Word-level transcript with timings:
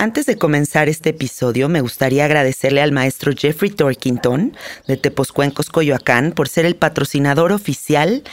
Antes 0.00 0.24
de 0.24 0.38
comenzar 0.38 0.88
este 0.88 1.10
episodio, 1.10 1.68
me 1.68 1.82
gustaría 1.82 2.24
agradecerle 2.24 2.80
al 2.80 2.90
maestro 2.90 3.32
Jeffrey 3.36 3.70
Torkington 3.70 4.56
de 4.86 4.96
Teposcuencos 4.96 5.68
Coyoacán 5.68 6.32
por 6.32 6.48
ser 6.48 6.64
el 6.64 6.74
patrocinador 6.74 7.52
oficial 7.52 8.24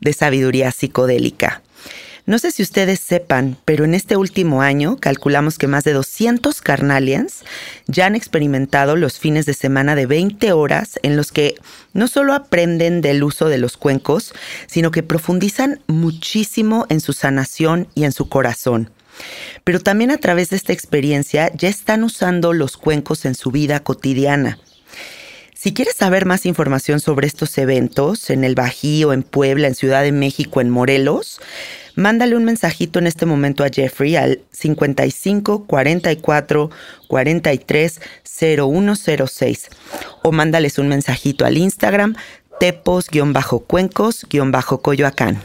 de 0.00 0.12
Sabiduría 0.12 0.70
Psicodélica. 0.70 1.62
No 2.26 2.40
sé 2.40 2.50
si 2.50 2.64
ustedes 2.64 2.98
sepan, 2.98 3.56
pero 3.64 3.84
en 3.84 3.94
este 3.94 4.16
último 4.16 4.60
año 4.60 4.96
calculamos 4.96 5.58
que 5.58 5.68
más 5.68 5.84
de 5.84 5.92
200 5.92 6.60
carnalians 6.60 7.44
ya 7.86 8.06
han 8.06 8.16
experimentado 8.16 8.96
los 8.96 9.20
fines 9.20 9.46
de 9.46 9.54
semana 9.54 9.94
de 9.94 10.06
20 10.06 10.50
horas 10.50 10.98
en 11.04 11.16
los 11.16 11.30
que 11.30 11.54
no 11.92 12.08
solo 12.08 12.34
aprenden 12.34 13.00
del 13.00 13.22
uso 13.22 13.48
de 13.48 13.58
los 13.58 13.76
cuencos, 13.76 14.34
sino 14.66 14.90
que 14.90 15.04
profundizan 15.04 15.80
muchísimo 15.86 16.86
en 16.88 16.98
su 16.98 17.12
sanación 17.12 17.86
y 17.94 18.02
en 18.02 18.10
su 18.10 18.28
corazón. 18.28 18.90
Pero 19.62 19.78
también 19.78 20.10
a 20.10 20.18
través 20.18 20.50
de 20.50 20.56
esta 20.56 20.72
experiencia 20.72 21.52
ya 21.54 21.68
están 21.68 22.02
usando 22.02 22.52
los 22.52 22.76
cuencos 22.76 23.24
en 23.24 23.36
su 23.36 23.52
vida 23.52 23.84
cotidiana. 23.84 24.58
Si 25.54 25.72
quieres 25.72 25.94
saber 25.94 26.26
más 26.26 26.44
información 26.44 26.98
sobre 27.00 27.28
estos 27.28 27.56
eventos 27.56 28.30
en 28.30 28.42
el 28.42 28.56
Bajío, 28.56 29.12
en 29.12 29.22
Puebla, 29.22 29.68
en 29.68 29.74
Ciudad 29.76 30.02
de 30.02 30.12
México, 30.12 30.60
en 30.60 30.70
Morelos, 30.70 31.40
mándale 31.96 32.36
un 32.36 32.44
mensajito 32.44 33.00
en 33.00 33.08
este 33.08 33.26
momento 33.26 33.64
a 33.64 33.68
Jeffrey 33.68 34.14
al 34.16 34.40
55 34.52 35.66
44 35.66 36.70
43 37.08 38.00
0106 38.22 39.68
o 40.22 40.32
mándales 40.32 40.78
un 40.78 40.88
mensajito 40.88 41.44
al 41.44 41.58
Instagram 41.58 42.14
tepos-cuencos-coyoacán. 42.60 45.42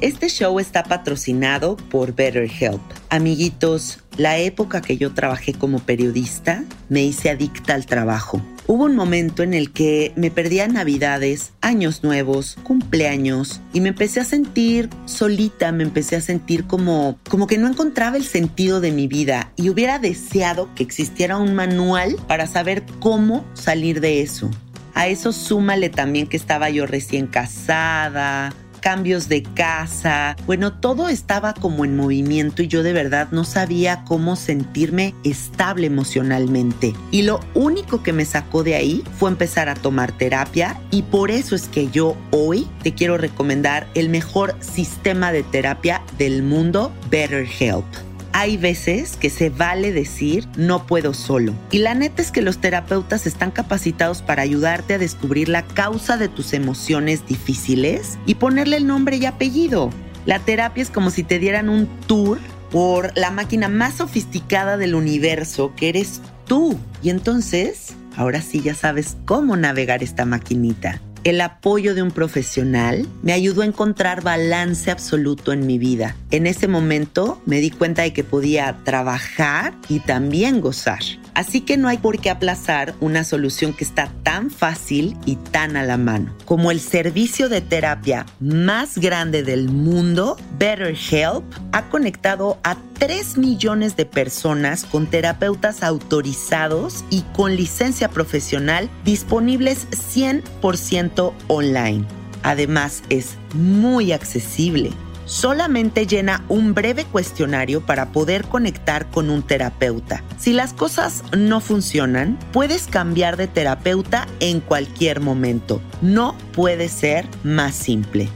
Este 0.00 0.28
show 0.28 0.58
está 0.58 0.82
patrocinado 0.82 1.76
por 1.76 2.12
BetterHelp. 2.14 2.82
Amiguitos, 3.08 4.00
la 4.16 4.38
época 4.38 4.82
que 4.82 4.96
yo 4.96 5.14
trabajé 5.14 5.54
como 5.54 5.78
periodista 5.78 6.64
me 6.88 7.04
hice 7.04 7.30
adicta 7.30 7.74
al 7.74 7.86
trabajo. 7.86 8.42
Hubo 8.66 8.84
un 8.84 8.94
momento 8.94 9.42
en 9.42 9.54
el 9.54 9.72
que 9.72 10.12
me 10.16 10.30
perdía 10.30 10.68
navidades, 10.68 11.52
años 11.60 12.04
nuevos, 12.04 12.56
cumpleaños 12.62 13.60
y 13.72 13.80
me 13.80 13.88
empecé 13.88 14.20
a 14.20 14.24
sentir 14.24 14.88
solita, 15.04 15.72
me 15.72 15.82
empecé 15.82 16.16
a 16.16 16.20
sentir 16.20 16.64
como 16.64 17.18
como 17.28 17.46
que 17.46 17.58
no 17.58 17.68
encontraba 17.68 18.16
el 18.16 18.24
sentido 18.24 18.80
de 18.80 18.92
mi 18.92 19.08
vida 19.08 19.52
y 19.56 19.68
hubiera 19.68 19.98
deseado 19.98 20.68
que 20.74 20.82
existiera 20.82 21.38
un 21.38 21.54
manual 21.54 22.16
para 22.28 22.46
saber 22.46 22.84
cómo 23.00 23.44
salir 23.54 24.00
de 24.00 24.22
eso. 24.22 24.50
A 24.94 25.08
eso 25.08 25.32
súmale 25.32 25.88
también 25.88 26.26
que 26.26 26.36
estaba 26.36 26.70
yo 26.70 26.86
recién 26.86 27.26
casada, 27.26 28.54
cambios 28.82 29.30
de 29.30 29.42
casa. 29.42 30.36
Bueno, 30.44 30.74
todo 30.74 31.08
estaba 31.08 31.54
como 31.54 31.86
en 31.86 31.96
movimiento 31.96 32.62
y 32.62 32.68
yo 32.68 32.82
de 32.82 32.92
verdad 32.92 33.28
no 33.30 33.44
sabía 33.44 34.04
cómo 34.04 34.36
sentirme 34.36 35.14
estable 35.24 35.86
emocionalmente. 35.86 36.92
Y 37.10 37.22
lo 37.22 37.40
único 37.54 38.02
que 38.02 38.12
me 38.12 38.26
sacó 38.26 38.62
de 38.62 38.74
ahí 38.74 39.02
fue 39.18 39.30
empezar 39.30 39.70
a 39.70 39.74
tomar 39.74 40.12
terapia 40.12 40.78
y 40.90 41.02
por 41.02 41.30
eso 41.30 41.54
es 41.54 41.68
que 41.68 41.88
yo 41.88 42.16
hoy 42.30 42.68
te 42.82 42.92
quiero 42.92 43.16
recomendar 43.16 43.88
el 43.94 44.10
mejor 44.10 44.54
sistema 44.60 45.32
de 45.32 45.44
terapia 45.44 46.02
del 46.18 46.42
mundo, 46.42 46.92
BetterHelp 47.08 48.11
hay 48.32 48.56
veces 48.56 49.16
que 49.16 49.30
se 49.30 49.50
vale 49.50 49.92
decir 49.92 50.48
no 50.56 50.86
puedo 50.86 51.14
solo. 51.14 51.54
Y 51.70 51.78
la 51.78 51.94
neta 51.94 52.22
es 52.22 52.30
que 52.30 52.42
los 52.42 52.58
terapeutas 52.58 53.26
están 53.26 53.50
capacitados 53.50 54.22
para 54.22 54.42
ayudarte 54.42 54.94
a 54.94 54.98
descubrir 54.98 55.48
la 55.48 55.62
causa 55.62 56.16
de 56.16 56.28
tus 56.28 56.52
emociones 56.52 57.26
difíciles 57.26 58.18
y 58.26 58.36
ponerle 58.36 58.76
el 58.76 58.86
nombre 58.86 59.16
y 59.16 59.26
apellido. 59.26 59.90
La 60.26 60.38
terapia 60.38 60.82
es 60.82 60.90
como 60.90 61.10
si 61.10 61.22
te 61.22 61.38
dieran 61.38 61.68
un 61.68 61.86
tour 62.06 62.38
por 62.70 63.16
la 63.16 63.30
máquina 63.30 63.68
más 63.68 63.94
sofisticada 63.94 64.76
del 64.76 64.94
universo 64.94 65.72
que 65.76 65.90
eres 65.90 66.20
tú. 66.46 66.78
Y 67.02 67.10
entonces, 67.10 67.94
ahora 68.16 68.40
sí 68.40 68.60
ya 68.62 68.74
sabes 68.74 69.16
cómo 69.26 69.56
navegar 69.56 70.02
esta 70.02 70.24
maquinita 70.24 71.00
el 71.24 71.40
apoyo 71.40 71.94
de 71.94 72.02
un 72.02 72.10
profesional 72.10 73.06
me 73.22 73.32
ayudó 73.32 73.62
a 73.62 73.66
encontrar 73.66 74.22
balance 74.22 74.90
absoluto 74.90 75.52
en 75.52 75.66
mi 75.66 75.78
vida. 75.78 76.16
En 76.30 76.46
ese 76.46 76.68
momento 76.68 77.40
me 77.46 77.60
di 77.60 77.70
cuenta 77.70 78.02
de 78.02 78.12
que 78.12 78.24
podía 78.24 78.78
trabajar 78.84 79.74
y 79.88 80.00
también 80.00 80.60
gozar. 80.60 81.00
Así 81.34 81.62
que 81.62 81.78
no 81.78 81.88
hay 81.88 81.98
por 81.98 82.20
qué 82.20 82.28
aplazar 82.28 82.94
una 83.00 83.24
solución 83.24 83.72
que 83.72 83.84
está 83.84 84.10
tan 84.22 84.50
fácil 84.50 85.16
y 85.24 85.36
tan 85.36 85.76
a 85.76 85.82
la 85.82 85.96
mano. 85.96 86.34
Como 86.44 86.70
el 86.70 86.80
servicio 86.80 87.48
de 87.48 87.62
terapia 87.62 88.26
más 88.38 88.98
grande 88.98 89.42
del 89.42 89.70
mundo, 89.70 90.36
BetterHelp 90.58 91.44
ha 91.72 91.88
conectado 91.88 92.58
a 92.64 92.76
3 93.02 93.36
millones 93.36 93.96
de 93.96 94.06
personas 94.06 94.84
con 94.84 95.08
terapeutas 95.08 95.82
autorizados 95.82 97.04
y 97.10 97.22
con 97.34 97.56
licencia 97.56 98.08
profesional 98.08 98.88
disponibles 99.04 99.88
100% 99.90 101.32
online. 101.48 102.04
Además, 102.44 103.02
es 103.08 103.38
muy 103.54 104.12
accesible 104.12 104.92
solamente 105.24 106.06
llena 106.06 106.44
un 106.48 106.74
breve 106.74 107.04
cuestionario 107.04 107.80
para 107.80 108.12
poder 108.12 108.44
conectar 108.44 109.10
con 109.10 109.30
un 109.30 109.42
terapeuta. 109.42 110.22
Si 110.36 110.52
las 110.52 110.74
cosas 110.74 111.24
no 111.36 111.60
funcionan, 111.60 112.38
puedes 112.52 112.86
cambiar 112.86 113.36
de 113.36 113.46
terapeuta 113.46 114.26
en 114.40 114.60
cualquier 114.60 115.20
momento. 115.20 115.80
No 116.02 116.36
puede 116.52 116.88
ser 116.88 117.26
más 117.44 117.74
simple 117.74 118.28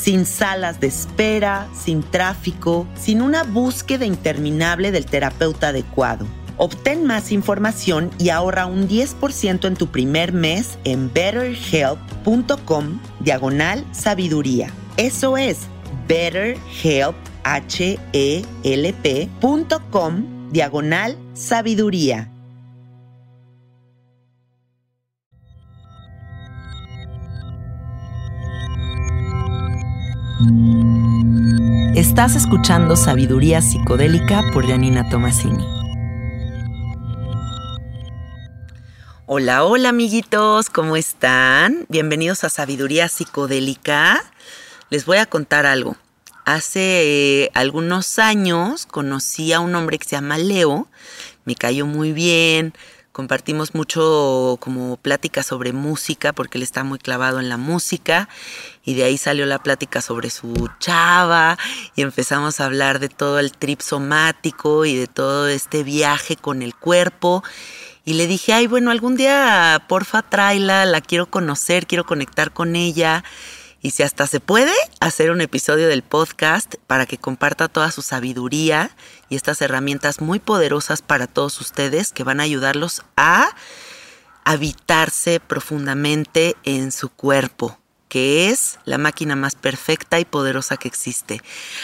sin 0.00 0.24
salas 0.24 0.80
de 0.80 0.86
espera, 0.86 1.68
sin 1.74 2.02
tráfico, 2.02 2.86
sin 2.98 3.20
una 3.20 3.42
búsqueda 3.42 4.06
interminable 4.06 4.90
del 4.92 5.04
terapeuta 5.06 5.68
adecuado. 5.68 6.26
Obtén 6.56 7.04
más 7.06 7.32
información 7.32 8.10
y 8.18 8.30
ahorra 8.30 8.66
un 8.66 8.88
10% 8.88 9.66
en 9.66 9.74
tu 9.76 9.86
primer 9.88 10.32
mes 10.32 10.78
en 10.84 11.12
BetterHelp.com 11.12 13.00
diagonal 13.20 13.84
sabiduría. 13.92 14.70
Eso 14.96 15.36
es 15.36 15.58
betterhelp, 16.06 17.16
H-E-L-P.com 17.44 18.10
diagonal 20.50 21.16
sabiduría. 21.34 22.30
Estás 31.94 32.34
escuchando 32.34 32.96
Sabiduría 32.96 33.60
Psicodélica 33.60 34.42
por 34.54 34.66
Janina 34.66 35.06
Tomasini. 35.10 35.62
Hola, 39.26 39.64
hola 39.64 39.90
amiguitos, 39.90 40.70
¿cómo 40.70 40.96
están? 40.96 41.84
Bienvenidos 41.90 42.44
a 42.44 42.48
Sabiduría 42.48 43.08
Psicodélica. 43.08 44.22
Les 44.88 45.04
voy 45.04 45.18
a 45.18 45.26
contar 45.26 45.66
algo. 45.66 45.96
Hace 46.46 47.42
eh, 47.44 47.50
algunos 47.52 48.18
años 48.18 48.86
conocí 48.86 49.52
a 49.52 49.60
un 49.60 49.74
hombre 49.74 49.98
que 49.98 50.08
se 50.08 50.16
llama 50.16 50.38
Leo, 50.38 50.88
me 51.44 51.54
cayó 51.54 51.84
muy 51.84 52.12
bien, 52.12 52.72
compartimos 53.12 53.74
mucho 53.74 54.56
como 54.60 54.96
plática 54.96 55.42
sobre 55.42 55.72
música 55.72 56.32
porque 56.32 56.58
él 56.58 56.62
está 56.62 56.84
muy 56.84 56.98
clavado 56.98 57.40
en 57.40 57.48
la 57.48 57.56
música 57.56 58.28
y 58.84 58.94
de 58.94 59.04
ahí 59.04 59.18
salió 59.18 59.46
la 59.46 59.62
plática 59.62 60.00
sobre 60.00 60.30
su 60.30 60.68
chava 60.78 61.58
y 61.96 62.02
empezamos 62.02 62.60
a 62.60 62.66
hablar 62.66 62.98
de 62.98 63.08
todo 63.08 63.38
el 63.38 63.52
trip 63.52 63.80
somático 63.80 64.84
y 64.84 64.96
de 64.96 65.06
todo 65.06 65.48
este 65.48 65.82
viaje 65.82 66.36
con 66.36 66.62
el 66.62 66.74
cuerpo 66.74 67.42
y 68.04 68.14
le 68.14 68.26
dije, 68.26 68.52
ay, 68.52 68.66
bueno, 68.66 68.90
algún 68.90 69.16
día 69.16 69.84
porfa 69.88 70.22
tráela, 70.22 70.86
la 70.86 71.00
quiero 71.00 71.26
conocer, 71.26 71.86
quiero 71.86 72.04
conectar 72.04 72.50
con 72.52 72.74
ella. 72.74 73.24
Y 73.82 73.92
si 73.92 74.02
hasta 74.02 74.26
se 74.26 74.40
puede, 74.40 74.72
hacer 75.00 75.30
un 75.30 75.40
episodio 75.40 75.88
del 75.88 76.02
podcast 76.02 76.74
para 76.86 77.06
que 77.06 77.18
comparta 77.18 77.68
toda 77.68 77.90
su 77.90 78.02
sabiduría 78.02 78.90
y 79.28 79.36
estas 79.36 79.62
herramientas 79.62 80.20
muy 80.20 80.38
poderosas 80.38 81.00
para 81.00 81.26
todos 81.26 81.60
ustedes 81.60 82.12
que 82.12 82.24
van 82.24 82.40
a 82.40 82.44
ayudarlos 82.44 83.02
a 83.16 83.54
habitarse 84.44 85.40
profundamente 85.40 86.56
en 86.64 86.92
su 86.92 87.08
cuerpo 87.08 87.80
que 88.10 88.50
es 88.50 88.80
la 88.84 88.98
máquina 88.98 89.36
más 89.36 89.54
perfecta 89.54 90.18
y 90.18 90.24
poderosa 90.24 90.76
que 90.76 90.88
existe. 90.88 91.40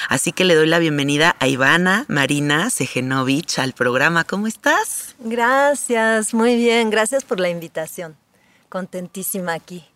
Así 0.09 0.33
que 0.33 0.45
le 0.45 0.57
doy 0.57 0.67
la 0.67 0.81
bienvenida 0.81 1.37
a 1.39 1.47
Ivana 1.47 2.05
Marina 2.09 2.69
Sejenovich 2.69 3.61
al 3.61 3.75
programa. 3.75 4.25
¿Cómo 4.25 4.49
estás? 4.49 5.15
Gracias, 5.21 6.35
muy 6.35 6.57
bien. 6.57 6.91
Gracias 6.91 7.23
por 7.23 7.39
la 7.39 7.49
invitación. 7.49 8.17
Contentísima 8.69 9.55
aquí, 9.55 9.87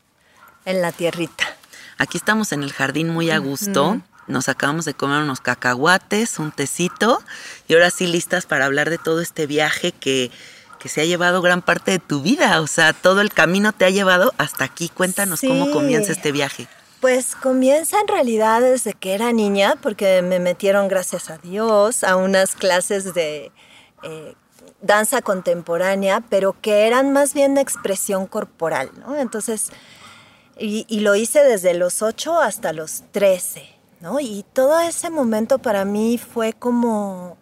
en 0.65 0.81
la 0.81 0.93
tierrita. 0.93 1.60
Aquí 2.01 2.17
estamos 2.17 2.53
en 2.53 2.63
el 2.63 2.73
jardín 2.73 3.11
muy 3.11 3.31
a 3.31 3.37
gusto. 3.37 4.01
Nos 4.27 4.49
acabamos 4.49 4.87
de 4.87 4.95
comer 4.95 5.21
unos 5.21 5.43
cacahuates, 5.43 6.39
un 6.39 6.51
tecito 6.51 7.23
y 7.69 7.75
ahora 7.75 7.91
sí 7.91 8.07
listas 8.07 8.47
para 8.47 8.65
hablar 8.65 8.89
de 8.89 8.97
todo 8.97 9.21
este 9.21 9.47
viaje 9.47 9.93
que 9.93 10.31
que 10.79 10.89
se 10.89 11.03
ha 11.03 11.05
llevado 11.05 11.43
gran 11.43 11.61
parte 11.61 11.91
de 11.91 11.99
tu 11.99 12.23
vida, 12.23 12.63
o 12.63 12.67
sea, 12.67 12.95
todo 12.95 13.21
el 13.21 13.35
camino 13.35 13.73
te 13.73 13.85
ha 13.85 13.91
llevado 13.91 14.33
hasta 14.39 14.65
aquí. 14.65 14.89
Cuéntanos 14.89 15.43
cómo 15.43 15.71
comienza 15.73 16.11
este 16.11 16.33
viaje. 16.33 16.69
Pues 17.03 17.37
comienza 17.37 18.01
en 18.01 18.09
realidad 18.09 18.63
desde 18.63 18.95
que 18.95 19.13
era 19.13 19.31
niña, 19.33 19.77
porque 19.83 20.23
me 20.23 20.39
metieron, 20.39 20.89
gracias 20.89 21.29
a 21.29 21.37
Dios, 21.37 22.03
a 22.03 22.17
unas 22.17 22.55
clases 22.55 23.13
de 23.13 23.53
eh, 24.05 24.35
danza 24.81 25.21
contemporánea, 25.21 26.23
pero 26.31 26.57
que 26.59 26.87
eran 26.87 27.13
más 27.13 27.35
bien 27.35 27.57
de 27.57 27.61
expresión 27.61 28.27
corporal, 28.27 28.91
¿no? 29.07 29.17
Entonces, 29.17 29.73
y, 30.61 31.01
lo 31.01 31.17
hice 31.17 31.43
desde 31.43 31.75
los 31.75 32.03
8 32.03 32.39
hasta 32.41 32.73
los 32.73 33.05
13, 33.13 33.65
¿no? 34.01 34.21
Y 34.21 34.45
todo 34.53 34.79
ese 34.81 35.09
momento 35.09 35.59
para 35.59 35.85
mí 35.85 36.19
fue 36.19 36.53
como 36.53 37.39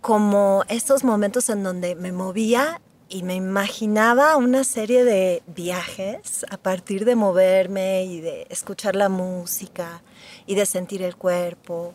como 0.00 0.64
estos 0.68 1.04
momentos 1.04 1.48
en 1.48 1.62
donde 1.62 1.94
me 1.94 2.10
movía 2.10 2.80
y 3.08 3.22
me 3.22 3.36
imaginaba 3.36 4.36
una 4.36 4.64
serie 4.64 5.04
de 5.04 5.44
viajes 5.46 6.44
a 6.50 6.56
partir 6.56 7.04
de 7.04 7.14
moverme 7.14 8.04
y 8.04 8.20
de 8.20 8.46
escuchar 8.50 8.96
la 8.96 9.08
música 9.08 10.02
y 10.44 10.56
de 10.56 10.66
sentir 10.66 11.02
el 11.02 11.14
cuerpo 11.14 11.94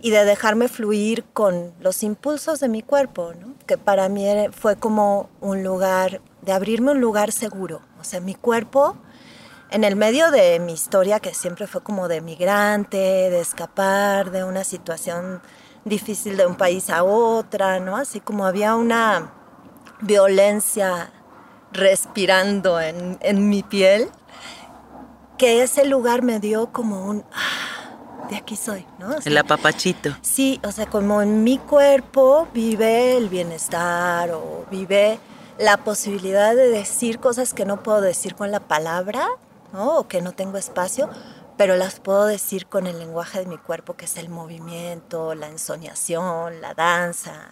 y 0.00 0.10
de 0.10 0.24
dejarme 0.24 0.68
fluir 0.68 1.24
con 1.32 1.72
los 1.80 2.02
impulsos 2.02 2.58
de 2.58 2.68
mi 2.68 2.82
cuerpo, 2.82 3.32
que 3.66 3.78
para 3.78 4.08
mí 4.08 4.26
fue 4.50 4.76
como 4.76 5.30
un 5.40 5.62
lugar, 5.62 6.20
de 6.42 6.52
abrirme 6.52 6.90
un 6.90 7.00
lugar 7.00 7.30
seguro. 7.30 7.82
O 8.00 8.04
sea, 8.04 8.20
mi 8.20 8.34
cuerpo, 8.34 8.96
en 9.74 9.82
el 9.82 9.96
medio 9.96 10.30
de 10.30 10.60
mi 10.60 10.72
historia, 10.72 11.18
que 11.18 11.34
siempre 11.34 11.66
fue 11.66 11.82
como 11.82 12.06
de 12.06 12.20
migrante, 12.20 12.96
de 12.96 13.40
escapar 13.40 14.30
de 14.30 14.44
una 14.44 14.62
situación 14.62 15.42
difícil 15.84 16.36
de 16.36 16.46
un 16.46 16.54
país 16.54 16.90
a 16.90 17.02
otra, 17.02 17.80
¿no? 17.80 17.96
Así 17.96 18.20
como 18.20 18.46
había 18.46 18.76
una 18.76 19.32
violencia 20.00 21.10
respirando 21.72 22.80
en, 22.80 23.48
mi 23.48 23.64
piel, 23.64 24.10
que 25.38 25.64
ese 25.64 25.84
lugar 25.86 26.22
me 26.22 26.38
dio 26.38 26.70
como 26.70 27.06
un, 27.06 27.24
ah, 27.32 28.28
de 28.30 28.36
aquí 28.36 28.54
soy, 28.54 28.86
¿no? 29.00 29.16
el 29.24 29.36
apapachito. 29.36 30.16
Sí, 30.22 30.60
o 30.62 30.70
sea, 30.70 30.86
como 30.86 31.20
en 31.20 31.42
mi 31.42 31.58
cuerpo 31.58 32.46
vive 32.54 33.16
el 33.16 33.28
bienestar 33.28 34.30
o 34.30 34.66
vive 34.70 35.18
la 35.58 35.78
posibilidad 35.78 36.54
de 36.54 36.68
decir 36.68 37.18
cosas 37.18 37.54
que 37.54 37.64
no 37.64 37.82
puedo 37.82 38.00
decir 38.00 38.36
con 38.36 38.52
la 38.52 38.60
palabra, 38.60 39.26
¿no? 39.74 39.98
O 39.98 40.08
que 40.08 40.22
no 40.22 40.32
tengo 40.32 40.56
espacio, 40.56 41.10
pero 41.58 41.76
las 41.76 42.00
puedo 42.00 42.24
decir 42.24 42.66
con 42.66 42.86
el 42.86 42.98
lenguaje 42.98 43.40
de 43.40 43.46
mi 43.46 43.58
cuerpo, 43.58 43.94
que 43.94 44.06
es 44.06 44.16
el 44.16 44.30
movimiento, 44.30 45.34
la 45.34 45.48
ensoñación, 45.48 46.62
la 46.62 46.72
danza. 46.72 47.50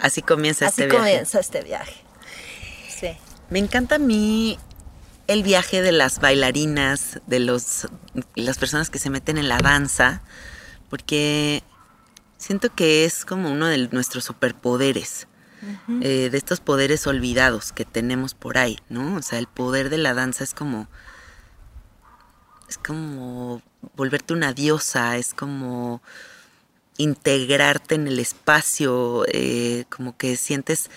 Así 0.00 0.22
comienza 0.22 0.66
este 0.66 0.86
viaje. 0.86 0.96
Así 0.96 1.04
comienza 1.04 1.40
este 1.40 1.62
viaje. 1.62 2.04
Sí. 2.88 3.16
Me 3.50 3.58
encanta 3.58 3.96
a 3.96 3.98
mí 3.98 4.58
el 5.26 5.42
viaje 5.42 5.82
de 5.82 5.92
las 5.92 6.20
bailarinas, 6.20 7.20
de 7.26 7.40
los, 7.40 7.88
las 8.34 8.58
personas 8.58 8.90
que 8.90 8.98
se 8.98 9.10
meten 9.10 9.38
en 9.38 9.48
la 9.48 9.58
danza, 9.58 10.22
porque 10.88 11.64
siento 12.36 12.72
que 12.74 13.04
es 13.04 13.24
como 13.24 13.50
uno 13.50 13.66
de 13.66 13.88
nuestros 13.88 14.24
superpoderes. 14.24 15.26
Eh, 16.02 16.28
de 16.30 16.38
estos 16.38 16.60
poderes 16.60 17.08
olvidados 17.08 17.72
que 17.72 17.84
tenemos 17.84 18.34
por 18.34 18.56
ahí, 18.56 18.78
¿no? 18.88 19.16
O 19.16 19.22
sea, 19.22 19.40
el 19.40 19.48
poder 19.48 19.90
de 19.90 19.98
la 19.98 20.14
danza 20.14 20.44
es 20.44 20.54
como 20.54 20.86
es 22.68 22.78
como 22.78 23.62
volverte 23.94 24.34
una 24.34 24.52
diosa, 24.52 25.16
es 25.16 25.34
como 25.34 26.02
integrarte 26.98 27.94
en 27.94 28.08
el 28.08 28.18
espacio, 28.18 29.24
eh, 29.28 29.84
como 29.90 30.16
que 30.16 30.36
sientes 30.36 30.90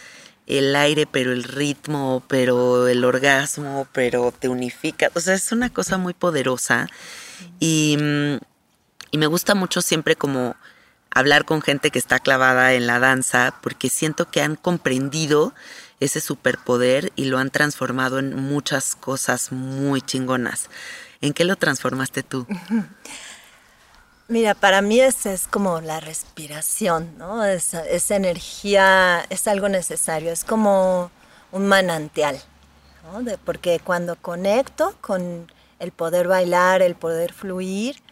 el 0.47 0.75
aire, 0.75 1.05
pero 1.05 1.31
el 1.31 1.43
ritmo, 1.43 2.23
pero 2.27 2.87
el 2.87 3.05
orgasmo, 3.05 3.87
pero 3.93 4.31
te 4.31 4.49
unifica. 4.49 5.11
O 5.13 5.19
sea, 5.19 5.35
es 5.35 5.51
una 5.51 5.69
cosa 5.69 5.97
muy 5.97 6.13
poderosa 6.13 6.87
y, 7.59 7.97
y 9.11 9.17
me 9.17 9.27
gusta 9.27 9.53
mucho 9.55 9.81
siempre 9.81 10.15
como 10.15 10.55
hablar 11.11 11.45
con 11.45 11.61
gente 11.61 11.91
que 11.91 11.99
está 11.99 12.19
clavada 12.19 12.73
en 12.73 12.87
la 12.87 12.99
danza, 12.99 13.55
porque 13.61 13.89
siento 13.89 14.29
que 14.31 14.41
han 14.41 14.55
comprendido 14.55 15.53
ese 15.99 16.21
superpoder 16.21 17.11
y 17.15 17.25
lo 17.25 17.37
han 17.39 17.49
transformado 17.51 18.19
en 18.19 18.35
muchas 18.35 18.95
cosas 18.95 19.51
muy 19.51 20.01
chingonas. 20.01 20.69
¿En 21.21 21.33
qué 21.33 21.43
lo 21.43 21.55
transformaste 21.55 22.23
tú? 22.23 22.45
Mira, 24.29 24.53
para 24.53 24.81
mí 24.81 24.99
es, 24.99 25.25
es 25.25 25.47
como 25.47 25.81
la 25.81 25.99
respiración, 25.99 27.17
¿no? 27.17 27.43
Esa, 27.43 27.83
energía 28.15 29.25
es 29.29 29.47
algo 29.47 29.69
necesario, 29.69 30.31
es 30.31 30.43
como 30.43 31.09
un 31.51 31.67
manantial, 31.67 32.39
¿no? 33.03 33.25
porque 33.43 33.79
cuando 33.83 34.15
conecto 34.17 34.95
con 35.01 35.51
el 35.79 35.91
poder 35.91 36.27
bailar, 36.27 36.83
el 36.83 36.93
poder 36.93 37.33
fluir, 37.33 38.03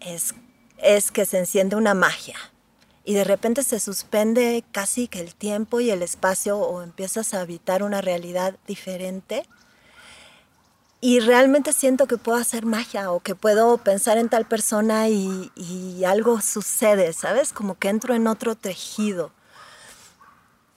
es, 0.00 0.34
es 0.78 1.10
que 1.10 1.26
se 1.26 1.40
enciende 1.40 1.76
una 1.76 1.92
magia. 1.92 2.38
Y 3.04 3.12
de 3.12 3.24
repente 3.24 3.64
se 3.64 3.80
suspende 3.80 4.64
casi 4.72 5.08
que 5.08 5.20
el 5.20 5.34
tiempo 5.34 5.78
y 5.80 5.90
el 5.90 6.02
espacio 6.02 6.58
o 6.58 6.80
empiezas 6.80 7.34
a 7.34 7.42
habitar 7.42 7.82
una 7.82 8.00
realidad 8.00 8.56
diferente 8.66 9.44
y 11.04 11.20
realmente 11.20 11.74
siento 11.74 12.06
que 12.06 12.16
puedo 12.16 12.38
hacer 12.38 12.64
magia 12.64 13.12
o 13.12 13.20
que 13.20 13.34
puedo 13.34 13.76
pensar 13.76 14.16
en 14.16 14.30
tal 14.30 14.46
persona 14.46 15.10
y, 15.10 16.02
algo 16.06 16.40
sucede, 16.40 17.12
¿sabes? 17.12 17.52
Como 17.52 17.78
que 17.78 17.90
entro 17.90 18.14
en 18.14 18.26
otro 18.26 18.54
tejido. 18.54 19.30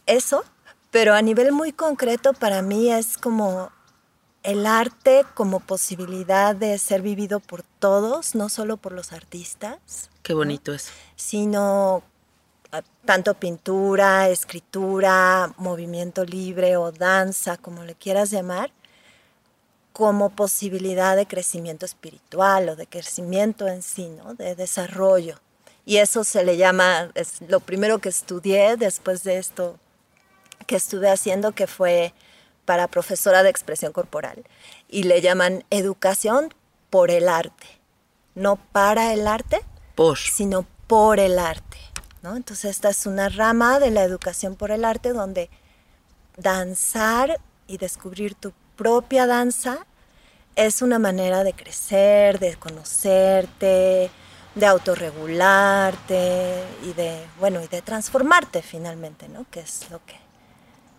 Eso, 0.05 0.43
pero 0.91 1.13
a 1.13 1.21
nivel 1.21 1.53
muy 1.53 1.71
concreto 1.71 2.33
para 2.33 2.61
mí 2.61 2.91
es 2.91 3.17
como 3.17 3.71
el 4.43 4.65
arte 4.65 5.25
como 5.33 5.61
posibilidad 5.61 6.53
de 6.53 6.77
ser 6.77 7.01
vivido 7.01 7.39
por 7.39 7.63
todos, 7.63 8.35
no 8.35 8.49
solo 8.49 8.75
por 8.75 8.91
los 8.91 9.13
artistas. 9.13 10.09
Qué 10.23 10.33
bonito 10.33 10.73
es. 10.73 10.89
Sino 11.15 12.03
ah, 12.73 12.81
tanto 13.05 13.33
pintura, 13.35 14.27
escritura, 14.27 15.53
movimiento 15.55 16.25
libre 16.25 16.75
o 16.75 16.91
danza, 16.91 17.55
como 17.55 17.85
le 17.85 17.95
quieras 17.95 18.29
llamar, 18.29 18.73
como 19.97 20.29
posibilidad 20.29 21.15
de 21.15 21.25
crecimiento 21.25 21.83
espiritual 21.83 22.69
o 22.69 22.75
de 22.75 22.85
crecimiento 22.85 23.67
en 23.67 23.81
sí, 23.81 24.09
¿no? 24.09 24.35
de 24.35 24.53
desarrollo. 24.53 25.39
Y 25.85 25.97
eso 25.97 26.23
se 26.23 26.43
le 26.43 26.55
llama, 26.55 27.09
es 27.15 27.41
lo 27.47 27.61
primero 27.61 27.97
que 27.97 28.09
estudié 28.09 28.77
después 28.77 29.23
de 29.23 29.39
esto 29.39 29.79
que 30.67 30.75
estuve 30.75 31.09
haciendo, 31.09 31.51
que 31.53 31.65
fue 31.65 32.13
para 32.63 32.87
profesora 32.87 33.41
de 33.41 33.49
expresión 33.49 33.91
corporal. 33.91 34.43
Y 34.87 35.01
le 35.01 35.19
llaman 35.19 35.63
educación 35.71 36.53
por 36.91 37.09
el 37.09 37.27
arte. 37.27 37.65
No 38.35 38.57
para 38.71 39.13
el 39.13 39.25
arte, 39.25 39.61
sino 40.31 40.67
por 40.85 41.19
el 41.19 41.39
arte. 41.39 41.79
¿no? 42.21 42.35
Entonces 42.35 42.69
esta 42.69 42.89
es 42.89 43.07
una 43.07 43.29
rama 43.29 43.79
de 43.79 43.89
la 43.89 44.03
educación 44.03 44.57
por 44.57 44.69
el 44.69 44.85
arte 44.85 45.11
donde 45.11 45.49
danzar 46.37 47.41
y 47.65 47.79
descubrir 47.79 48.35
tu 48.35 48.53
propia 48.77 49.27
danza 49.27 49.79
es 50.55 50.81
una 50.81 50.99
manera 50.99 51.43
de 51.43 51.53
crecer, 51.53 52.39
de 52.39 52.55
conocerte, 52.55 54.09
de 54.55 54.65
autorregularte 54.65 56.63
y 56.83 56.93
de, 56.93 57.23
bueno, 57.39 57.61
y 57.61 57.67
de 57.67 57.81
transformarte 57.81 58.61
finalmente, 58.61 59.27
¿no? 59.27 59.45
Que 59.51 59.59
es 59.59 59.89
lo 59.91 60.03
que 60.05 60.15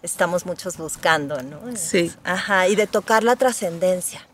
estamos 0.03 0.47
muchos 0.47 0.77
buscando, 0.77 1.43
¿no? 1.43 1.61
Sí. 1.77 2.13
ajá, 2.25 2.69
y 2.69 2.77
de 2.77 2.87
tocar 2.87 3.25
la 3.25 3.37
trascendencia. 3.37 4.27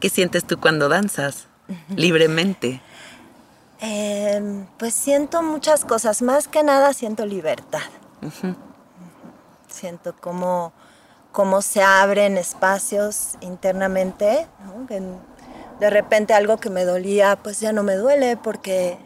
¿Qué 0.00 0.10
sientes 0.10 0.44
tú 0.44 0.58
cuando 0.58 0.88
danzas 0.88 1.46
libremente? 1.88 2.80
Em, 3.78 4.66
pues 4.78 4.94
siento 4.94 5.42
muchas 5.42 5.84
cosas, 5.84 6.22
más 6.22 6.48
que 6.48 6.62
nada 6.62 6.92
siento 6.92 7.24
libertad. 7.24 7.88
Siento 9.68 10.16
como 10.16 10.72
cómo 11.36 11.60
se 11.60 11.82
abren 11.82 12.38
espacios 12.38 13.34
internamente, 13.42 14.46
de 15.78 15.90
repente 15.90 16.32
algo 16.32 16.56
que 16.56 16.70
me 16.70 16.86
dolía, 16.86 17.36
pues 17.36 17.60
ya 17.60 17.72
no 17.72 17.82
me 17.82 17.96
duele 17.96 18.38
porque 18.38 18.96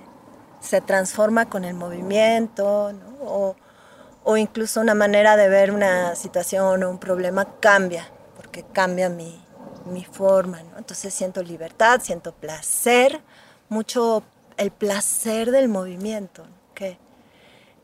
se 0.60 0.80
transforma 0.80 1.48
con 1.48 1.64
el 1.64 1.74
movimiento, 1.74 2.92
o, 3.20 3.56
incluso 4.36 4.80
una 4.80 4.94
manera 4.94 5.36
de 5.36 5.48
ver 5.48 5.72
una 5.72 6.14
situación 6.14 6.84
o 6.84 6.90
un 6.90 6.98
problema 6.98 7.48
cambia, 7.58 8.08
porque 8.36 8.62
cambia 8.62 9.08
mi, 9.08 9.44
forma, 10.12 10.60
Entonces 10.78 11.12
siento 11.12 11.42
libertad, 11.42 12.00
siento 12.00 12.30
placer, 12.30 13.20
mucho 13.68 14.22
el 14.56 14.70
placer 14.70 15.50
del 15.50 15.68
movimiento, 15.68 16.44
que, 16.74 16.96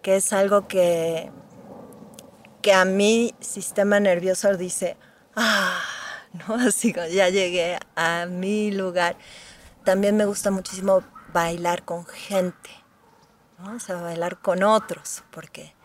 que 0.02 0.14
es 0.14 0.32
algo 0.32 0.68
que 0.68 1.32
que 2.66 2.72
a 2.72 2.84
mi 2.84 3.32
sistema 3.38 4.00
nervioso 4.00 4.56
dice, 4.56 4.96
ah, 5.36 5.80
¿no? 6.32 6.56
Así 6.56 6.92
ya 6.92 7.28
llegué 7.28 7.78
a 7.94 8.26
mi 8.26 8.72
lugar. 8.72 9.16
También 9.84 10.16
me 10.16 10.24
gusta 10.24 10.50
muchísimo 10.50 11.04
bailar 11.32 11.84
con 11.84 12.04
gente, 12.06 12.70
¿no? 13.60 13.76
O 13.76 13.78
sea, 13.78 14.00
bailar 14.00 14.38
con 14.38 14.64
otros, 14.64 15.22
porque 15.30 15.76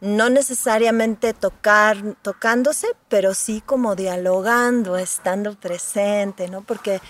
no 0.00 0.30
necesariamente 0.30 1.34
tocar, 1.34 1.96
tocándose, 2.22 2.86
pero 3.08 3.34
sí 3.34 3.60
como 3.60 3.96
dialogando, 3.96 4.98
estando 4.98 5.58
presente, 5.58 6.48
¿no? 6.48 6.62
Porque 6.62 7.00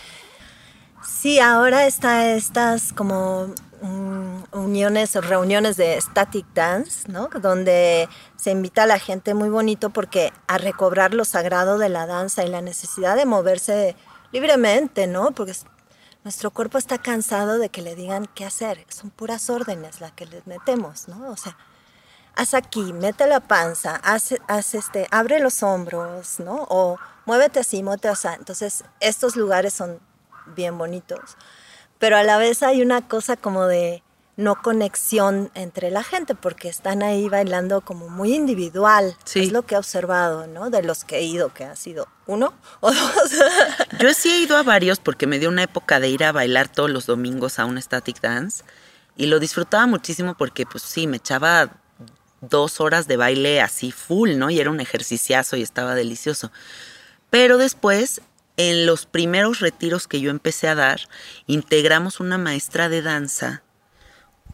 sí, 1.06 1.40
ahora 1.40 1.84
está 1.84 2.32
estas 2.32 2.94
como 2.94 3.54
Mm, 3.82 4.42
uniones 4.52 5.14
reuniones 5.14 5.78
de 5.78 5.98
static 5.98 6.44
dance, 6.52 7.10
¿no? 7.10 7.28
Donde 7.40 8.10
se 8.36 8.50
invita 8.50 8.82
a 8.82 8.86
la 8.86 8.98
gente 8.98 9.32
muy 9.32 9.48
bonito 9.48 9.88
porque 9.88 10.34
a 10.48 10.58
recobrar 10.58 11.14
lo 11.14 11.24
sagrado 11.24 11.78
de 11.78 11.88
la 11.88 12.06
danza 12.06 12.44
y 12.44 12.48
la 12.48 12.60
necesidad 12.60 13.16
de 13.16 13.24
moverse 13.24 13.96
libremente, 14.32 15.06
¿no? 15.06 15.30
Porque 15.30 15.54
nuestro 16.24 16.50
cuerpo 16.50 16.76
está 16.76 16.98
cansado 16.98 17.58
de 17.58 17.70
que 17.70 17.80
le 17.80 17.94
digan 17.94 18.26
qué 18.34 18.44
hacer, 18.44 18.84
son 18.90 19.08
puras 19.08 19.48
órdenes 19.48 20.02
las 20.02 20.12
que 20.12 20.26
les 20.26 20.46
metemos, 20.46 21.08
¿no? 21.08 21.30
O 21.30 21.36
sea, 21.38 21.56
haz 22.36 22.52
aquí, 22.52 22.92
mete 22.92 23.26
la 23.26 23.40
panza, 23.40 23.96
haz, 24.04 24.34
haz 24.46 24.74
este, 24.74 25.06
abre 25.10 25.40
los 25.40 25.62
hombros, 25.62 26.38
¿no? 26.38 26.66
O 26.68 26.98
muévete 27.24 27.60
así, 27.60 27.82
muévete 27.82 28.08
así. 28.08 28.28
Entonces, 28.38 28.84
estos 29.00 29.36
lugares 29.36 29.72
son 29.72 30.00
bien 30.54 30.76
bonitos 30.76 31.38
pero 32.00 32.16
a 32.16 32.24
la 32.24 32.38
vez 32.38 32.64
hay 32.64 32.82
una 32.82 33.06
cosa 33.06 33.36
como 33.36 33.66
de 33.66 34.02
no 34.40 34.60
conexión 34.62 35.50
entre 35.54 35.90
la 35.90 36.02
gente, 36.02 36.34
porque 36.34 36.70
están 36.70 37.02
ahí 37.02 37.28
bailando 37.28 37.82
como 37.82 38.08
muy 38.08 38.34
individual. 38.34 39.14
Es 39.34 39.52
lo 39.52 39.62
que 39.62 39.74
he 39.74 39.78
observado, 39.78 40.46
¿no? 40.46 40.70
De 40.70 40.82
los 40.82 41.04
que 41.04 41.18
he 41.18 41.22
ido, 41.22 41.52
que 41.52 41.64
ha 41.64 41.76
sido 41.76 42.08
uno 42.26 42.54
o 42.80 42.90
dos. 42.90 43.30
Yo 44.00 44.14
sí 44.14 44.30
he 44.30 44.38
ido 44.38 44.56
a 44.56 44.62
varios 44.62 44.98
porque 44.98 45.26
me 45.26 45.38
dio 45.38 45.50
una 45.50 45.62
época 45.62 46.00
de 46.00 46.08
ir 46.08 46.24
a 46.24 46.32
bailar 46.32 46.68
todos 46.68 46.90
los 46.90 47.04
domingos 47.04 47.58
a 47.58 47.66
un 47.66 47.80
static 47.80 48.20
dance 48.22 48.64
y 49.14 49.26
lo 49.26 49.38
disfrutaba 49.38 49.86
muchísimo 49.86 50.34
porque, 50.34 50.64
pues 50.64 50.82
sí, 50.84 51.06
me 51.06 51.18
echaba 51.18 51.76
dos 52.40 52.80
horas 52.80 53.06
de 53.06 53.18
baile 53.18 53.60
así 53.60 53.92
full, 53.92 54.36
¿no? 54.36 54.48
Y 54.48 54.58
era 54.58 54.70
un 54.70 54.80
ejerciciazo 54.80 55.56
y 55.56 55.62
estaba 55.62 55.94
delicioso. 55.94 56.50
Pero 57.28 57.58
después 57.58 58.22
en 58.60 58.84
los 58.84 59.06
primeros 59.06 59.60
retiros 59.60 60.06
que 60.06 60.20
yo 60.20 60.30
empecé 60.30 60.68
a 60.68 60.74
dar, 60.74 61.00
integramos 61.46 62.20
una 62.20 62.36
maestra 62.36 62.90
de 62.90 63.00
danza 63.00 63.62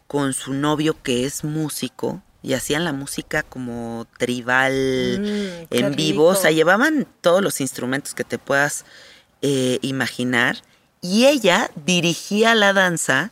con 0.07 0.33
su 0.33 0.53
novio 0.53 0.95
que 1.03 1.25
es 1.25 1.43
músico 1.43 2.23
y 2.41 2.53
hacían 2.53 2.85
la 2.85 2.93
música 2.93 3.43
como 3.43 4.07
tribal 4.17 5.19
mm, 5.19 5.75
en 5.75 5.95
vivo, 5.97 6.27
o 6.27 6.35
sea, 6.35 6.51
llevaban 6.51 7.05
todos 7.19 7.43
los 7.43 7.59
instrumentos 7.59 8.13
que 8.13 8.23
te 8.23 8.37
puedas 8.37 8.85
eh, 9.41 9.79
imaginar 9.81 10.61
y 11.01 11.25
ella 11.25 11.69
dirigía 11.85 12.55
la 12.55 12.71
danza 12.71 13.31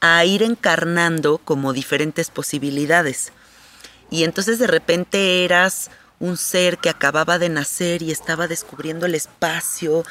a 0.00 0.22
ir 0.26 0.42
encarnando 0.42 1.38
como 1.38 1.72
diferentes 1.72 2.28
posibilidades. 2.28 3.32
Y 4.10 4.24
entonces 4.24 4.58
de 4.58 4.66
repente 4.66 5.44
eras 5.46 5.90
un 6.18 6.36
ser 6.36 6.78
que 6.78 6.88
acababa 6.88 7.38
de 7.38 7.48
nacer 7.48 8.02
y 8.02 8.10
estaba 8.10 8.46
descubriendo 8.48 9.06
el 9.06 9.14
espacio 9.14 10.04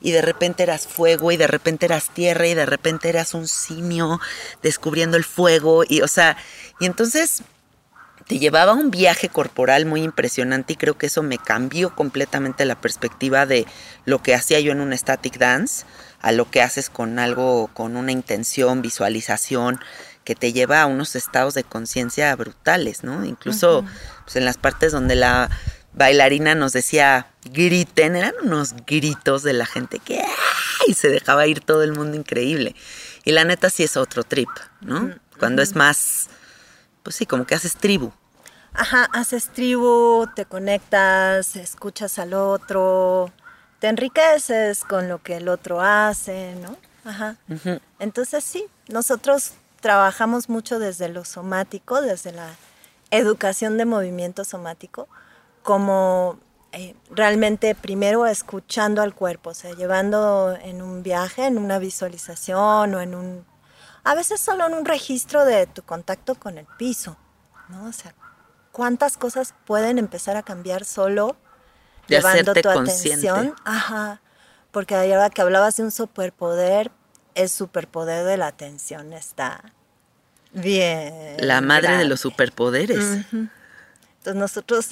y 0.00 0.10
de 0.10 0.22
repente 0.22 0.62
eras 0.62 0.86
fuego 0.86 1.30
y 1.32 1.36
de 1.36 1.46
repente 1.46 1.86
eras 1.86 2.10
tierra 2.10 2.46
y 2.46 2.54
de 2.54 2.66
repente 2.66 3.08
eras 3.08 3.34
un 3.34 3.46
simio 3.46 4.20
descubriendo 4.62 5.16
el 5.16 5.24
fuego 5.24 5.84
y 5.88 6.02
o 6.02 6.08
sea, 6.08 6.36
y 6.80 6.86
entonces 6.86 7.42
te 8.26 8.38
llevaba 8.38 8.72
un 8.72 8.90
viaje 8.90 9.28
corporal 9.28 9.86
muy 9.86 10.02
impresionante 10.02 10.72
y 10.72 10.76
creo 10.76 10.96
que 10.96 11.06
eso 11.06 11.22
me 11.22 11.38
cambió 11.38 11.94
completamente 11.94 12.64
la 12.64 12.80
perspectiva 12.80 13.46
de 13.46 13.66
lo 14.04 14.22
que 14.22 14.34
hacía 14.34 14.60
yo 14.60 14.72
en 14.72 14.80
un 14.80 14.96
static 14.96 15.38
dance 15.38 15.84
a 16.20 16.32
lo 16.32 16.48
que 16.50 16.62
haces 16.62 16.88
con 16.88 17.18
algo 17.18 17.68
con 17.74 17.96
una 17.96 18.12
intención, 18.12 18.80
visualización 18.80 19.80
que 20.24 20.34
te 20.34 20.52
lleva 20.52 20.82
a 20.82 20.86
unos 20.86 21.16
estados 21.16 21.54
de 21.54 21.64
conciencia 21.64 22.34
brutales, 22.36 23.04
¿no? 23.04 23.24
Incluso 23.24 23.84
pues, 24.24 24.36
en 24.36 24.44
las 24.44 24.56
partes 24.56 24.92
donde 24.92 25.16
la 25.16 25.50
bailarina 25.92 26.54
nos 26.54 26.72
decía 26.72 27.26
griten, 27.44 28.16
eran 28.16 28.34
unos 28.42 28.74
gritos 28.86 29.42
de 29.42 29.52
la 29.52 29.66
gente 29.66 29.98
que 29.98 30.22
y 30.86 30.94
se 30.94 31.08
dejaba 31.08 31.46
ir 31.46 31.60
todo 31.60 31.82
el 31.82 31.92
mundo 31.92 32.16
increíble. 32.16 32.74
Y 33.24 33.32
la 33.32 33.44
neta 33.44 33.70
sí 33.70 33.82
es 33.84 33.96
otro 33.96 34.24
trip, 34.24 34.48
¿no? 34.80 35.14
Cuando 35.38 35.62
es 35.62 35.74
más, 35.74 36.28
pues 37.02 37.16
sí, 37.16 37.26
como 37.26 37.46
que 37.46 37.54
haces 37.54 37.76
tribu. 37.76 38.12
Ajá, 38.74 39.08
haces 39.12 39.48
tribu, 39.48 40.26
te 40.34 40.46
conectas, 40.46 41.56
escuchas 41.56 42.18
al 42.18 42.32
otro, 42.34 43.30
te 43.80 43.88
enriqueces 43.88 44.84
con 44.84 45.08
lo 45.08 45.22
que 45.22 45.36
el 45.36 45.48
otro 45.48 45.80
hace, 45.80 46.54
¿no? 46.56 46.76
Ajá. 47.04 47.36
Entonces 47.98 48.44
sí, 48.44 48.64
nosotros 48.88 49.52
trabajamos 49.82 50.48
mucho 50.48 50.78
desde 50.78 51.10
lo 51.10 51.26
somático, 51.26 52.00
desde 52.00 52.32
la 52.32 52.48
educación 53.10 53.76
de 53.76 53.84
movimiento 53.84 54.44
somático, 54.44 55.08
como 55.62 56.38
eh, 56.72 56.94
realmente 57.10 57.74
primero 57.74 58.24
escuchando 58.24 59.02
al 59.02 59.14
cuerpo, 59.14 59.50
o 59.50 59.54
sea, 59.54 59.74
llevando 59.74 60.56
en 60.62 60.80
un 60.80 61.02
viaje, 61.02 61.44
en 61.46 61.58
una 61.58 61.78
visualización 61.78 62.94
o 62.94 63.00
en 63.00 63.14
un, 63.14 63.44
a 64.04 64.14
veces 64.14 64.40
solo 64.40 64.66
en 64.66 64.72
un 64.72 64.86
registro 64.86 65.44
de 65.44 65.66
tu 65.66 65.82
contacto 65.82 66.36
con 66.36 66.56
el 66.56 66.66
piso, 66.78 67.18
¿no? 67.68 67.86
O 67.86 67.92
sea, 67.92 68.14
cuántas 68.70 69.18
cosas 69.18 69.52
pueden 69.66 69.98
empezar 69.98 70.36
a 70.36 70.42
cambiar 70.42 70.84
solo 70.84 71.36
llevando 72.06 72.54
tu 72.54 72.68
atención. 72.68 73.54
Ajá. 73.64 74.22
Porque 74.70 74.94
ahora 74.94 75.28
que 75.28 75.42
hablabas 75.42 75.76
de 75.76 75.82
un 75.82 75.90
superpoder, 75.90 76.90
el 77.34 77.48
superpoder 77.48 78.24
de 78.24 78.36
la 78.36 78.48
atención 78.48 79.12
está 79.12 79.62
bien. 80.52 81.36
La 81.38 81.60
madre 81.60 81.96
de 81.96 82.04
los 82.04 82.20
superpoderes. 82.20 83.24
Entonces 83.32 84.34
nosotros 84.34 84.90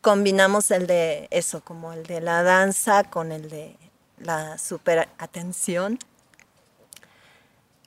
combinamos 0.00 0.70
el 0.70 0.86
de 0.86 1.28
eso, 1.30 1.60
como 1.62 1.92
el 1.92 2.04
de 2.04 2.20
la 2.20 2.42
danza 2.42 3.04
con 3.04 3.32
el 3.32 3.48
de 3.48 3.76
la 4.18 4.58
super 4.58 5.08
atención. 5.18 5.98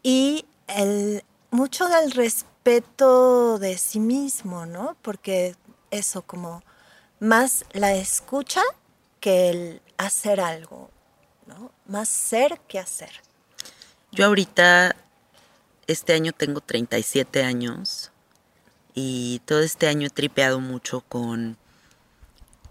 Y 0.04 0.46
el, 0.68 1.24
mucho 1.52 1.88
del 1.88 2.12
respeto 2.12 3.60
de 3.60 3.78
sí 3.78 4.00
mismo, 4.00 4.66
¿no? 4.66 4.98
Porque 5.02 5.56
eso, 5.92 6.24
como 6.24 6.64
más 7.20 7.66
la 7.72 7.94
escucha 7.94 8.62
que 9.20 9.50
el 9.50 9.82
hacer 9.98 10.40
algo, 10.40 10.90
¿no? 11.46 11.72
Más 11.86 12.10
ser 12.10 12.60
que 12.68 12.80
hacer. 12.80 13.12
Yo 14.14 14.26
ahorita, 14.26 14.94
este 15.88 16.12
año 16.14 16.34
tengo 16.34 16.60
37 16.60 17.44
años 17.44 18.12
y 18.94 19.42
todo 19.46 19.62
este 19.62 19.88
año 19.88 20.08
he 20.08 20.10
tripeado 20.10 20.60
mucho 20.60 21.00
con 21.00 21.58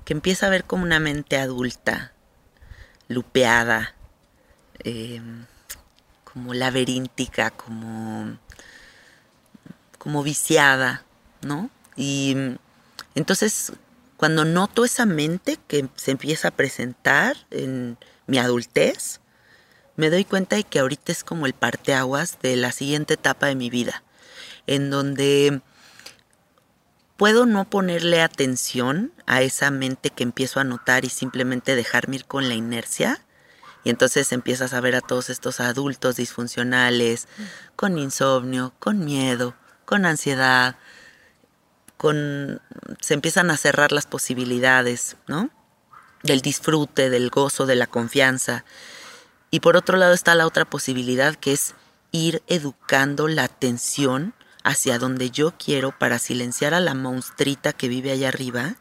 que 0.05 0.13
empieza 0.13 0.47
a 0.47 0.51
ver 0.51 0.65
como 0.65 0.83
una 0.83 1.01
mente 1.01 1.39
adulta, 1.39 2.13
lupeada, 3.09 3.95
em, 4.81 5.47
como 6.25 6.53
laberíntica, 6.53 7.51
como, 7.51 8.37
como 9.97 10.23
viciada, 10.23 11.07
¿no? 11.41 11.71
Y 11.97 12.37
entonces 13.15 13.73
cuando 14.19 14.45
noto 14.45 14.85
esa 14.85 15.07
mente 15.07 15.59
que 15.69 15.89
se 15.97 16.11
empieza 16.11 16.49
a 16.49 16.51
presentar 16.51 17.35
en 17.51 17.97
mi 18.27 18.37
adultez, 18.37 19.21
me 20.01 20.09
doy 20.09 20.25
cuenta 20.25 20.57
de 20.57 20.65
que 20.65 20.79
ahorita 20.79 21.13
es 21.13 21.25
como 21.25 21.45
el 21.45 21.53
parteaguas 21.53 22.39
de 22.41 22.57
la 22.57 22.73
siguiente 22.73 23.15
etapa 23.15 23.49
de 23.49 23.55
mi 23.55 23.69
vida, 23.69 24.03
en 24.67 24.89
donde 24.89 25.61
puedo 27.19 27.45
no 27.45 27.69
ponerle 27.69 28.23
atención 28.23 29.13
a 29.27 29.43
esa 29.43 29.71
mente 29.71 30.09
que 30.09 30.23
empiezo 30.23 30.59
a 30.59 30.65
notar 30.65 31.05
y 31.05 31.11
simplemente 31.11 31.77
dejarme 31.77 32.17
ir 32.17 32.25
con 32.25 32.49
la 32.49 32.55
inercia. 32.55 33.21
Y 33.85 33.91
entonces 33.91 34.33
empiezas 34.33 34.73
a 34.73 34.81
ver 34.81 34.97
a 34.97 35.03
todos 35.03 35.29
estos 35.29 35.61
adultos 35.61 36.17
disfuncionales, 36.17 37.29
con 37.77 37.99
insomnio, 37.99 38.73
con 38.79 39.05
miedo, 39.05 39.55
con 39.85 40.07
ansiedad, 40.07 40.77
con 41.99 42.63
se 43.03 43.13
empiezan 43.13 43.51
a 43.51 43.59
cerrar 43.59 43.93
las 43.93 44.07
posibilidades, 44.07 45.19
¿no? 45.27 45.51
Del 46.23 46.41
disfrute, 46.41 47.11
del 47.11 47.29
gozo, 47.29 47.67
de 47.67 47.75
la 47.75 47.87
confianza. 47.87 48.65
Y 49.51 49.61
por 49.61 49.77
otro 49.77 49.97
lado 49.97 50.13
está 50.13 50.35
la 50.35 50.47
otra 50.47 50.65
posibilidad 50.65 51.35
que 51.35 51.53
es 51.53 51.75
ir 52.13 52.43
educando 52.47 53.29
la 53.29 53.45
atención 53.45 54.35
hacia 54.63 54.99
donde 54.99 55.31
yo 55.31 55.55
quiero 55.59 55.97
para 55.99 56.19
silenciar 56.19 56.75
a 56.75 56.81
la 56.81 56.95
monstrita 56.95 57.73
que 57.73 57.89
vive 57.89 58.13
allá 58.13 58.29
arriba 58.29 58.77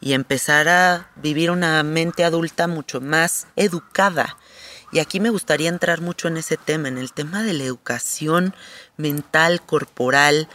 y 0.00 0.12
empezar 0.12 0.68
a 0.68 1.10
vivir 1.16 1.50
una 1.50 1.82
mente 1.82 2.24
adulta 2.24 2.66
mucho 2.66 3.00
más 3.00 3.46
educada. 3.56 4.36
Y 4.92 4.98
aquí 4.98 5.20
me 5.20 5.30
gustaría 5.30 5.68
entrar 5.68 6.00
mucho 6.00 6.28
en 6.28 6.36
ese 6.36 6.56
tema, 6.56 6.88
en 6.88 6.98
el 6.98 7.12
tema 7.12 7.42
de 7.42 7.54
la 7.54 7.64
educación 7.64 8.54
mental, 8.96 9.62
corporal, 9.62 10.48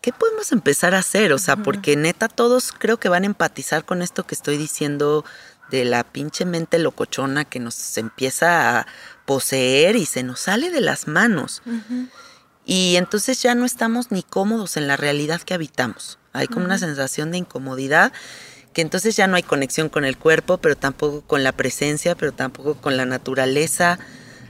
¿qué 0.00 0.12
podemos 0.12 0.52
empezar 0.52 0.94
a 0.94 0.98
hacer? 0.98 1.32
O 1.32 1.38
sea, 1.38 1.56
porque 1.56 1.96
neta 1.96 2.28
todos 2.28 2.72
creo 2.72 2.98
que 2.98 3.08
van 3.08 3.22
a 3.22 3.26
empatizar 3.26 3.84
con 3.84 4.02
esto 4.02 4.26
que 4.26 4.34
estoy 4.34 4.56
diciendo 4.56 5.24
de 5.72 5.84
la 5.84 6.04
pinche 6.04 6.44
mente 6.44 6.78
locochona 6.78 7.44
que 7.44 7.58
nos 7.58 7.98
empieza 7.98 8.78
a 8.78 8.86
poseer 9.24 9.96
y 9.96 10.06
se 10.06 10.22
nos 10.22 10.40
sale 10.40 10.70
de 10.70 10.80
las 10.80 11.08
manos. 11.08 11.62
Y 12.64 12.96
entonces 12.96 13.42
ya 13.42 13.54
no 13.54 13.64
estamos 13.64 14.12
ni 14.12 14.22
cómodos 14.22 14.76
en 14.76 14.86
la 14.86 14.96
realidad 14.96 15.40
que 15.40 15.54
habitamos. 15.54 16.18
Hay 16.32 16.46
como 16.46 16.66
una 16.66 16.78
sensación 16.78 17.32
de 17.32 17.38
incomodidad 17.38 18.12
que 18.72 18.82
entonces 18.82 19.16
ya 19.16 19.26
no 19.26 19.36
hay 19.36 19.42
conexión 19.42 19.88
con 19.88 20.04
el 20.04 20.16
cuerpo, 20.16 20.58
pero 20.58 20.76
tampoco 20.76 21.22
con 21.22 21.42
la 21.44 21.52
presencia, 21.52 22.14
pero 22.14 22.32
tampoco 22.32 22.74
con 22.74 22.96
la 22.96 23.04
naturaleza. 23.04 23.98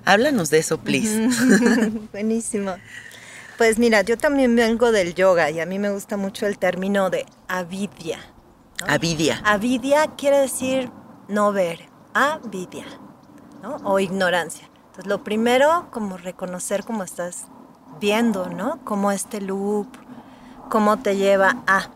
Háblanos 0.04 0.50
de 0.50 0.58
eso, 0.58 0.78
please. 0.78 1.28
Buenísimo. 2.12 2.76
Pues 3.58 3.78
mira, 3.78 4.02
yo 4.02 4.16
también 4.16 4.54
vengo 4.56 4.92
del 4.92 5.14
yoga 5.14 5.50
y 5.50 5.60
a 5.60 5.66
mí 5.66 5.78
me 5.78 5.90
gusta 5.90 6.16
mucho 6.16 6.46
el 6.46 6.58
término 6.58 7.10
de 7.10 7.26
avidya. 7.48 8.20
Avidya. 8.86 9.40
Avidya 9.44 10.08
quiere 10.16 10.38
decir 10.38 10.90
no 11.32 11.52
ver, 11.52 11.88
avidya, 12.14 12.86
¿no? 13.62 13.76
O 13.84 13.98
ignorancia. 13.98 14.68
Entonces, 14.86 15.06
lo 15.06 15.24
primero, 15.24 15.88
como 15.90 16.16
reconocer 16.18 16.84
cómo 16.84 17.02
estás 17.02 17.46
viendo, 18.00 18.48
¿no? 18.48 18.78
Cómo 18.84 19.10
este 19.10 19.40
loop, 19.40 19.88
cómo 20.70 20.98
te 20.98 21.16
lleva 21.16 21.62
a. 21.66 21.88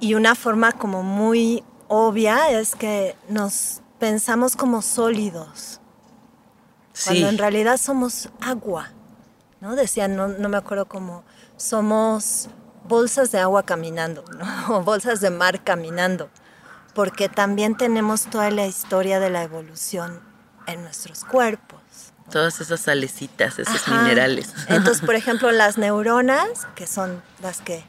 Y 0.00 0.14
una 0.14 0.34
forma 0.34 0.72
como 0.72 1.02
muy 1.02 1.64
obvia 1.88 2.50
es 2.50 2.74
que 2.74 3.16
nos 3.28 3.80
pensamos 3.98 4.56
como 4.56 4.82
sólidos, 4.82 5.80
cuando 7.04 7.28
en 7.28 7.38
realidad 7.38 7.76
somos 7.76 8.28
agua. 8.40 8.90
¿no? 9.64 9.76
Decían, 9.76 10.14
no, 10.14 10.28
me 10.28 10.56
acuerdo 10.58 10.86
cómo, 10.86 11.24
somos 11.56 12.50
bolsas 12.86 13.32
de 13.32 13.38
agua 13.38 13.62
caminando, 13.62 14.22
¿no? 14.36 14.44
o 14.76 14.82
bolsas 14.82 15.22
de 15.22 15.30
mar 15.30 15.64
caminando, 15.64 16.28
porque 16.94 17.28
también 17.28 17.76
tenemos 17.76 18.26
toda 18.26 18.50
la 18.50 18.66
historia 18.66 19.20
de 19.20 19.30
la 19.30 19.42
evolución 19.42 20.20
en 20.66 20.82
nuestros 20.82 21.24
cuerpos. 21.24 21.80
Todas 22.30 22.60
esas 22.60 22.80
salecitas, 22.80 23.58
esos 23.58 23.86
minerales. 23.88 24.54
Entonces, 24.68 25.04
por 25.04 25.14
ejemplo, 25.14 25.50
las 25.52 25.76
neuronas, 25.76 26.66
que 26.74 26.86
son 26.86 27.22
las 27.42 27.60
que 27.60 27.84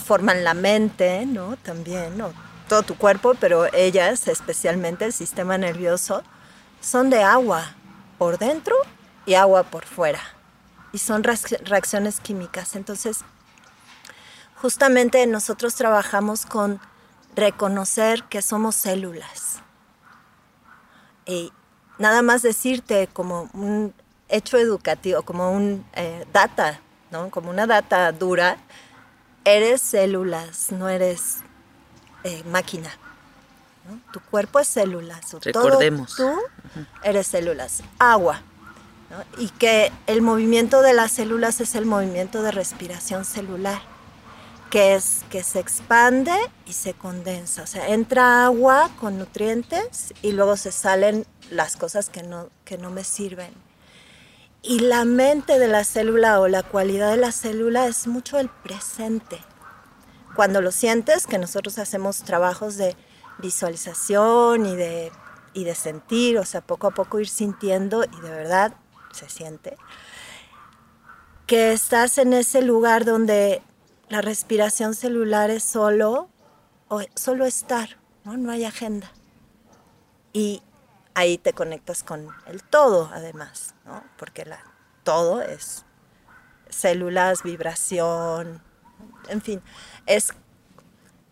forman 0.00 0.44
la 0.44 0.54
mente, 0.54 1.26
¿no? 1.26 1.56
También, 1.56 2.16
¿no? 2.16 2.32
Todo 2.68 2.82
tu 2.82 2.96
cuerpo, 2.96 3.34
pero 3.38 3.72
ellas, 3.72 4.26
especialmente 4.28 5.04
el 5.04 5.12
sistema 5.12 5.58
nervioso, 5.58 6.22
son 6.80 7.10
de 7.10 7.22
agua 7.22 7.74
por 8.18 8.38
dentro 8.38 8.74
y 9.26 9.34
agua 9.34 9.64
por 9.64 9.84
fuera 9.84 10.20
y 10.94 10.98
son 10.98 11.24
reacciones 11.24 12.20
químicas. 12.20 12.76
Entonces, 12.76 13.18
justamente 14.54 15.26
nosotros 15.26 15.74
trabajamos 15.74 16.46
con 16.46 16.80
reconocer 17.34 18.24
que 18.24 18.42
somos 18.42 18.74
células. 18.74 19.60
Y 21.26 21.52
nada 21.98 22.22
más 22.22 22.42
decirte 22.42 23.08
como 23.12 23.48
un 23.54 23.94
hecho 24.28 24.58
educativo, 24.58 25.22
como 25.22 25.52
un 25.52 25.84
eh, 25.94 26.26
data, 26.32 26.80
¿no? 27.10 27.30
como 27.30 27.50
una 27.50 27.66
data 27.66 28.10
dura, 28.12 28.58
eres 29.44 29.80
células, 29.82 30.72
no 30.72 30.88
eres 30.88 31.38
eh, 32.24 32.42
máquina. 32.44 32.90
Tu 34.12 34.20
cuerpo 34.20 34.60
es 34.60 34.68
células. 34.68 35.36
Recordemos. 35.42 36.16
tú 36.16 36.40
eres 37.02 37.26
células. 37.26 37.82
Agua 37.98 38.42
y 39.38 39.48
que 39.48 39.92
el 40.06 40.22
movimiento 40.22 40.82
de 40.82 40.92
las 40.92 41.12
células 41.12 41.60
es 41.60 41.74
el 41.74 41.86
movimiento 41.86 42.42
de 42.42 42.50
respiración 42.50 43.24
celular, 43.24 43.80
que 44.74 44.96
es 44.96 45.20
que 45.30 45.44
se 45.44 45.60
expande 45.60 46.32
y 46.66 46.72
se 46.72 46.94
condensa, 46.94 47.62
o 47.62 47.66
sea, 47.68 47.90
entra 47.90 48.44
agua 48.44 48.90
con 48.98 49.18
nutrientes 49.18 50.12
y 50.20 50.32
luego 50.32 50.56
se 50.56 50.72
salen 50.72 51.26
las 51.48 51.76
cosas 51.76 52.10
que 52.10 52.24
no, 52.24 52.48
que 52.64 52.76
no 52.76 52.90
me 52.90 53.04
sirven. 53.04 53.54
Y 54.62 54.80
la 54.80 55.04
mente 55.04 55.60
de 55.60 55.68
la 55.68 55.84
célula 55.84 56.40
o 56.40 56.48
la 56.48 56.64
cualidad 56.64 57.12
de 57.12 57.18
la 57.18 57.30
célula 57.30 57.86
es 57.86 58.08
mucho 58.08 58.36
el 58.40 58.48
presente. 58.48 59.38
Cuando 60.34 60.60
lo 60.60 60.72
sientes, 60.72 61.28
que 61.28 61.38
nosotros 61.38 61.78
hacemos 61.78 62.24
trabajos 62.24 62.76
de 62.76 62.96
visualización 63.38 64.66
y 64.66 64.74
de, 64.74 65.12
y 65.52 65.62
de 65.62 65.76
sentir, 65.76 66.36
o 66.36 66.44
sea, 66.44 66.62
poco 66.62 66.88
a 66.88 66.90
poco 66.90 67.20
ir 67.20 67.28
sintiendo 67.28 68.02
y 68.02 68.20
de 68.22 68.30
verdad 68.30 68.74
se 69.12 69.28
siente, 69.28 69.76
que 71.46 71.72
estás 71.72 72.18
en 72.18 72.32
ese 72.32 72.60
lugar 72.60 73.04
donde 73.04 73.62
la 74.14 74.20
respiración 74.20 74.94
celular 74.94 75.50
es 75.50 75.64
solo, 75.64 76.28
o 76.86 77.02
solo 77.16 77.46
estar, 77.46 77.98
¿no? 78.22 78.36
no 78.36 78.52
hay 78.52 78.64
agenda. 78.64 79.10
Y 80.32 80.62
ahí 81.14 81.36
te 81.36 81.52
conectas 81.52 82.04
con 82.04 82.28
el 82.46 82.62
todo, 82.62 83.10
además, 83.12 83.74
¿no? 83.84 84.04
porque 84.16 84.44
la, 84.44 84.60
todo 85.02 85.42
es 85.42 85.84
células, 86.70 87.42
vibración, 87.42 88.62
en 89.30 89.42
fin, 89.42 89.60
es 90.06 90.28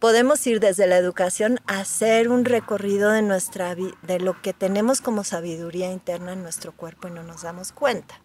podemos 0.00 0.44
ir 0.48 0.58
desde 0.58 0.88
la 0.88 0.96
educación 0.96 1.60
a 1.68 1.78
hacer 1.78 2.30
un 2.30 2.44
recorrido 2.44 3.12
de 3.12 3.22
nuestra 3.22 3.76
de 3.76 4.18
lo 4.18 4.42
que 4.42 4.52
tenemos 4.52 5.00
como 5.00 5.22
sabiduría 5.22 5.92
interna 5.92 6.32
en 6.32 6.42
nuestro 6.42 6.72
cuerpo 6.72 7.06
y 7.06 7.12
no 7.12 7.22
nos 7.22 7.42
damos 7.42 7.70
cuenta. 7.70 8.20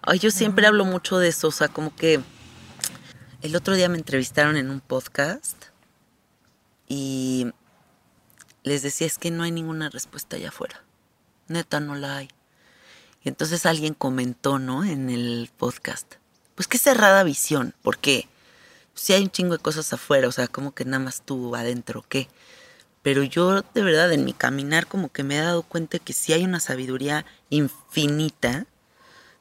Ay, 0.00 0.18
yo 0.18 0.30
siempre 0.30 0.66
hablo 0.66 0.86
mucho 0.86 1.18
de 1.18 1.28
eso, 1.28 1.48
o 1.48 1.52
sea, 1.52 1.68
como 1.68 1.94
que 1.94 2.20
el 3.42 3.56
otro 3.56 3.74
día 3.74 3.88
me 3.88 3.96
entrevistaron 3.96 4.56
en 4.56 4.70
un 4.70 4.80
podcast 4.80 5.56
y 6.88 7.46
les 8.62 8.82
decía 8.82 9.06
es 9.06 9.16
que 9.16 9.30
no 9.30 9.44
hay 9.44 9.50
ninguna 9.50 9.88
respuesta 9.88 10.36
allá 10.36 10.48
afuera. 10.48 10.84
Neta, 11.48 11.80
no 11.80 11.94
la 11.94 12.18
hay. 12.18 12.28
Y 13.22 13.28
entonces 13.28 13.64
alguien 13.64 13.94
comentó, 13.94 14.58
¿no? 14.58 14.84
En 14.84 15.08
el 15.08 15.50
podcast. 15.56 16.14
Pues 16.54 16.68
qué 16.68 16.78
cerrada 16.78 17.22
visión, 17.22 17.74
porque 17.82 18.28
sí 18.94 19.14
hay 19.14 19.22
un 19.22 19.30
chingo 19.30 19.56
de 19.56 19.62
cosas 19.62 19.92
afuera, 19.92 20.28
o 20.28 20.32
sea, 20.32 20.46
como 20.46 20.74
que 20.74 20.84
nada 20.84 21.02
más 21.02 21.22
tú 21.22 21.56
adentro, 21.56 22.04
¿qué? 22.08 22.28
Pero 23.02 23.22
yo 23.22 23.62
de 23.62 23.82
verdad 23.82 24.12
en 24.12 24.26
mi 24.26 24.34
caminar 24.34 24.86
como 24.86 25.10
que 25.10 25.22
me 25.22 25.36
he 25.36 25.40
dado 25.40 25.62
cuenta 25.62 25.98
que 25.98 26.12
sí 26.12 26.34
hay 26.34 26.44
una 26.44 26.60
sabiduría 26.60 27.24
infinita 27.48 28.66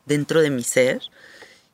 dentro 0.05 0.41
de 0.41 0.49
mi 0.49 0.63
ser 0.63 1.01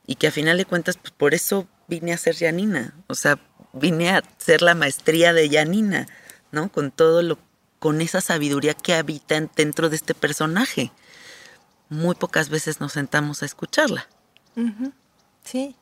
y 0.07 0.15
que 0.15 0.27
a 0.27 0.31
final 0.31 0.57
de 0.57 0.65
cuentas 0.65 0.97
pues 0.97 1.11
por 1.11 1.35
eso 1.35 1.67
vine 1.87 2.13
a 2.13 2.17
ser 2.17 2.35
Janina, 2.35 2.93
o 3.07 3.15
sea, 3.15 3.39
vine 3.73 4.09
a 4.09 4.23
ser 4.37 4.61
la 4.61 4.75
maestría 4.75 5.33
de 5.33 5.49
Janina, 5.49 6.07
¿no? 6.51 6.71
Con 6.71 6.91
todo 6.91 7.21
lo, 7.21 7.37
con 7.79 8.01
esa 8.01 8.21
sabiduría 8.21 8.73
que 8.73 8.93
habita 8.93 9.39
dentro 9.55 9.89
de 9.89 9.95
este 9.95 10.13
personaje. 10.13 10.91
Muy 11.89 12.15
pocas 12.15 12.49
veces 12.49 12.79
nos 12.79 12.93
sentamos 12.93 13.43
a 13.43 13.45
escucharla. 13.45 14.07
Sí. 15.43 15.75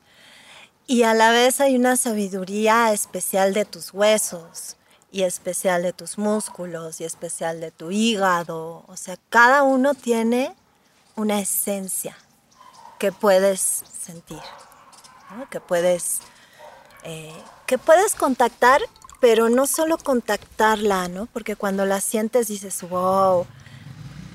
Y 0.85 1.03
a 1.03 1.13
la 1.13 1.31
vez 1.31 1.61
hay 1.61 1.75
una 1.75 1.95
sabiduría 1.95 2.91
especial 2.91 3.53
de 3.53 3.63
tus 3.63 3.93
huesos 3.93 4.75
y 5.11 5.23
especial 5.23 5.83
de 5.83 5.93
tus 5.93 6.17
músculos 6.17 6.99
y 6.99 7.05
especial 7.05 7.61
de 7.61 7.71
tu 7.71 7.91
hígado. 7.91 8.83
O 8.87 8.97
sea, 8.97 9.17
cada 9.29 9.63
uno 9.63 9.93
tiene 9.93 10.53
una 11.15 11.39
esencia 11.39 12.17
que 12.99 13.11
puedes 13.11 13.83
sentir, 14.01 14.39
que, 15.49 15.59
puedes, 15.59 16.19
eh, 17.03 17.33
que 17.65 17.77
puedes 17.77 18.15
contactar, 18.15 18.81
pero 19.19 19.49
no 19.49 19.67
solo 19.67 19.97
contactarla, 19.97 21.07
¿no? 21.07 21.27
Porque 21.27 21.55
cuando 21.55 21.85
la 21.85 22.01
sientes 22.01 22.47
dices, 22.47 22.81
wow, 22.89 23.45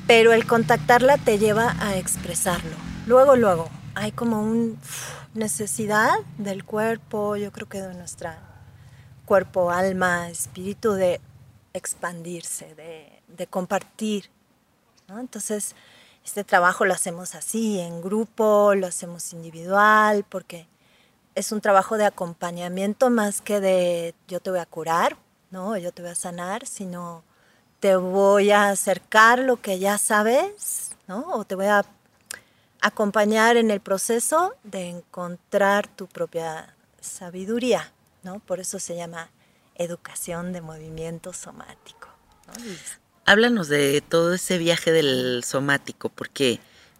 pero 0.06 0.32
el 0.32 0.46
contactarla 0.46 1.18
te 1.18 1.38
lleva 1.38 1.76
a 1.80 1.96
expresarlo. 1.96 2.76
Luego, 3.06 3.36
luego, 3.36 3.68
hay 3.94 4.12
como 4.12 4.42
una 4.42 4.76
necesidad 5.34 6.10
del 6.38 6.64
cuerpo, 6.64 7.36
yo 7.36 7.52
creo 7.52 7.68
que 7.68 7.82
de 7.82 7.94
nuestra 7.94 8.38
cuerpo, 9.28 9.70
alma, 9.70 10.30
espíritu, 10.30 10.92
de 10.92 11.20
expandirse, 11.74 12.74
de, 12.74 13.46
compartir. 13.46 14.30
Entonces, 15.08 15.74
este 16.24 16.44
trabajo 16.44 16.86
lo 16.86 16.94
hacemos 16.94 17.34
así, 17.34 17.78
en 17.78 18.00
grupo, 18.00 18.74
lo 18.74 18.86
hacemos 18.86 19.32
individual, 19.34 20.24
porque 20.28 20.66
es 21.38 21.52
un 21.52 21.60
trabajo 21.60 21.96
de 21.96 22.04
acompañamiento 22.04 23.10
más 23.10 23.40
que 23.40 23.60
de 23.60 24.14
yo 24.26 24.40
te 24.40 24.50
voy 24.50 24.58
a 24.58 24.66
curar, 24.66 25.16
¿no? 25.52 25.76
Yo 25.76 25.92
te 25.92 26.02
voy 26.02 26.10
a 26.10 26.16
sanar, 26.16 26.66
sino 26.66 27.22
te 27.78 27.94
voy 27.94 28.50
a 28.50 28.70
acercar 28.70 29.38
lo 29.38 29.60
que 29.60 29.78
ya 29.78 29.98
sabes, 29.98 30.90
¿no? 31.06 31.30
O 31.30 31.44
te 31.44 31.54
voy 31.54 31.66
a 31.66 31.84
acompañar 32.80 33.56
en 33.56 33.70
el 33.70 33.80
proceso 33.80 34.56
de 34.64 34.88
encontrar 34.88 35.86
tu 35.86 36.08
propia 36.08 36.74
sabiduría, 37.00 37.92
¿no? 38.24 38.40
Por 38.40 38.58
eso 38.58 38.80
se 38.80 38.96
llama 38.96 39.30
educación 39.76 40.52
de 40.52 40.60
movimiento 40.60 41.32
somático. 41.32 42.08
Háblanos 43.26 43.68
de 43.68 44.00
todo 44.00 44.34
ese 44.34 44.58
viaje 44.58 44.90
del 44.90 45.44
somático, 45.44 46.08
porque 46.08 46.58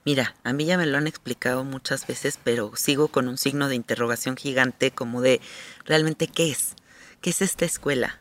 mira, 0.09 0.35
a 0.43 0.55
mí 0.55 0.65
ya 0.65 0.79
me 0.79 0.87
lo 0.87 0.97
han 0.97 1.07
explicado 1.07 1.65
muchas 1.65 2.07
veces, 2.07 2.39
pero 2.43 2.75
sigo 2.77 3.09
con 3.09 3.29
un 3.29 3.37
signo 3.37 3.69
de 3.69 3.75
interrogación 3.75 4.39
gigante 4.39 4.91
como 4.91 5.21
de 5.21 5.39
realmente 5.85 6.29
qué 6.29 6.51
es, 6.51 6.77
qué 7.21 7.29
es 7.29 7.43
esta 7.43 7.67
escuela, 7.67 8.19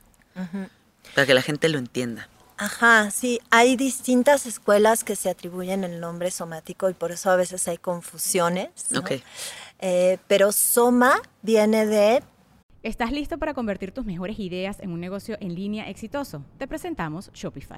para 1.16 1.26
que 1.26 1.34
la 1.34 1.42
gente 1.42 1.70
lo 1.70 1.78
entienda. 1.78 2.28
Ajá, 2.58 3.10
sí, 3.10 3.40
hay 3.52 3.78
distintas 3.78 4.46
escuelas 4.46 5.06
que 5.06 5.16
se 5.16 5.30
atribuyen 5.30 5.86
el 5.86 6.02
nombre 6.02 6.30
somático 6.30 6.90
y 6.90 6.94
por 6.94 7.14
eso 7.14 7.32
a 7.32 7.38
veces 7.38 7.66
hay 7.70 7.78
confusiones. 7.78 8.68
Ok. 8.94 9.12
Eh, 9.80 10.18
pero 10.28 10.52
soma 10.52 11.22
viene 11.42 11.86
de... 11.86 12.22
¿Estás 12.84 13.14
listo 13.14 13.38
para 13.38 13.54
convertir 13.54 13.94
tus 13.94 14.06
mejores 14.06 14.40
ideas 14.40 14.82
en 14.82 14.92
un 14.92 15.00
negocio 15.00 15.38
en 15.40 15.56
línea 15.56 15.90
exitoso? 15.90 16.44
Te 16.58 16.68
presentamos 16.68 17.32
Shopify. 17.34 17.78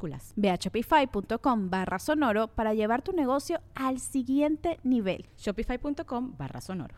Ve 0.35 0.49
a 0.49 0.55
shopify.com 0.55 1.69
barra 1.69 1.99
sonoro 1.99 2.47
para 2.47 2.73
llevar 2.73 3.01
tu 3.01 3.11
negocio 3.13 3.61
al 3.75 3.99
siguiente 3.99 4.79
nivel. 4.83 5.25
Shopify.com 5.37 6.35
barra 6.37 6.61
sonoro. 6.61 6.95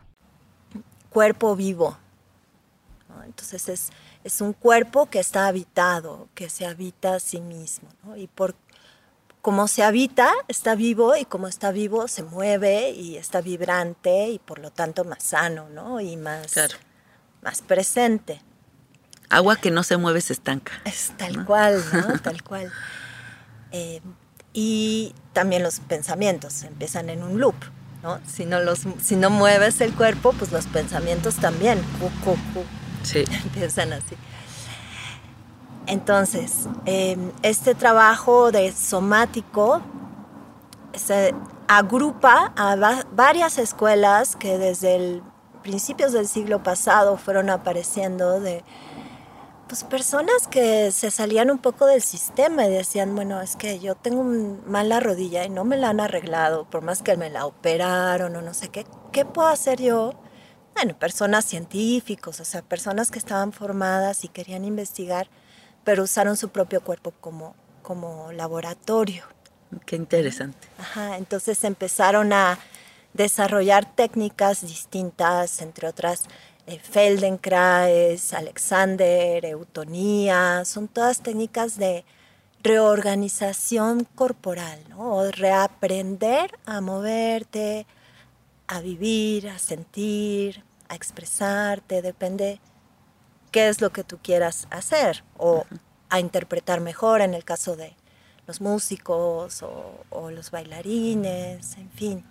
Cuerpo 1.10 1.54
vivo. 1.56 1.96
Entonces 3.24 3.68
es, 3.68 3.90
es, 4.24 4.40
un 4.40 4.52
cuerpo 4.52 5.06
que 5.06 5.20
está 5.20 5.46
habitado, 5.46 6.28
que 6.34 6.50
se 6.50 6.66
habita 6.66 7.14
a 7.14 7.20
sí 7.20 7.40
mismo. 7.40 7.88
Y 8.16 8.26
por 8.26 8.56
como 9.44 9.68
se 9.68 9.82
habita, 9.82 10.32
está 10.48 10.74
vivo 10.74 11.16
y 11.16 11.26
como 11.26 11.48
está 11.48 11.70
vivo, 11.70 12.08
se 12.08 12.22
mueve 12.22 12.92
y 12.92 13.18
está 13.18 13.42
vibrante 13.42 14.28
y 14.30 14.38
por 14.38 14.58
lo 14.58 14.70
tanto 14.70 15.04
más 15.04 15.22
sano 15.22 15.68
¿no? 15.68 16.00
y 16.00 16.16
más, 16.16 16.54
más 17.42 17.60
presente. 17.60 18.40
Agua 19.34 19.56
que 19.56 19.70
no 19.70 19.82
se 19.82 19.96
mueve 19.96 20.20
se 20.20 20.32
estanca. 20.32 20.72
Es 20.84 21.12
tal 21.16 21.44
cual, 21.44 21.82
¿no? 21.92 22.18
tal 22.22 22.42
cual. 22.42 22.72
Eh, 23.72 24.00
y 24.52 25.14
también 25.32 25.62
los 25.62 25.80
pensamientos 25.80 26.62
empiezan 26.62 27.10
en 27.10 27.22
un 27.22 27.40
loop, 27.40 27.56
¿no? 28.02 28.20
Si 28.26 28.44
no, 28.44 28.60
los, 28.60 28.82
si 29.02 29.16
no 29.16 29.30
mueves 29.30 29.80
el 29.80 29.92
cuerpo, 29.94 30.32
pues 30.38 30.52
los 30.52 30.66
pensamientos 30.66 31.36
también 31.36 31.80
sí. 33.02 33.24
empiezan 33.44 33.92
así. 33.92 34.16
Entonces, 35.86 36.68
em, 36.86 37.30
este 37.42 37.74
trabajo 37.74 38.52
de 38.52 38.72
somático 38.72 39.82
se 40.94 41.34
agrupa 41.66 42.52
a 42.56 43.04
varias 43.12 43.58
escuelas 43.58 44.36
que 44.36 44.56
desde 44.56 44.96
el 44.96 45.22
principios 45.64 46.12
del 46.12 46.28
siglo 46.28 46.62
pasado 46.62 47.16
fueron 47.16 47.50
apareciendo 47.50 48.38
de 48.38 48.62
pues 49.74 49.82
personas 49.82 50.46
que 50.46 50.92
se 50.92 51.10
salían 51.10 51.50
un 51.50 51.58
poco 51.58 51.86
del 51.86 52.00
sistema 52.00 52.64
y 52.64 52.70
decían, 52.70 53.12
bueno, 53.16 53.40
es 53.40 53.56
que 53.56 53.80
yo 53.80 53.96
tengo 53.96 54.22
mala 54.22 55.00
rodilla 55.00 55.44
y 55.44 55.48
no 55.48 55.64
me 55.64 55.76
la 55.76 55.88
han 55.88 55.98
arreglado, 55.98 56.64
por 56.70 56.82
más 56.82 57.02
que 57.02 57.16
me 57.16 57.28
la 57.28 57.44
operaron 57.44 58.36
o 58.36 58.40
no 58.40 58.54
sé 58.54 58.68
qué, 58.68 58.86
¿qué 59.10 59.24
puedo 59.24 59.48
hacer 59.48 59.82
yo? 59.82 60.12
Bueno, 60.76 60.96
personas 60.96 61.44
científicos, 61.44 62.38
o 62.38 62.44
sea, 62.44 62.62
personas 62.62 63.10
que 63.10 63.18
estaban 63.18 63.52
formadas 63.52 64.22
y 64.22 64.28
querían 64.28 64.64
investigar, 64.64 65.26
pero 65.82 66.04
usaron 66.04 66.36
su 66.36 66.50
propio 66.50 66.80
cuerpo 66.80 67.10
como, 67.20 67.56
como 67.82 68.30
laboratorio. 68.30 69.24
Qué 69.86 69.96
interesante. 69.96 70.68
Ajá, 70.78 71.16
entonces 71.16 71.64
empezaron 71.64 72.32
a 72.32 72.60
desarrollar 73.12 73.92
técnicas 73.92 74.60
distintas, 74.60 75.60
entre 75.62 75.88
otras 75.88 76.26
eh, 76.66 76.78
Feldenkrais, 76.78 78.32
Alexander, 78.32 79.44
Eutonía, 79.44 80.64
son 80.64 80.88
todas 80.88 81.20
técnicas 81.20 81.76
de 81.76 82.04
reorganización 82.62 84.04
corporal, 84.14 84.78
¿no? 84.88 85.16
o 85.16 85.30
reaprender 85.30 86.58
a 86.64 86.80
moverte, 86.80 87.86
a 88.66 88.80
vivir, 88.80 89.48
a 89.50 89.58
sentir, 89.58 90.64
a 90.88 90.94
expresarte, 90.94 92.00
depende 92.00 92.60
qué 93.52 93.68
es 93.68 93.82
lo 93.82 93.90
que 93.90 94.02
tú 94.02 94.18
quieras 94.22 94.66
hacer 94.70 95.22
o 95.36 95.66
a 96.08 96.20
interpretar 96.20 96.80
mejor 96.80 97.20
en 97.20 97.34
el 97.34 97.44
caso 97.44 97.76
de 97.76 97.94
los 98.46 98.62
músicos 98.62 99.62
o, 99.62 100.04
o 100.08 100.30
los 100.30 100.50
bailarines, 100.50 101.76
en 101.76 101.90
fin, 101.90 102.24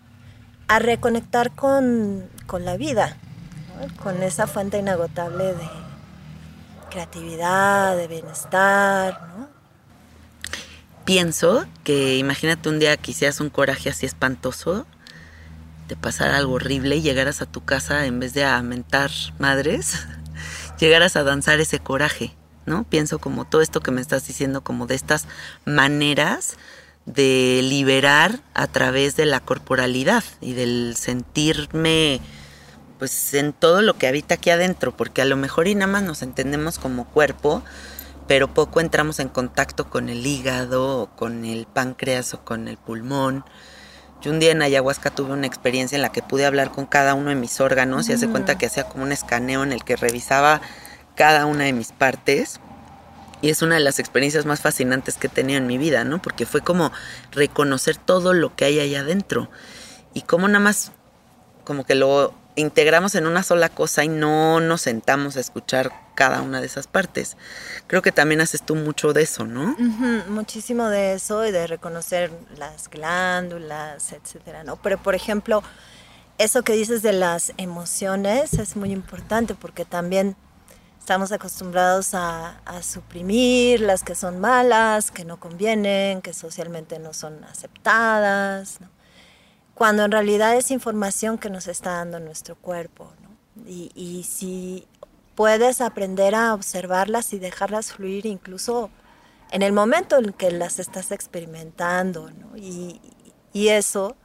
a 0.68 0.80
reconectar 0.80 1.54
con, 1.54 2.30
con 2.48 2.66
la 2.66 2.78
vida, 2.78 3.18
con 4.02 4.22
esa 4.24 4.48
fuente 4.48 4.78
inagotable 4.78 5.54
de 5.54 5.70
creatividad, 6.90 7.98
de 7.98 8.08
bienestar, 8.08 9.28
¿no? 9.38 9.50
Pienso 11.06 11.66
que 11.84 12.18
imagínate 12.18 12.70
un 12.70 12.80
día 12.80 12.96
que 12.96 13.12
hicieras 13.12 13.42
un 13.42 13.50
coraje 13.50 13.90
así 13.90 14.06
espantoso, 14.06 14.86
te 15.88 15.98
pasara 15.98 16.38
algo 16.38 16.54
horrible 16.54 16.96
y 16.96 17.02
llegaras 17.02 17.42
a 17.42 17.46
tu 17.46 17.66
casa 17.66 18.06
en 18.06 18.20
vez 18.22 18.34
de 18.34 18.46
a 18.46 18.62
mentar 18.62 19.12
madres, 19.38 20.08
llegaras 20.80 21.18
a 21.18 21.24
danzar 21.24 21.60
ese 21.60 21.80
coraje, 21.80 22.34
¿no? 22.66 22.86
Pienso 22.86 23.20
como 23.20 23.44
todo 23.44 23.62
esto 23.62 23.82
que 23.82 23.92
me 23.92 24.00
estás 24.00 24.26
diciendo, 24.26 24.62
como 24.62 24.88
de 24.88 24.96
estas 24.96 25.28
maneras 25.66 26.58
de 27.06 27.60
liberar 27.64 28.40
a 28.54 28.68
través 28.68 29.18
de 29.18 29.26
la 29.26 29.42
corporalidad 29.42 30.24
y 30.40 30.54
del 30.54 30.96
sentirme 30.98 32.22
pues 33.04 33.34
en 33.34 33.52
todo 33.52 33.82
lo 33.82 33.98
que 33.98 34.08
habita 34.08 34.36
aquí 34.36 34.50
adentro, 34.50 34.96
porque 34.96 35.22
a 35.22 35.26
lo 35.26 35.36
mejor 35.36 35.68
y 35.68 35.76
nada 35.76 35.92
más 35.92 36.04
nos 36.04 36.22
entendemos 36.22 36.80
como 36.80 37.04
cuerpo, 37.04 37.62
pero 38.30 38.54
poco 38.54 38.80
entramos 38.80 39.20
en 39.20 39.28
contacto 39.28 39.90
con 39.90 40.08
el 40.08 40.26
hígado 40.26 41.02
o 41.02 41.08
con 41.08 41.44
el 41.44 41.66
páncreas 41.66 42.34
o 42.34 42.46
con 42.46 42.70
el 42.70 42.78
pulmón. 42.78 43.44
Yo 44.22 44.32
un 44.32 44.40
día 44.40 44.54
en 44.54 44.62
ayahuasca 44.62 45.10
tuve 45.10 45.34
una 45.34 45.48
experiencia 45.48 45.98
en 45.98 46.02
la 46.02 46.14
que 46.14 46.22
pude 46.22 46.46
hablar 46.46 46.72
con 46.72 46.86
cada 46.86 47.14
uno 47.14 47.28
de 47.28 47.36
mis 47.36 47.60
órganos 47.60 48.08
y 48.08 48.14
hace 48.14 48.30
cuenta 48.30 48.58
que 48.58 48.68
hacía 48.68 48.86
como 48.86 49.04
un 49.04 49.12
escaneo 49.12 49.64
en 49.64 49.74
el 49.74 49.84
que 49.84 49.98
revisaba 49.98 50.62
cada 51.16 51.46
una 51.46 51.66
de 51.66 51.74
mis 51.74 51.92
partes. 51.92 52.62
Y 53.42 53.50
es 53.50 53.62
una 53.62 53.76
de 53.76 53.82
las 53.82 54.00
experiencias 54.00 54.46
más 54.46 54.62
fascinantes 54.62 55.18
que 55.18 55.28
he 55.28 55.30
tenido 55.30 55.58
en 55.58 55.68
mi 55.68 55.78
vida, 55.78 56.06
¿no? 56.06 56.22
Porque 56.22 56.46
fue 56.46 56.62
como 56.62 56.94
reconocer 57.34 57.98
todo 57.98 58.32
lo 58.34 58.56
que 58.56 58.64
hay 58.64 58.80
allá 58.80 59.02
adentro. 59.02 59.50
Y 60.14 60.22
como 60.22 60.48
nada 60.48 60.64
más, 60.64 60.94
como 61.66 61.86
que 61.86 61.96
lo 61.96 62.34
integramos 62.56 63.16
en 63.16 63.26
una 63.26 63.44
sola 63.44 63.70
cosa 63.70 64.04
y 64.04 64.10
no 64.10 64.60
nos 64.60 64.82
sentamos 64.82 65.38
a 65.38 65.40
escuchar 65.40 65.92
cada 66.16 66.42
una 66.42 66.62
de 66.62 66.68
esas 66.68 66.88
partes. 66.88 67.38
Creo 67.88 68.02
que 68.02 68.12
también 68.12 68.42
haces 68.42 68.62
tú 68.64 68.76
mucho 68.76 69.14
de 69.14 69.24
eso, 69.24 69.46
¿no? 69.46 69.76
muchísimo 70.30 70.90
de 70.90 71.14
eso 71.14 71.46
y 71.46 71.52
de 71.52 71.68
reconocer 71.68 72.32
las 72.58 72.90
glándulas, 72.90 74.14
etcétera, 74.14 74.64
¿no? 74.64 74.76
Pero 74.78 74.98
por 74.98 75.16
ejemplo, 75.16 75.64
eso 76.38 76.64
que 76.64 76.74
dices 76.74 77.02
de 77.02 77.14
las 77.14 77.54
emociones 77.58 78.54
es 78.54 78.76
muy 78.76 78.92
importante 78.92 79.56
porque 79.56 79.86
también 79.86 80.36
estamos 81.00 81.32
acostumbrados 81.32 82.14
a, 82.14 82.60
a, 82.66 82.82
suprimir 82.82 83.82
las 83.82 84.04
que 84.04 84.16
son 84.16 84.40
malas, 84.40 85.12
que 85.12 85.26
no 85.26 85.38
convienen, 85.38 86.22
que 86.22 86.34
socialmente 86.34 86.98
no 86.98 87.14
son 87.14 87.44
aceptadas, 87.44 88.80
¿no? 88.80 88.88
Cuando 89.74 90.06
en 90.06 90.12
realidad 90.12 90.56
es 90.56 90.72
información 90.72 91.38
que 91.38 91.50
nos 91.50 91.68
está 91.68 91.94
dando 91.94 92.20
nuestro 92.20 92.56
cuerpo. 92.56 93.12
¿no? 93.22 93.70
Y, 93.70 93.92
y, 93.96 94.24
si 94.24 94.88
puedes 95.36 95.82
aprender 95.82 96.36
a 96.36 96.54
observarlas 96.54 97.34
y 97.34 97.40
dejarlas 97.40 97.94
fluir 97.94 98.26
incluso 98.26 98.90
en 99.52 99.62
el 99.62 99.74
momento 99.74 100.18
en 100.18 100.34
que 100.34 100.52
las 100.52 100.80
estás 100.80 101.12
experimentando, 101.12 102.30
¿no? 102.32 102.58
y, 102.58 103.00
eso 103.54 104.16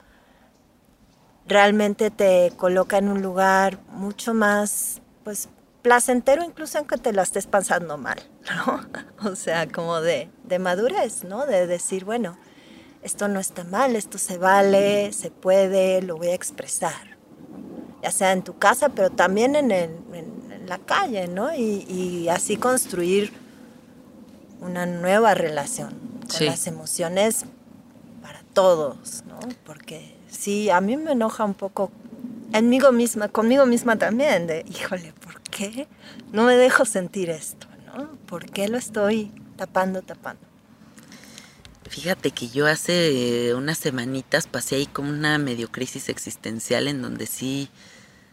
realmente 1.47 2.11
te 2.11 2.53
coloca 2.57 2.99
en 2.99 3.09
un 3.09 3.23
lugar 3.23 3.79
mucho 3.91 4.33
más, 4.35 5.03
pues, 5.23 5.49
placentero 5.83 6.45
incluso 6.45 6.79
aunque 6.79 6.99
te 6.99 7.13
la 7.13 7.23
estés 7.23 7.47
pasando 7.47 7.97
mal, 7.99 8.19
¿no? 8.67 9.31
O 9.31 9.37
sea, 9.37 9.67
como 9.69 10.01
de, 10.01 10.31
de 10.45 10.59
madurez, 10.59 11.25
¿no? 11.25 11.47
De 11.47 11.67
decir, 11.67 12.05
bueno, 12.05 12.39
esto 13.03 13.29
no 13.29 13.41
está 13.41 13.65
mal, 13.65 13.97
esto 13.97 14.19
se 14.19 14.39
vale, 14.39 15.13
se 15.13 15.31
puede, 15.31 16.03
lo 16.03 16.17
voy 16.17 16.29
a 16.29 16.35
expresar. 16.35 17.17
Ya 18.03 18.11
sea 18.11 18.33
en 18.33 18.43
tu 18.43 18.59
casa, 18.59 18.89
pero 18.91 19.11
también 19.11 19.57
en, 19.57 20.09
la 20.67 20.79
calle, 20.79 21.29
¿no? 21.29 21.55
Y, 21.55 22.29
así 22.29 22.59
construir 22.59 23.33
una 24.61 24.85
nueva 24.85 25.33
relación 25.33 25.95
con 26.31 26.47
las 26.47 26.67
emociones 26.67 27.47
para 28.21 28.43
todos, 28.53 29.25
¿no? 29.27 29.39
Porque 29.65 30.15
sí, 30.31 30.69
a 30.69 30.83
mí 30.83 30.99
me 30.99 31.13
enoja 31.13 31.45
un 31.45 31.55
poco 31.55 31.91
conmigo 32.53 32.93
misma, 32.93 33.29
conmigo 33.29 33.65
misma 33.65 33.97
también, 33.97 34.47
de, 34.47 34.65
híjole, 34.69 35.15
¿por 35.25 35.41
qué 35.41 35.89
no 36.33 36.45
me 36.45 36.55
dejo 36.57 36.85
sentir 36.85 37.31
esto, 37.31 37.67
¿no? 37.87 38.11
¿Por 38.27 38.51
qué 38.51 38.69
lo 38.69 38.77
estoy 38.77 39.33
tapando, 39.57 40.03
tapando? 40.03 40.48
Fíjate 41.89 42.33
que 42.33 42.49
yo 42.49 42.67
hace 42.67 43.55
unas 43.55 43.79
semanitas 43.79 44.47
pasé 44.47 44.77
ahí 44.77 44.87
como 44.87 45.09
una 45.09 45.39
medio 45.39 45.73
crisis 45.73 46.09
existencial 46.11 46.87
en 46.87 47.01
donde 47.01 47.27
sí 47.27 47.71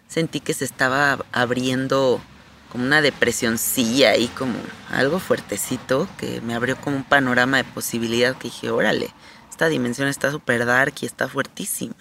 sentí 0.08 0.42
que 0.42 0.54
se 0.54 0.66
estaba 0.66 1.26
abriendo 1.32 2.22
como 2.70 2.84
una 2.84 3.02
depresión 3.02 3.58
sí 3.58 4.04
ahí 4.04 4.28
como 4.28 4.56
algo 4.90 5.20
fuertecito 5.20 6.10
que 6.18 6.42
me 6.42 6.54
abrió 6.54 6.76
como 6.76 6.98
un 6.98 7.06
panorama 7.06 7.58
de 7.58 7.64
posibilidad 7.64 8.36
que 8.36 8.50
dije, 8.50 8.72
órale, 8.72 9.14
esta 9.50 9.70
dimensión 9.70 10.10
está 10.10 10.32
súper 10.32 10.66
dark 10.66 10.94
y 11.00 11.06
está 11.06 11.30
fuertísima. 11.30 11.96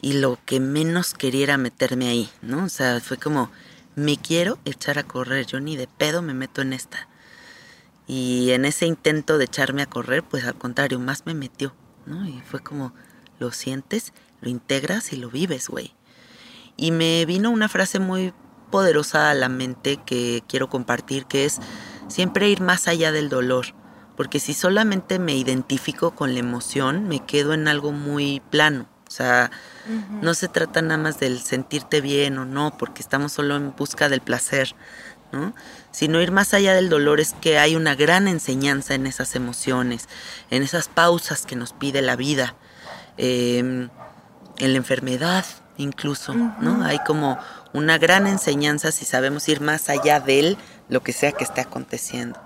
Y 0.00 0.14
lo 0.14 0.38
que 0.46 0.58
menos 0.58 1.12
quería 1.12 1.44
era 1.44 1.58
meterme 1.58 2.08
ahí, 2.08 2.30
¿no? 2.40 2.64
O 2.64 2.68
sea, 2.70 3.00
fue 3.00 3.18
como, 3.18 3.50
me 3.94 4.16
quiero 4.16 4.58
echar 4.64 4.98
a 4.98 5.02
correr, 5.02 5.44
yo 5.44 5.60
ni 5.60 5.76
de 5.76 5.86
pedo 5.86 6.22
me 6.22 6.32
meto 6.32 6.62
en 6.62 6.72
esta. 6.72 7.07
Y 8.08 8.52
en 8.52 8.64
ese 8.64 8.86
intento 8.86 9.38
de 9.38 9.44
echarme 9.44 9.82
a 9.82 9.86
correr, 9.86 10.24
pues 10.24 10.44
al 10.44 10.56
contrario, 10.56 10.98
más 10.98 11.26
me 11.26 11.34
metió, 11.34 11.74
¿no? 12.06 12.26
Y 12.26 12.40
fue 12.40 12.60
como, 12.60 12.94
lo 13.38 13.52
sientes, 13.52 14.14
lo 14.40 14.48
integras 14.48 15.12
y 15.12 15.16
lo 15.16 15.30
vives, 15.30 15.68
güey. 15.68 15.94
Y 16.76 16.90
me 16.90 17.26
vino 17.26 17.50
una 17.50 17.68
frase 17.68 17.98
muy 17.98 18.32
poderosa 18.70 19.30
a 19.30 19.34
la 19.34 19.48
mente 19.48 19.98
que 20.04 20.42
quiero 20.48 20.68
compartir, 20.70 21.26
que 21.26 21.44
es 21.44 21.58
siempre 22.08 22.48
ir 22.48 22.62
más 22.62 22.88
allá 22.88 23.12
del 23.12 23.28
dolor. 23.28 23.66
Porque 24.16 24.40
si 24.40 24.54
solamente 24.54 25.18
me 25.18 25.36
identifico 25.36 26.12
con 26.12 26.32
la 26.32 26.40
emoción, 26.40 27.08
me 27.08 27.20
quedo 27.20 27.52
en 27.52 27.68
algo 27.68 27.92
muy 27.92 28.40
plano. 28.50 28.88
O 29.06 29.10
sea, 29.10 29.50
no 30.22 30.34
se 30.34 30.48
trata 30.48 30.82
nada 30.82 30.98
más 30.98 31.18
del 31.18 31.40
sentirte 31.40 32.00
bien 32.00 32.36
o 32.38 32.44
no, 32.44 32.76
porque 32.76 33.00
estamos 33.00 33.32
solo 33.32 33.56
en 33.56 33.74
busca 33.74 34.08
del 34.08 34.20
placer, 34.20 34.74
¿no? 35.32 35.54
Sino 35.90 36.20
ir 36.20 36.30
más 36.32 36.54
allá 36.54 36.74
del 36.74 36.88
dolor 36.88 37.20
es 37.20 37.32
que 37.32 37.58
hay 37.58 37.74
una 37.74 37.94
gran 37.94 38.28
enseñanza 38.28 38.94
en 38.94 39.06
esas 39.06 39.34
emociones, 39.34 40.08
en 40.50 40.62
esas 40.62 40.88
pausas 40.88 41.46
que 41.46 41.56
nos 41.56 41.72
pide 41.72 42.02
la 42.02 42.14
vida, 42.14 42.54
em, 43.16 43.88
en 44.58 44.72
la 44.72 44.76
enfermedad 44.76 45.44
incluso, 45.78 46.34
¿no? 46.34 46.84
Hay 46.84 46.98
como 47.06 47.38
una 47.72 47.98
gran 47.98 48.26
enseñanza 48.26 48.92
si 48.92 49.04
sabemos 49.04 49.48
ir 49.48 49.60
más 49.60 49.88
allá 49.88 50.20
de 50.20 50.40
él, 50.40 50.58
lo 50.88 51.02
que 51.02 51.12
sea 51.12 51.32
que 51.32 51.44
esté 51.44 51.60
aconteciendo. 51.60 52.38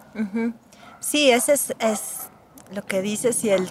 Sí, 1.00 1.31
ese 1.31 1.55
es, 1.55 1.74
es 1.81 2.00
lo 2.72 2.85
que 2.85 3.00
dices 3.00 3.42
y 3.44 3.50
el 3.50 3.70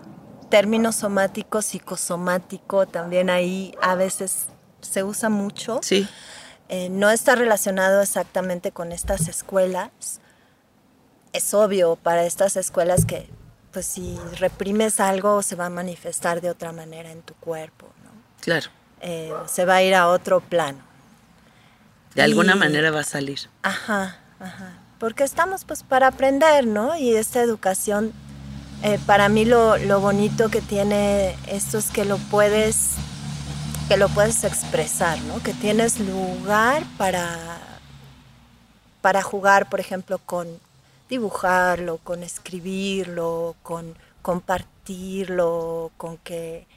término 0.50 0.92
somático, 0.92 1.62
psicosomático, 1.62 2.88
también 2.88 3.30
ahí 3.30 3.74
a 3.82 3.96
veces 3.96 4.48
se 4.82 5.04
usa 5.04 5.30
mucho. 5.30 5.80
Sí. 5.84 6.08
Eh, 6.74 6.88
no 6.88 7.10
está 7.10 7.36
relacionado 7.36 8.02
exactamente 8.02 8.72
con 8.72 8.94
estas 8.94 9.28
escuelas. 9.28 9.90
Es 11.34 11.54
obvio 11.54 11.98
para 11.98 12.24
estas 12.24 12.56
escuelas 12.56 13.06
que 13.06 13.28
pues 13.74 13.86
si 13.86 14.18
reprimes 14.38 15.02
algo 15.02 15.44
se 15.44 15.58
va 15.58 15.66
a 15.66 15.70
manifestar 15.70 16.40
de 16.40 16.50
otra 16.50 16.72
manera 16.72 17.12
en 17.12 17.24
tu 17.24 17.34
cuerpo, 17.36 17.88
¿no? 18.06 18.12
Claro. 18.40 18.70
Eh, 19.02 19.34
se 19.48 19.66
va 19.66 19.76
a 19.76 19.84
ir 19.84 19.94
a 19.94 20.08
otro 20.08 20.40
plano. 20.40 20.80
De 22.16 22.22
alguna 22.22 22.56
manera 22.56 22.90
va 22.90 23.02
a 23.02 23.06
salir. 23.06 23.50
Ajá, 23.64 24.18
ajá. 24.40 24.78
Porque 24.98 25.26
estamos 25.26 25.66
pues 25.66 25.84
para 25.84 26.08
aprender, 26.08 26.66
¿no? 26.66 26.96
Y 26.96 27.16
esta 27.16 27.42
educación, 27.42 28.14
eh, 28.82 28.98
para 29.06 29.28
mí 29.28 29.44
lo, 29.44 29.78
lo 29.78 30.00
bonito 30.00 30.48
que 30.48 30.62
tiene 30.62 31.36
esto 31.48 31.80
es 31.80 31.92
que 31.92 32.06
lo 32.06 32.18
puedes 32.18 32.92
que 33.92 33.98
lo 33.98 34.08
puedes 34.08 34.46
expresar, 34.46 35.20
¿no? 35.24 35.44
Que 35.44 35.54
tienes 35.54 36.00
lugar 36.00 36.86
para, 36.98 37.60
para 39.02 39.22
jugar, 39.22 39.68
por 39.68 39.82
ejemplo, 39.82 40.18
con 40.18 40.48
dibujarlo, 41.10 41.98
con 41.98 42.24
escribirlo, 42.24 43.58
con 43.64 43.98
compartirlo, 44.22 45.92
con 45.98 46.18
que, 46.20 46.68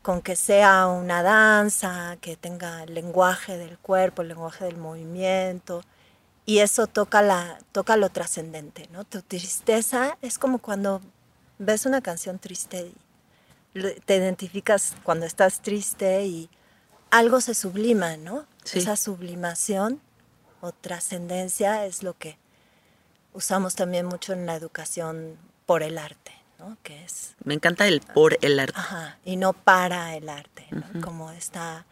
con 0.00 0.22
que 0.22 0.36
sea 0.36 0.86
una 0.86 1.24
danza, 1.24 2.16
que 2.20 2.36
tenga 2.36 2.84
el 2.84 2.94
lenguaje 2.94 3.58
del 3.58 3.76
cuerpo, 3.76 4.22
el 4.22 4.28
lenguaje 4.28 4.64
del 4.66 4.76
movimiento. 4.76 5.82
Y 6.46 6.60
eso 6.60 6.86
toca, 6.86 7.20
la, 7.20 7.58
toca 7.72 7.96
lo 7.96 8.10
trascendente, 8.10 8.88
¿no? 8.92 9.02
Tu 9.02 9.22
tristeza 9.22 10.16
es 10.22 10.38
como 10.38 10.60
cuando 10.60 11.00
ves 11.58 11.84
una 11.84 12.00
canción 12.00 12.38
triste 12.38 12.92
y 13.74 14.00
te 14.04 14.14
identificas 14.14 14.94
cuando 15.02 15.26
estás 15.26 15.62
triste 15.62 16.26
y 16.26 16.48
algo 17.10 17.40
se 17.40 17.54
sublima, 17.54 18.16
¿no? 18.16 18.46
Esa 18.72 18.96
sublimación 18.96 20.00
o 20.60 20.72
trascendencia 20.72 21.86
es 21.86 22.02
lo 22.02 22.16
que 22.16 22.38
usamos 23.32 23.74
también 23.74 24.06
mucho 24.06 24.32
en 24.32 24.46
la 24.46 24.54
educación 24.54 25.36
por 25.66 25.82
el 25.82 25.98
arte, 25.98 26.32
¿no? 26.58 26.76
Que 26.82 27.04
es... 27.04 27.34
Me 27.44 27.54
encanta 27.54 27.86
el 27.86 28.00
por 28.00 28.38
el 28.42 28.60
arte. 28.60 28.78
Ajá, 28.78 29.18
y 29.24 29.36
no 29.36 29.52
para 29.52 30.16
el 30.16 30.28
arte, 30.28 30.66
¿no? 30.70 31.00
Como 31.00 31.30
está... 31.30 31.84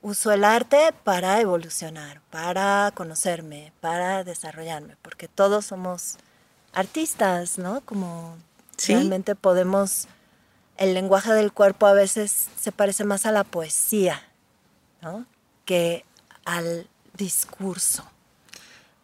Uso 0.00 0.30
el 0.30 0.44
arte 0.44 0.94
para 1.02 1.40
evolucionar, 1.40 2.20
para 2.30 2.92
conocerme, 2.94 3.72
para 3.80 4.22
desarrollarme, 4.22 4.96
porque 5.02 5.26
todos 5.26 5.66
somos 5.66 6.18
artistas, 6.72 7.58
¿no? 7.58 7.80
Como 7.82 8.36
realmente 8.86 9.34
podemos... 9.34 10.06
El 10.76 10.94
lenguaje 10.94 11.32
del 11.32 11.52
cuerpo 11.52 11.86
a 11.86 11.92
veces 11.92 12.50
se 12.56 12.70
parece 12.70 13.02
más 13.02 13.26
a 13.26 13.32
la 13.32 13.42
poesía, 13.42 14.22
que 15.64 16.04
al 16.44 16.88
discurso. 17.14 18.04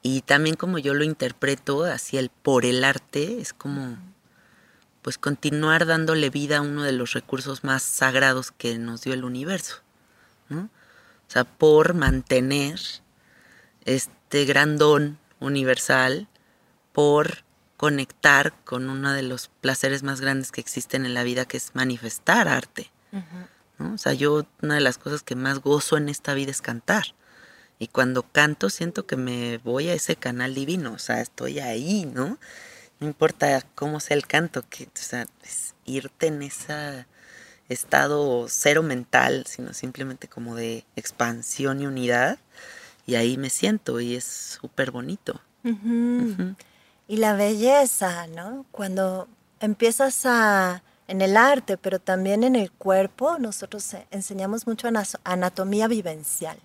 Y 0.02 0.20
también 0.22 0.56
como 0.56 0.78
yo 0.78 0.94
lo 0.94 1.04
interpreto, 1.04 1.84
así 1.84 2.18
el 2.18 2.28
por 2.28 2.64
el 2.64 2.84
arte, 2.84 3.40
es 3.40 3.52
como 3.52 3.96
pues 5.02 5.18
continuar 5.18 5.84
dándole 5.84 6.30
vida 6.30 6.58
a 6.58 6.62
uno 6.62 6.82
de 6.82 6.92
los 6.92 7.12
recursos 7.12 7.62
más 7.62 7.82
sagrados 7.82 8.50
que 8.50 8.78
nos 8.78 9.02
dio 9.02 9.12
el 9.12 9.24
universo. 9.24 9.82
O 10.50 10.68
sea, 11.28 11.44
por 11.44 11.94
mantener 11.94 12.80
este 13.84 14.44
gran 14.44 14.78
don 14.78 15.18
universal, 15.40 16.28
por 16.92 17.44
conectar 17.76 18.54
con 18.64 18.88
uno 18.88 19.12
de 19.12 19.22
los 19.22 19.48
placeres 19.60 20.02
más 20.02 20.20
grandes 20.20 20.52
que 20.52 20.60
existen 20.60 21.04
en 21.04 21.12
la 21.12 21.22
vida, 21.22 21.44
que 21.44 21.58
es 21.58 21.74
manifestar 21.74 22.48
arte. 22.48 22.90
¿No? 23.78 23.94
O 23.94 23.98
sea, 23.98 24.12
yo 24.12 24.46
una 24.62 24.74
de 24.74 24.80
las 24.80 24.98
cosas 24.98 25.22
que 25.22 25.34
más 25.34 25.60
gozo 25.60 25.96
en 25.96 26.08
esta 26.08 26.34
vida 26.34 26.50
es 26.50 26.60
cantar. 26.60 27.04
Y 27.78 27.88
cuando 27.88 28.22
canto 28.22 28.70
siento 28.70 29.06
que 29.06 29.16
me 29.16 29.58
voy 29.58 29.88
a 29.88 29.94
ese 29.94 30.16
canal 30.16 30.54
divino, 30.54 30.92
o 30.92 30.98
sea, 30.98 31.20
estoy 31.20 31.58
ahí, 31.58 32.06
¿no? 32.06 32.38
No 33.00 33.06
importa 33.06 33.62
cómo 33.74 34.00
sea 34.00 34.16
el 34.16 34.26
canto, 34.26 34.64
que, 34.68 34.84
o 34.84 34.90
sea, 34.94 35.26
es 35.42 35.74
irte 35.84 36.28
en 36.28 36.42
ese 36.42 37.06
estado 37.68 38.46
cero 38.48 38.82
mental, 38.82 39.44
sino 39.46 39.74
simplemente 39.74 40.28
como 40.28 40.54
de 40.54 40.84
expansión 40.96 41.80
y 41.80 41.86
unidad. 41.86 42.38
Y 43.06 43.16
ahí 43.16 43.36
me 43.36 43.50
siento 43.50 44.00
y 44.00 44.14
es 44.14 44.24
súper 44.24 44.90
bonito. 44.90 45.40
Y 47.06 47.16
la 47.16 47.34
belleza, 47.34 48.26
¿no? 48.28 48.64
Cuando 48.70 49.28
empiezas 49.60 50.24
a, 50.24 50.82
en 51.06 51.20
el 51.20 51.36
arte, 51.36 51.76
pero 51.76 51.98
también 51.98 52.44
en 52.44 52.56
el 52.56 52.72
cuerpo, 52.72 53.38
nosotros 53.38 53.94
enseñamos 54.10 54.66
mucho 54.66 54.88
anatomía 55.24 55.86
vivencial. 55.86 56.58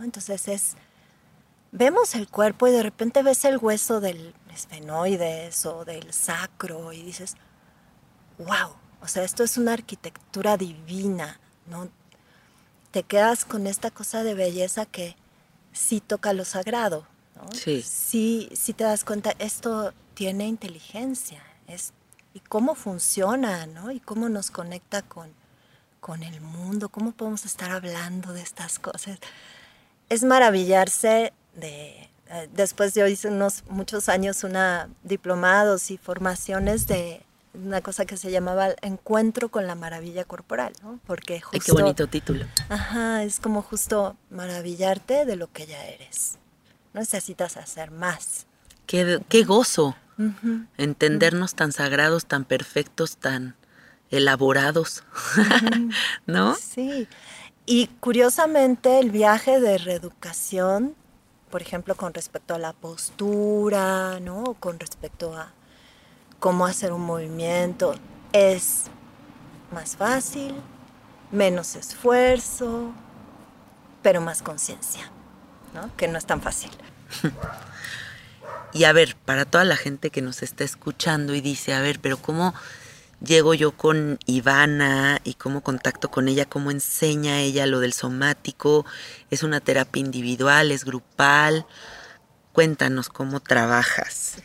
Entonces 0.00 0.48
es, 0.48 0.74
vemos 1.70 2.14
el 2.14 2.28
cuerpo 2.28 2.68
y 2.68 2.72
de 2.72 2.82
repente 2.82 3.22
ves 3.22 3.44
el 3.44 3.58
hueso 3.58 4.00
del 4.00 4.34
esfenoides 4.52 5.64
o 5.66 5.84
del 5.84 6.12
sacro 6.12 6.92
y 6.92 7.02
dices, 7.02 7.36
wow, 8.38 8.76
o 9.00 9.08
sea, 9.08 9.24
esto 9.24 9.42
es 9.42 9.56
una 9.56 9.72
arquitectura 9.72 10.56
divina, 10.56 11.40
¿no? 11.66 11.88
Te 12.90 13.02
quedas 13.02 13.44
con 13.46 13.66
esta 13.66 13.90
cosa 13.90 14.22
de 14.22 14.34
belleza 14.34 14.84
que 14.84 15.16
sí 15.72 16.00
toca 16.00 16.34
lo 16.34 16.44
sagrado, 16.44 17.06
¿no? 17.34 17.50
Sí. 17.52 17.82
Sí, 17.82 18.50
sí 18.52 18.74
te 18.74 18.84
das 18.84 19.04
cuenta, 19.04 19.34
esto 19.38 19.94
tiene 20.14 20.46
inteligencia, 20.46 21.42
es, 21.66 21.94
y 22.34 22.40
cómo 22.40 22.74
funciona, 22.74 23.66
¿no? 23.66 23.90
Y 23.90 24.00
cómo 24.00 24.28
nos 24.28 24.50
conecta 24.50 25.02
con, 25.02 25.30
con 26.00 26.22
el 26.22 26.40
mundo, 26.40 26.88
cómo 26.88 27.12
podemos 27.12 27.44
estar 27.44 27.70
hablando 27.70 28.32
de 28.32 28.42
estas 28.42 28.78
cosas 28.78 29.18
es 30.12 30.24
maravillarse 30.24 31.32
de... 31.54 32.10
Eh, 32.28 32.48
después 32.52 32.94
yo 32.94 33.06
hice 33.06 33.28
unos 33.28 33.64
muchos 33.68 34.10
años 34.10 34.44
una 34.44 34.90
diplomados 35.02 35.90
y 35.90 35.96
formaciones 35.96 36.86
de 36.86 37.22
una 37.54 37.80
cosa 37.80 38.04
que 38.04 38.18
se 38.18 38.30
llamaba 38.30 38.68
Encuentro 38.82 39.50
con 39.50 39.66
la 39.66 39.74
Maravilla 39.74 40.24
Corporal, 40.24 40.74
¿no? 40.82 41.00
Porque 41.06 41.40
justo... 41.40 41.56
Ay, 41.56 41.60
qué 41.60 41.72
bonito 41.72 42.06
título. 42.08 42.44
Ajá, 42.68 43.22
es 43.22 43.40
como 43.40 43.62
justo 43.62 44.16
maravillarte 44.30 45.24
de 45.24 45.36
lo 45.36 45.50
que 45.50 45.66
ya 45.66 45.82
eres. 45.86 46.38
No 46.92 47.00
necesitas 47.00 47.56
hacer 47.56 47.90
más. 47.90 48.46
Qué, 48.86 49.22
qué 49.30 49.44
gozo 49.44 49.96
entendernos 50.76 51.54
tan 51.54 51.72
sagrados, 51.72 52.26
tan 52.26 52.44
perfectos, 52.44 53.16
tan 53.16 53.56
elaborados, 54.10 55.04
¿no? 56.26 56.54
Sí. 56.54 57.08
Y 57.64 57.86
curiosamente 58.00 58.98
el 58.98 59.10
viaje 59.10 59.60
de 59.60 59.78
reeducación, 59.78 60.94
por 61.50 61.62
ejemplo, 61.62 61.96
con 61.96 62.12
respecto 62.12 62.54
a 62.54 62.58
la 62.58 62.72
postura, 62.72 64.18
¿no? 64.20 64.54
con 64.60 64.80
respecto 64.80 65.36
a 65.36 65.52
cómo 66.40 66.66
hacer 66.66 66.92
un 66.92 67.02
movimiento, 67.02 67.94
es 68.32 68.84
más 69.72 69.96
fácil, 69.96 70.54
menos 71.30 71.76
esfuerzo, 71.76 72.92
pero 74.02 74.20
más 74.20 74.42
conciencia, 74.42 75.10
¿no? 75.72 75.94
que 75.96 76.08
no 76.08 76.18
es 76.18 76.26
tan 76.26 76.42
fácil. 76.42 76.70
Y 78.72 78.84
a 78.84 78.92
ver, 78.92 79.16
para 79.16 79.44
toda 79.44 79.64
la 79.64 79.76
gente 79.76 80.10
que 80.10 80.22
nos 80.22 80.42
está 80.42 80.64
escuchando 80.64 81.34
y 81.34 81.40
dice, 81.40 81.74
a 81.74 81.80
ver, 81.80 82.00
pero 82.00 82.16
¿cómo 82.16 82.54
llego 83.24 83.54
yo 83.54 83.72
con 83.72 84.18
Ivana 84.26 85.20
y 85.24 85.34
cómo 85.34 85.62
contacto 85.62 86.10
con 86.10 86.28
ella, 86.28 86.44
cómo 86.44 86.70
enseña 86.70 87.40
ella 87.40 87.66
lo 87.66 87.80
del 87.80 87.92
somático, 87.92 88.84
es 89.30 89.42
una 89.42 89.60
terapia 89.60 90.00
individual, 90.00 90.70
es 90.70 90.84
grupal. 90.84 91.66
Cuéntanos 92.52 93.08
cómo 93.08 93.40
trabajas. 93.40 94.36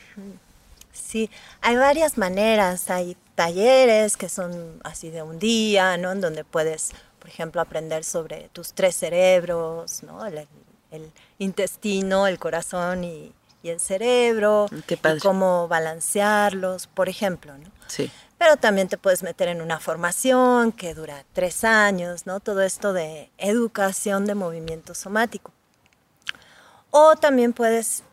Sí, 0.94 1.30
hay 1.62 1.76
varias 1.76 2.18
maneras, 2.18 2.90
hay 2.90 3.18
talleres 3.36 4.18
que 4.18 4.30
son 4.30 4.80
así 4.84 5.10
de 5.10 5.22
un 5.22 5.40
día, 5.40 5.98
¿no? 5.98 6.12
En 6.12 6.22
donde 6.22 6.44
puedes, 6.44 6.92
por 7.20 7.30
ejemplo, 7.30 7.62
aprender 7.62 8.04
sobre 8.04 8.50
tus 8.54 8.74
tres 8.74 8.96
cerebros, 8.96 10.04
¿no? 10.04 10.26
El, 10.26 10.48
intestino, 11.38 12.28
el 12.28 12.40
corazón 12.40 13.04
y, 13.04 13.34
el 13.70 13.80
cerebro, 13.80 14.68
Qué 14.86 15.00
y 15.04 15.20
cómo 15.20 15.68
balancearlos, 15.68 16.88
por 16.88 17.10
ejemplo, 17.10 17.58
¿no? 17.58 17.70
Sí 17.88 18.12
pero 18.38 18.58
también 18.58 18.88
te 18.88 18.98
puedes 18.98 19.24
meter 19.24 19.48
en 19.48 19.62
una 19.62 19.80
formación 19.80 20.72
que 20.72 20.94
dura 20.94 21.26
tres 21.34 21.64
años, 21.64 22.26
¿no? 22.26 22.40
Todo 22.40 22.62
esto 22.62 22.94
de 22.94 23.32
educación 23.38 24.26
de 24.26 24.36
movimiento 24.36 24.94
somático. 24.94 25.52
O 26.92 27.16
también 27.16 27.54
puedes 27.54 28.04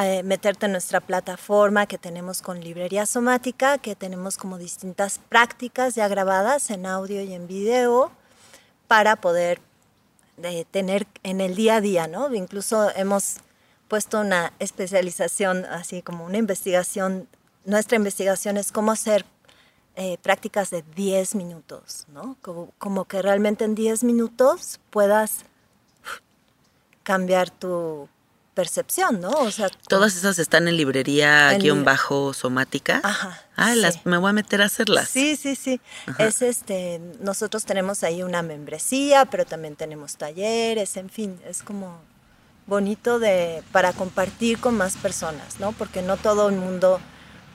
eh, 0.00 0.22
meterte 0.22 0.66
en 0.66 0.72
nuestra 0.72 1.00
plataforma 1.00 1.86
que 1.86 1.98
tenemos 1.98 2.42
con 2.42 2.60
Librería 2.60 3.06
Somática, 3.06 3.78
que 3.78 3.96
tenemos 3.96 4.36
como 4.36 4.58
distintas 4.58 5.18
prácticas 5.18 5.94
ya 5.94 6.06
grabadas 6.06 6.70
en 6.70 6.86
audio 6.86 7.22
y 7.22 7.32
en 7.32 7.46
video 7.46 8.12
para 8.88 9.16
poder 9.16 9.60
eh, 10.42 10.66
tener 10.70 11.06
en 11.22 11.40
el 11.40 11.54
día 11.54 11.76
a 11.76 11.80
día, 11.80 12.06
¿no? 12.08 12.32
Incluso 12.34 12.90
hemos 12.94 13.38
puesto 13.92 14.20
una 14.20 14.54
especialización, 14.58 15.66
así 15.66 16.00
como 16.00 16.24
una 16.24 16.38
investigación, 16.38 17.28
nuestra 17.66 17.96
investigación 17.96 18.56
es 18.56 18.72
cómo 18.72 18.90
hacer 18.90 19.26
eh, 19.96 20.16
prácticas 20.22 20.70
de 20.70 20.82
10 20.96 21.34
minutos, 21.34 22.06
¿no? 22.08 22.38
Como, 22.40 23.04
que 23.04 23.20
realmente 23.20 23.66
en 23.66 23.74
10 23.74 24.04
minutos 24.04 24.80
puedas 24.88 25.44
cambiar 27.02 27.50
tu 27.50 28.08
percepción, 28.54 29.20
¿no? 29.20 29.28
O 29.28 29.50
sea, 29.50 29.68
todas 29.88 30.16
esas 30.16 30.38
están 30.38 30.68
en 30.68 30.78
librería 30.78 31.52
guion 31.58 31.84
bajo 31.84 32.32
somática. 32.32 33.02
Ajá. 33.04 33.42
Ah, 33.56 33.74
las 33.74 34.06
me 34.06 34.16
voy 34.16 34.30
a 34.30 34.32
meter 34.32 34.62
a 34.62 34.64
hacerlas. 34.64 35.10
Sí, 35.10 35.36
sí, 35.36 35.54
sí. 35.54 35.82
Es 36.16 36.40
este, 36.40 36.98
nosotros 37.20 37.66
tenemos 37.66 38.04
ahí 38.04 38.22
una 38.22 38.40
membresía, 38.40 39.26
pero 39.26 39.44
también 39.44 39.76
tenemos 39.76 40.16
talleres, 40.16 40.96
en 40.96 41.10
fin, 41.10 41.38
es 41.44 41.62
como 41.62 42.00
bonito 42.72 43.18
de 43.18 43.62
para 43.70 43.92
compartir 43.92 44.58
con 44.58 44.78
más 44.78 44.96
personas, 44.96 45.60
¿no? 45.60 45.72
Porque 45.72 46.00
no 46.00 46.16
todo 46.16 46.48
el 46.48 46.56
mundo 46.56 47.00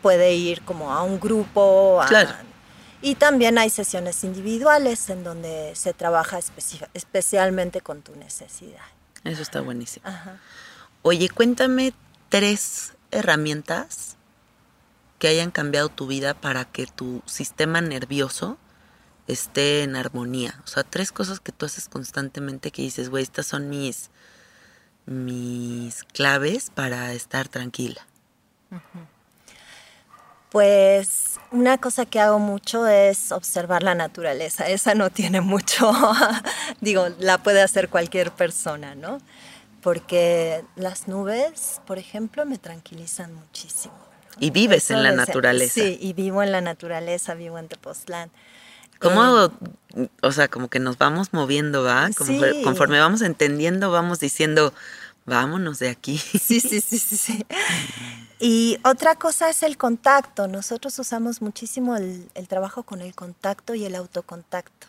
puede 0.04 0.36
ir 0.36 0.62
como 0.62 0.94
a 0.94 1.02
un 1.02 1.20
grupo. 1.20 2.00
claro. 2.08 2.30
Y 3.02 3.16
también 3.16 3.58
hay 3.58 3.70
sesiones 3.70 4.24
individuales 4.24 5.10
en 5.10 5.24
donde 5.24 5.74
se 5.76 5.94
trabaja 5.94 6.40
especialmente 6.94 7.82
con 7.82 8.02
tu 8.02 8.16
necesidad. 8.16 8.86
Eso 9.24 9.42
está 9.42 9.62
buenísimo. 9.62 10.06
Oye, 11.04 11.30
cuéntame 11.30 11.94
tres 12.30 12.94
herramientas 13.12 14.18
que 15.20 15.28
hayan 15.28 15.52
cambiado 15.52 15.90
tu 15.90 16.08
vida 16.08 16.34
para 16.34 16.66
que 16.66 16.88
tu 16.88 17.22
sistema 17.26 17.82
nervioso 17.82 18.58
esté 19.28 19.84
en 19.84 19.96
armonía. 19.96 20.60
O 20.64 20.68
sea, 20.68 20.84
tres 20.84 21.12
cosas 21.12 21.40
que 21.40 21.52
tú 21.52 21.66
haces 21.66 21.90
constantemente 21.90 22.72
que 22.72 22.82
dices, 22.82 23.10
güey, 23.10 23.24
estas 23.24 23.46
son 23.46 23.70
mis, 23.70 24.10
mis 25.08 26.04
claves 26.04 26.70
para 26.70 27.13
estar 27.13 27.48
tranquila. 27.48 28.06
Pues 30.52 31.39
una 31.52 31.78
cosa 31.78 32.06
que 32.06 32.20
hago 32.20 32.39
mucho 32.39 32.88
es 32.88 33.32
observar 33.32 33.84
la 33.84 33.96
naturaleza. 33.96 34.67
Esa 34.67 34.93
no 34.96 35.10
tiene 35.10 35.41
mucho, 35.41 35.91
digo, 36.82 37.08
la 37.20 37.38
puede 37.39 37.62
hacer 37.62 37.89
cualquier 37.89 38.32
persona, 38.32 38.96
¿no? 38.96 39.19
Porque 39.82 40.63
las 40.75 41.08
nubes, 41.08 41.82
por 41.86 41.98
ejemplo, 41.98 42.46
me 42.46 42.58
tranquilizan 42.58 43.34
muchísimo. 43.34 43.96
Y 44.40 44.52
vives 44.52 44.92
en 44.92 45.04
la 45.04 45.12
naturaleza. 45.13 45.73
Sí, 45.73 45.98
y 46.00 46.13
vivo 46.13 46.44
en 46.44 46.52
la 46.52 46.62
naturaleza, 46.62 47.34
vivo 47.34 47.58
en 47.58 47.67
Tepoztlán. 47.67 48.29
¿Cómo, 49.00 49.52
o 50.21 50.31
sea, 50.31 50.48
como 50.48 50.69
que 50.69 50.79
nos 50.79 50.98
vamos 50.98 51.33
moviendo, 51.33 51.83
va? 51.83 52.10
Como 52.17 52.39
Conforme 52.63 53.00
vamos 53.00 53.21
entendiendo, 53.21 53.91
vamos 53.91 54.19
diciendo, 54.19 54.73
vámonos 55.25 55.79
de 55.79 55.89
aquí. 55.89 56.17
Sí, 56.17 56.60
sí, 56.60 56.81
sí, 56.81 57.00
sí, 57.00 57.17
sí. 57.17 57.45
Y 58.39 58.79
otra 58.83 59.15
cosa 59.15 59.50
es 59.50 59.63
el 59.63 59.77
contacto. 59.77 60.48
Nosotros 60.48 60.98
usamos 61.00 61.41
muchísimo 61.41 61.95
el, 61.95 62.29
trabajo 62.48 62.83
con 62.83 63.02
el 63.02 63.15
contacto 63.15 63.73
y 63.73 63.85
el 63.85 63.95
autocontacto. 63.95 64.87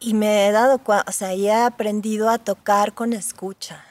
Y 0.00 0.14
me 0.14 0.46
he 0.46 0.52
dado, 0.52 0.80
o 0.84 1.12
sea, 1.12 1.34
y 1.34 1.48
he 1.48 1.54
aprendido 1.54 2.28
a 2.30 2.38
tocar 2.38 2.94
con 2.94 3.12
escucha, 3.12 3.84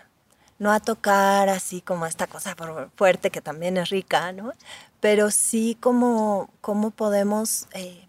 no 0.57 0.71
a 0.71 0.79
tocar 0.79 1.49
así 1.49 1.81
como 1.81 2.05
esta 2.05 2.27
cosa 2.27 2.55
fuerte 2.95 3.29
que 3.29 3.41
también 3.41 3.75
es 3.75 3.89
rica, 3.89 4.31
¿no? 4.31 4.53
Pero 5.01 5.31
sí 5.31 5.77
como, 5.79 6.49
como 6.61 6.91
podemos 6.91 7.67
eh, 7.73 8.07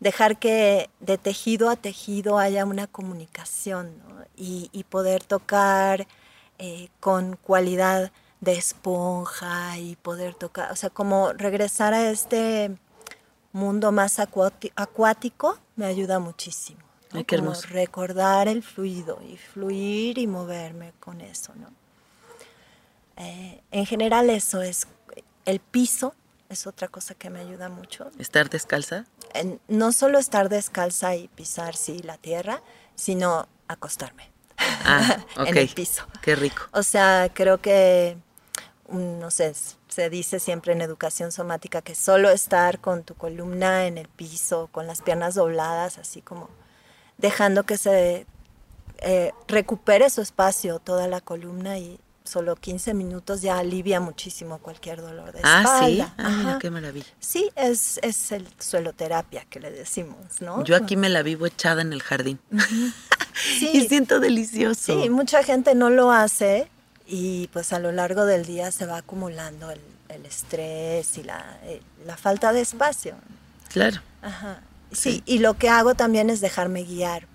dejar 0.00 0.38
que 0.38 0.90
de 1.00 1.18
tejido 1.18 1.70
a 1.70 1.76
tejido 1.76 2.38
haya 2.38 2.64
una 2.64 2.86
comunicación 2.86 3.98
¿no? 4.08 4.24
y, 4.36 4.68
y, 4.72 4.84
poder 4.84 5.24
tocar 5.24 6.06
eh, 6.58 6.88
con 7.00 7.36
cualidad 7.36 8.12
de 8.40 8.52
esponja 8.52 9.78
y 9.78 9.96
poder 9.96 10.34
tocar, 10.34 10.70
o 10.70 10.76
sea, 10.76 10.90
como 10.90 11.32
regresar 11.32 11.94
a 11.94 12.10
este 12.10 12.76
mundo 13.52 13.92
más 13.92 14.18
acuático 14.18 15.58
me 15.76 15.86
ayuda 15.86 16.18
muchísimo. 16.18 16.80
¿no? 17.12 17.18
Ay, 17.18 17.24
qué 17.24 17.36
como 17.36 17.52
hermoso. 17.52 17.68
recordar 17.68 18.48
el 18.48 18.62
fluido 18.62 19.20
y 19.22 19.36
fluir 19.36 20.18
y 20.18 20.26
moverme 20.26 20.92
con 21.00 21.20
eso, 21.20 21.54
¿no? 21.54 21.68
Eh, 23.16 23.62
en 23.70 23.86
general 23.86 24.28
eso 24.28 24.60
es 24.60 24.88
el 25.44 25.60
piso 25.60 26.14
es 26.48 26.66
otra 26.66 26.88
cosa 26.88 27.14
que 27.14 27.30
me 27.30 27.40
ayuda 27.40 27.68
mucho. 27.68 28.10
¿Estar 28.18 28.48
descalza? 28.50 29.06
En- 29.32 29.60
no 29.68 29.92
solo 29.92 30.18
estar 30.18 30.48
descalza 30.48 31.14
y 31.16 31.28
pisar 31.28 31.74
sí 31.76 32.00
la 32.02 32.16
tierra, 32.18 32.62
sino 32.94 33.48
acostarme 33.68 34.30
Ah, 34.56 35.24
en 35.46 35.56
el 35.56 35.68
piso. 35.68 36.04
Qué 36.22 36.36
rico. 36.36 36.62
O 36.72 36.82
sea, 36.82 37.30
creo 37.32 37.60
que, 37.60 38.16
mm, 38.88 39.18
no 39.18 39.30
sé, 39.30 39.54
se 39.88 40.10
dice 40.10 40.38
siempre 40.38 40.72
en 40.72 40.80
educación 40.82 41.32
somática 41.32 41.82
que 41.82 41.94
solo 41.94 42.30
estar 42.30 42.80
con 42.80 43.02
tu 43.04 43.14
columna 43.14 43.86
en 43.86 43.98
el 43.98 44.08
piso, 44.08 44.68
con 44.70 44.86
las 44.86 45.02
piernas 45.02 45.34
dobladas, 45.34 45.98
así 45.98 46.20
como 46.22 46.48
dejando 47.18 47.64
que 47.64 47.78
se 47.78 48.26
eh, 48.98 49.32
recupere 49.48 50.08
su 50.10 50.20
espacio 50.20 50.78
toda 50.78 51.08
la 51.08 51.20
columna 51.20 51.78
y 51.78 51.98
solo 52.24 52.56
15 52.56 52.94
minutos 52.94 53.42
ya 53.42 53.58
alivia 53.58 54.00
muchísimo 54.00 54.58
cualquier 54.58 55.02
dolor 55.02 55.30
de 55.32 55.40
Ah, 55.42 55.62
sí. 55.84 56.00
espalda. 56.00 56.14
Ah, 56.16 56.28
mira 56.30 56.50
Ajá. 56.52 56.58
qué 56.58 56.70
maravilla. 56.70 57.06
Sí, 57.20 57.50
es, 57.54 57.98
es 58.02 58.32
el 58.32 58.48
sueloterapia 58.58 59.44
que 59.50 59.60
le 59.60 59.70
decimos, 59.70 60.16
¿no? 60.40 60.64
Yo 60.64 60.74
aquí 60.74 60.96
me 60.96 61.10
la 61.10 61.22
vivo 61.22 61.44
echada 61.46 61.82
en 61.82 61.92
el 61.92 62.02
jardín. 62.02 62.38
Sí. 63.58 63.68
Y 63.74 63.88
siento 63.88 64.20
delicioso. 64.20 65.02
Sí, 65.02 65.10
mucha 65.10 65.42
gente 65.42 65.74
no 65.74 65.90
lo 65.90 66.12
hace 66.12 66.68
y 67.04 67.48
pues 67.48 67.72
a 67.72 67.80
lo 67.80 67.90
largo 67.90 68.26
del 68.26 68.44
día 68.46 68.70
se 68.70 68.86
va 68.86 68.98
acumulando 68.98 69.72
el, 69.72 69.80
el 70.08 70.24
estrés 70.24 71.18
y 71.18 71.24
la, 71.24 71.58
eh, 71.64 71.82
la 72.06 72.16
falta 72.16 72.52
de 72.52 72.60
espacio. 72.60 73.16
Claro. 73.72 74.00
Ajá. 74.22 74.60
Sí, 74.92 75.14
Sí. 75.14 75.22
y 75.26 75.40
lo 75.40 75.54
que 75.54 75.68
hago 75.68 75.96
también 75.96 76.30
es 76.30 76.40
dejarme 76.40 76.84
guiar 76.84 77.26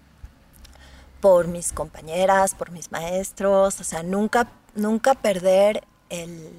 por 1.20 1.50
mis 1.50 1.74
compañeras, 1.74 2.56
por 2.56 2.72
mis 2.72 2.94
maestros, 2.94 3.82
o 3.82 3.84
sea, 3.84 4.02
nunca, 4.02 4.50
nunca 4.80 5.14
perder 5.14 5.84
el 6.10 6.52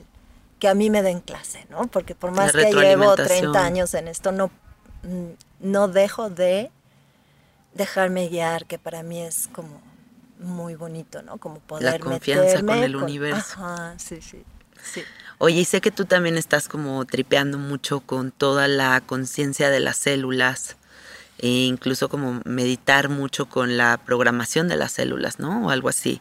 que 0.58 0.68
a 0.68 0.74
mí 0.74 0.90
me 0.90 1.02
den 1.02 1.20
clase, 1.20 1.66
¿no? 1.70 1.86
Porque 1.88 2.14
por 2.14 2.30
más 2.30 2.54
La 2.54 2.64
que 2.64 2.72
llevo 2.72 3.16
retroalimentación. 3.16 3.52
30 3.52 3.64
años 3.64 3.94
en 3.94 4.08
esto, 4.08 4.30
no, 4.30 4.48
mm, 5.02 5.30
no 5.60 5.88
dejo 5.88 6.30
de 6.30 6.70
dejarme 7.74 8.28
guiar, 8.28 8.66
que 8.66 8.78
para 8.78 9.02
mí 9.02 9.22
es 9.22 9.48
como 9.52 9.80
muy 10.38 10.74
bonito, 10.74 11.22
¿no? 11.22 11.38
Como 11.38 11.60
poder 11.60 12.00
confianza 12.00 12.60
con 12.60 12.78
el 12.78 12.96
universo. 12.96 13.54
Ajá, 13.56 13.94
sí, 13.98 14.20
sí, 14.20 14.44
sí. 14.82 15.02
Oye, 15.38 15.60
y 15.60 15.64
sé 15.64 15.80
que 15.80 15.90
tú 15.90 16.04
también 16.04 16.36
estás 16.36 16.68
como 16.68 17.04
tripeando 17.06 17.56
mucho 17.56 18.00
con 18.00 18.30
toda 18.30 18.68
la 18.68 19.00
conciencia 19.00 19.70
de 19.70 19.80
las 19.80 19.96
células, 19.96 20.76
e 21.38 21.48
incluso 21.48 22.10
como 22.10 22.42
meditar 22.44 23.08
mucho 23.08 23.48
con 23.48 23.78
la 23.78 23.98
programación 24.04 24.68
de 24.68 24.76
las 24.76 24.92
células, 24.92 25.38
¿no? 25.38 25.66
O 25.66 25.70
algo 25.70 25.88
así. 25.88 26.20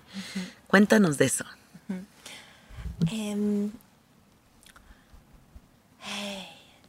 Cuéntanos 0.68 1.18
de 1.18 1.26
eso. 1.26 1.44
Em, 3.08 3.72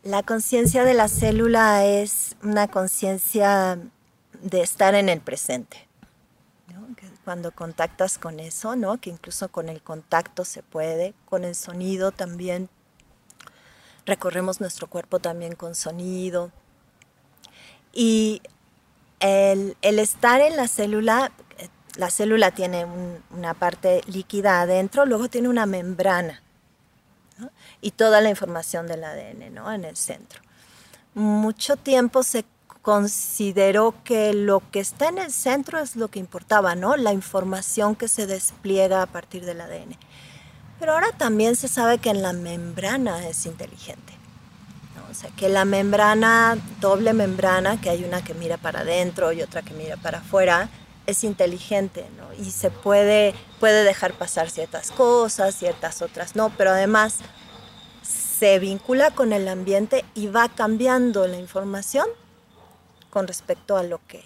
la 0.02 0.22
conciencia 0.22 0.84
de 0.84 0.94
la 0.94 1.08
célula 1.08 1.84
es 1.84 2.36
una 2.42 2.68
conciencia 2.68 3.78
de 4.42 4.62
estar 4.62 4.94
en 4.94 5.08
el 5.08 5.20
presente. 5.20 5.86
Cuando 7.24 7.52
contactas 7.52 8.18
con 8.18 8.40
eso, 8.40 8.74
¿no? 8.76 8.98
que 8.98 9.10
incluso 9.10 9.48
con 9.48 9.68
el 9.68 9.82
contacto 9.82 10.44
se 10.44 10.62
puede, 10.62 11.14
con 11.26 11.44
el 11.44 11.54
sonido 11.54 12.10
también. 12.12 12.68
Recorremos 14.06 14.60
nuestro 14.60 14.88
cuerpo 14.88 15.20
también 15.20 15.54
con 15.54 15.74
sonido. 15.74 16.50
Y 17.92 18.42
el, 19.20 19.76
estar 19.82 20.40
en 20.40 20.56
la 20.56 20.66
célula, 20.66 21.30
la 22.00 22.08
célula 22.08 22.50
tiene 22.50 22.86
un- 22.86 23.22
una 23.30 23.52
parte 23.52 24.00
líquida 24.06 24.62
adentro, 24.62 25.04
luego 25.04 25.28
tiene 25.28 25.50
una 25.50 25.66
membrana 25.66 26.40
y 27.82 27.90
toda 27.90 28.22
la 28.22 28.30
información 28.30 28.86
del 28.86 29.04
ADN 29.04 29.42
en 29.74 29.84
el 29.84 29.96
centro. 29.96 30.40
Mucho 31.12 31.76
tiempo 31.76 32.22
se 32.22 32.46
consideró 32.80 33.94
que 34.02 34.32
lo 34.32 34.62
que 34.70 34.80
está 34.80 35.08
en 35.08 35.18
el 35.18 35.30
centro 35.30 35.78
es 35.78 35.94
lo 35.94 36.08
que 36.08 36.18
importaba, 36.18 36.74
¿no? 36.74 36.96
La 36.96 37.12
información 37.12 37.94
que 37.94 38.08
se 38.08 38.26
despliega 38.26 39.02
a 39.02 39.06
partir 39.06 39.44
del 39.44 39.60
ADN. 39.60 39.98
Pero 40.78 40.94
ahora 40.94 41.12
también 41.12 41.54
se 41.54 41.68
sabe 41.68 41.98
que 41.98 42.08
en 42.08 42.22
la 42.22 42.32
membrana 42.32 43.28
es 43.28 43.44
inteligente. 43.44 44.14
O 45.10 45.14
sea, 45.14 45.28
que 45.36 45.50
la 45.50 45.66
membrana, 45.66 46.56
doble 46.80 47.12
membrana, 47.12 47.78
que 47.78 47.90
hay 47.90 48.04
una 48.04 48.22
que 48.24 48.32
mira 48.32 48.56
para 48.56 48.80
adentro 48.80 49.32
y 49.32 49.42
otra 49.42 49.60
que 49.60 49.74
mira 49.74 49.98
para 49.98 50.18
afuera, 50.18 50.70
es 51.06 51.24
inteligente, 51.24 52.06
¿no? 52.16 52.44
Y 52.44 52.50
se 52.50 52.70
puede, 52.70 53.34
puede 53.58 53.84
dejar 53.84 54.12
pasar 54.14 54.50
ciertas 54.50 54.90
cosas, 54.90 55.54
ciertas 55.54 56.02
otras 56.02 56.36
no, 56.36 56.50
pero 56.56 56.70
además 56.70 57.18
se 58.02 58.58
vincula 58.58 59.10
con 59.10 59.32
el 59.32 59.48
ambiente 59.48 60.04
y 60.14 60.28
va 60.28 60.48
cambiando 60.48 61.26
la 61.26 61.38
información 61.38 62.06
con 63.10 63.26
respecto 63.26 63.76
a 63.76 63.82
lo 63.82 64.00
que 64.06 64.24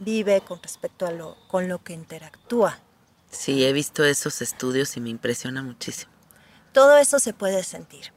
vive, 0.00 0.40
con 0.42 0.62
respecto 0.62 1.06
a 1.06 1.12
lo, 1.12 1.36
con 1.48 1.68
lo 1.68 1.82
que 1.82 1.92
interactúa. 1.92 2.78
Sí, 3.30 3.64
he 3.64 3.72
visto 3.72 4.04
esos 4.04 4.42
estudios 4.42 4.96
y 4.96 5.00
me 5.00 5.10
impresiona 5.10 5.62
muchísimo. 5.62 6.12
Todo 6.72 6.96
eso 6.98 7.18
se 7.18 7.32
puede 7.32 7.62
sentir. 7.62 8.12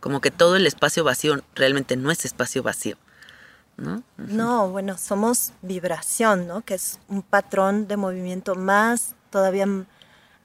Como 0.00 0.20
que 0.20 0.30
todo 0.30 0.56
el 0.56 0.66
espacio 0.66 1.04
vacío 1.04 1.42
realmente 1.54 1.96
no 1.96 2.10
es 2.10 2.24
espacio 2.24 2.62
vacío, 2.62 2.96
¿no? 3.78 4.02
No, 4.16 4.68
bueno, 4.70 4.98
somos 4.98 5.52
vibración, 5.62 6.46
¿no? 6.46 6.62
Que 6.62 6.74
es 6.74 6.98
un 7.08 7.22
patrón 7.22 7.86
de 7.88 7.96
movimiento 7.96 8.54
más 8.54 9.14
todavía 9.30 9.66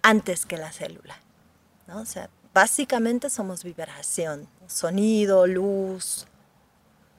antes 0.02 0.46
que 0.46 0.58
la 0.58 0.72
célula, 0.72 1.18
¿no? 1.88 2.00
O 2.00 2.06
sea, 2.06 2.30
básicamente 2.54 3.30
somos 3.30 3.64
vibración, 3.64 4.48
sonido, 4.68 5.48
luz, 5.48 6.28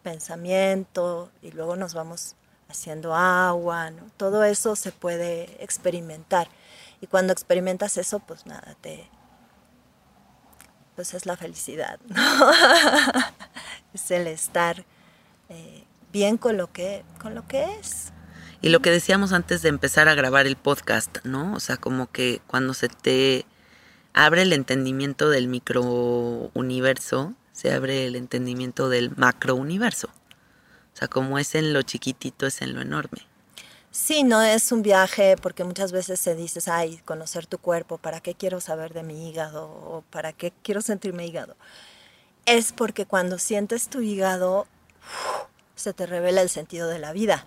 pensamiento, 0.02 1.30
y 1.42 1.50
luego 1.50 1.76
nos 1.76 1.94
vamos 1.94 2.36
haciendo 2.68 3.14
agua, 3.14 3.90
¿no? 3.90 4.04
Todo 4.16 4.44
eso 4.44 4.76
se 4.76 4.92
puede 4.92 5.62
experimentar. 5.62 6.48
Y 7.00 7.08
cuando 7.08 7.32
experimentas 7.32 7.96
eso, 7.98 8.20
pues 8.20 8.46
nada, 8.46 8.76
te... 8.80 9.10
Pues 10.94 11.12
es 11.12 11.26
la 11.26 11.36
felicidad, 11.36 11.98
¿no? 12.06 12.16
es 13.94 14.10
el 14.12 14.28
estar 14.28 14.84
eh, 15.48 15.83
bien 16.14 16.38
con 16.38 16.56
lo 16.56 16.72
que 16.72 17.04
con 17.20 17.34
lo 17.34 17.46
que 17.46 17.64
es. 17.80 18.12
Y 18.62 18.70
lo 18.70 18.80
que 18.80 18.90
decíamos 18.90 19.32
antes 19.32 19.60
de 19.60 19.68
empezar 19.68 20.08
a 20.08 20.14
grabar 20.14 20.46
el 20.46 20.56
podcast, 20.56 21.18
¿no? 21.24 21.52
O 21.54 21.60
sea, 21.60 21.76
como 21.76 22.10
que 22.10 22.40
cuando 22.46 22.72
se 22.72 22.88
te 22.88 23.44
abre 24.14 24.42
el 24.42 24.52
entendimiento 24.54 25.28
del 25.28 25.48
microuniverso, 25.48 27.34
se 27.52 27.72
abre 27.72 28.06
el 28.06 28.16
entendimiento 28.16 28.88
del 28.88 29.10
macrouniverso. 29.16 30.06
O 30.06 30.96
sea, 30.96 31.08
como 31.08 31.38
es 31.38 31.54
en 31.56 31.72
lo 31.72 31.82
chiquitito, 31.82 32.46
es 32.46 32.62
en 32.62 32.74
lo 32.74 32.80
enorme. 32.80 33.26
Sí, 33.90 34.22
no 34.22 34.40
es 34.40 34.72
un 34.72 34.82
viaje 34.82 35.36
porque 35.36 35.64
muchas 35.64 35.92
veces 35.92 36.20
se 36.20 36.34
dice, 36.34 36.60
ay, 36.70 37.00
conocer 37.04 37.46
tu 37.46 37.58
cuerpo, 37.58 37.98
¿para 37.98 38.20
qué 38.20 38.34
quiero 38.34 38.60
saber 38.60 38.94
de 38.94 39.02
mi 39.02 39.28
hígado? 39.28 39.64
¿O 39.66 40.04
para 40.10 40.32
qué 40.32 40.52
quiero 40.62 40.80
sentirme 40.80 41.26
hígado? 41.26 41.56
Es 42.46 42.72
porque 42.72 43.04
cuando 43.04 43.38
sientes 43.38 43.88
tu 43.88 44.00
hígado, 44.00 44.66
se 45.84 45.92
te 45.92 46.06
revela 46.06 46.40
el 46.40 46.48
sentido 46.48 46.88
de 46.88 46.98
la 46.98 47.12
vida. 47.12 47.46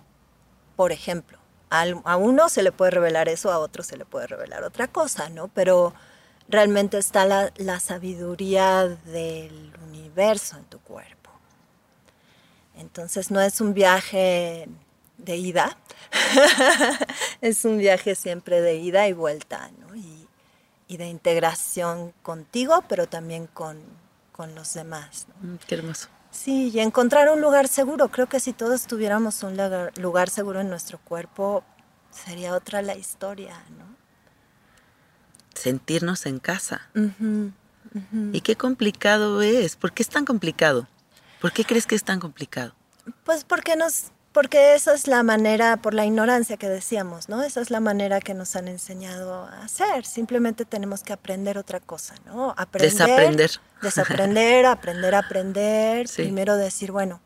Por 0.76 0.92
ejemplo, 0.92 1.38
a 1.70 2.16
uno 2.16 2.48
se 2.48 2.62
le 2.62 2.70
puede 2.70 2.92
revelar 2.92 3.28
eso, 3.28 3.50
a 3.50 3.58
otro 3.58 3.82
se 3.82 3.96
le 3.96 4.04
puede 4.04 4.28
revelar 4.28 4.62
otra 4.62 4.86
cosa, 4.86 5.28
¿no? 5.28 5.48
Pero 5.48 5.92
realmente 6.48 6.98
está 6.98 7.26
la, 7.26 7.52
la 7.56 7.80
sabiduría 7.80 8.86
del 8.86 9.72
universo 9.88 10.56
en 10.56 10.64
tu 10.64 10.78
cuerpo. 10.78 11.30
Entonces 12.76 13.32
no 13.32 13.40
es 13.40 13.60
un 13.60 13.74
viaje 13.74 14.68
de 15.16 15.36
ida, 15.36 15.76
es 17.40 17.64
un 17.64 17.78
viaje 17.78 18.14
siempre 18.14 18.60
de 18.60 18.76
ida 18.76 19.08
y 19.08 19.12
vuelta, 19.12 19.68
¿no? 19.80 19.96
Y, 19.96 20.28
y 20.86 20.96
de 20.96 21.06
integración 21.06 22.12
contigo, 22.22 22.84
pero 22.88 23.08
también 23.08 23.48
con, 23.48 23.82
con 24.30 24.54
los 24.54 24.74
demás. 24.74 25.26
Mm, 25.42 25.56
Qué 25.66 25.74
hermoso. 25.74 26.08
Sí, 26.30 26.70
y 26.72 26.80
encontrar 26.80 27.30
un 27.30 27.40
lugar 27.40 27.68
seguro. 27.68 28.08
Creo 28.08 28.28
que 28.28 28.40
si 28.40 28.52
todos 28.52 28.86
tuviéramos 28.86 29.42
un 29.42 29.56
lugar, 29.56 29.92
lugar 29.98 30.30
seguro 30.30 30.60
en 30.60 30.68
nuestro 30.68 30.98
cuerpo, 30.98 31.64
sería 32.10 32.54
otra 32.54 32.82
la 32.82 32.96
historia, 32.96 33.54
¿no? 33.78 33.84
Sentirnos 35.54 36.26
en 36.26 36.38
casa. 36.38 36.88
Y 38.32 38.40
qué 38.42 38.56
complicado 38.56 39.42
es. 39.42 39.76
¿Por 39.76 39.92
qué 39.92 40.02
es 40.02 40.08
tan 40.08 40.24
complicado? 40.24 40.86
¿Por 41.40 41.52
qué 41.52 41.64
crees 41.64 41.86
que 41.86 41.94
es 41.94 42.04
tan 42.04 42.20
complicado? 42.20 42.74
Pues 43.24 43.44
porque 43.44 43.74
nos, 43.74 44.12
porque 44.32 44.74
esa 44.74 44.94
es 44.94 45.06
la 45.06 45.22
manera, 45.22 45.78
por 45.78 45.94
la 45.94 46.04
ignorancia 46.04 46.56
que 46.56 46.68
decíamos, 46.68 47.28
¿no? 47.28 47.42
Esa 47.42 47.60
es 47.60 47.70
la 47.70 47.80
manera 47.80 48.20
que 48.20 48.34
nos 48.34 48.56
han 48.56 48.68
enseñado 48.68 49.44
a 49.44 49.62
hacer. 49.62 50.04
Simplemente 50.04 50.64
tenemos 50.64 51.02
que 51.02 51.12
aprender 51.12 51.58
otra 51.58 51.80
cosa, 51.80 52.14
¿no? 52.26 52.54
Aprender. 52.56 52.92
Desaprender. 52.92 53.50
Desaprender, 53.82 54.66
aprender, 54.66 55.14
aprender. 55.14 56.06
Primero 56.14 56.56
decir, 56.56 56.92
bueno, 56.92 57.20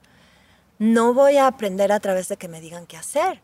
no 0.79 1.13
voy 1.13 1.37
a 1.39 1.47
aprender 1.49 1.93
a 1.93 2.01
través 2.01 2.29
de 2.29 2.37
que 2.37 2.49
me 2.49 2.61
digan 2.61 2.87
qué 2.87 2.97
hacer. 2.97 3.41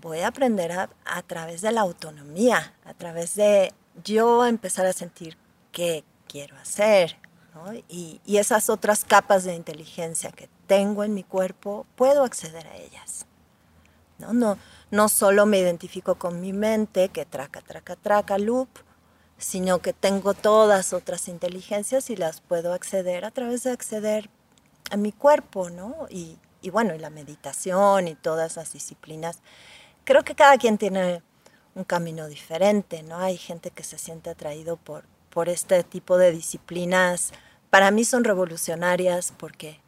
Voy 0.00 0.20
a 0.20 0.28
aprender 0.28 0.72
a, 0.72 0.90
a 1.04 1.22
través 1.22 1.60
de 1.60 1.72
la 1.72 1.80
autonomía, 1.80 2.74
a 2.84 2.94
través 2.94 3.34
de 3.34 3.72
yo 4.04 4.46
empezar 4.46 4.86
a 4.86 4.92
sentir 4.92 5.36
qué 5.72 6.04
quiero 6.28 6.56
hacer, 6.56 7.16
y, 7.88 8.20
esas 8.26 8.70
otras 8.70 9.04
capas 9.04 9.44
de 9.44 9.54
inteligencia 9.54 10.30
que 10.30 10.48
tengo 10.66 11.04
en 11.04 11.14
mi 11.14 11.24
cuerpo, 11.24 11.86
puedo 11.96 12.24
acceder 12.24 12.66
a 12.66 12.76
ellas. 12.76 13.26
¿no? 14.18 14.32
No, 14.32 14.58
no 14.90 15.08
solo 15.08 15.46
me 15.46 15.58
identifico 15.58 16.16
con 16.16 16.40
mi 16.40 16.52
mente, 16.52 17.08
que 17.08 17.24
traca, 17.24 17.60
traca, 17.60 17.96
traca, 17.96 18.38
loop, 18.38 18.68
sino 19.38 19.80
que 19.80 19.92
tengo 19.92 20.34
todas 20.34 20.92
otras 20.92 21.28
inteligencias 21.28 22.10
y 22.10 22.16
las 22.16 22.40
puedo 22.40 22.72
acceder 22.72 23.24
a 23.24 23.30
través 23.30 23.62
de 23.62 23.70
acceder 23.70 24.28
a 24.90 24.96
mi 24.96 25.12
cuerpo, 25.12 25.70
¿no? 25.70 26.06
Y, 26.10 26.38
y 26.60 26.70
bueno, 26.70 26.94
y 26.94 26.98
la 26.98 27.10
meditación 27.10 28.08
y 28.08 28.14
todas 28.14 28.56
las 28.56 28.72
disciplinas. 28.72 29.38
Creo 30.04 30.24
que 30.24 30.34
cada 30.34 30.58
quien 30.58 30.78
tiene 30.78 31.22
un 31.74 31.84
camino 31.84 32.26
diferente, 32.26 33.02
¿no? 33.02 33.18
Hay 33.18 33.36
gente 33.36 33.70
que 33.70 33.84
se 33.84 33.98
siente 33.98 34.30
atraído 34.30 34.76
por, 34.76 35.04
por 35.30 35.48
este 35.48 35.84
tipo 35.84 36.18
de 36.18 36.32
disciplinas 36.32 37.32
para 37.70 37.90
mí 37.90 38.04
son 38.04 38.24
revolucionarias 38.24 39.32
porque, 39.36 39.80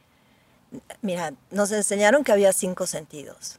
mira, 1.02 1.32
nos 1.50 1.72
enseñaron 1.72 2.24
que 2.24 2.32
había 2.32 2.52
cinco 2.52 2.86
sentidos, 2.86 3.58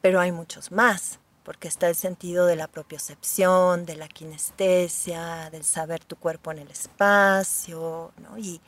pero 0.00 0.20
hay 0.20 0.32
muchos 0.32 0.70
más, 0.70 1.18
porque 1.44 1.68
está 1.68 1.88
el 1.88 1.94
sentido 1.94 2.46
de 2.46 2.56
la 2.56 2.68
propiocepción, 2.68 3.86
de 3.86 3.96
la 3.96 4.08
kinestesia, 4.08 5.48
del 5.50 5.64
saber 5.64 6.04
tu 6.04 6.16
cuerpo 6.16 6.52
en 6.52 6.58
el 6.58 6.70
espacio, 6.70 8.12
¿no? 8.18 8.36
Y 8.38 8.60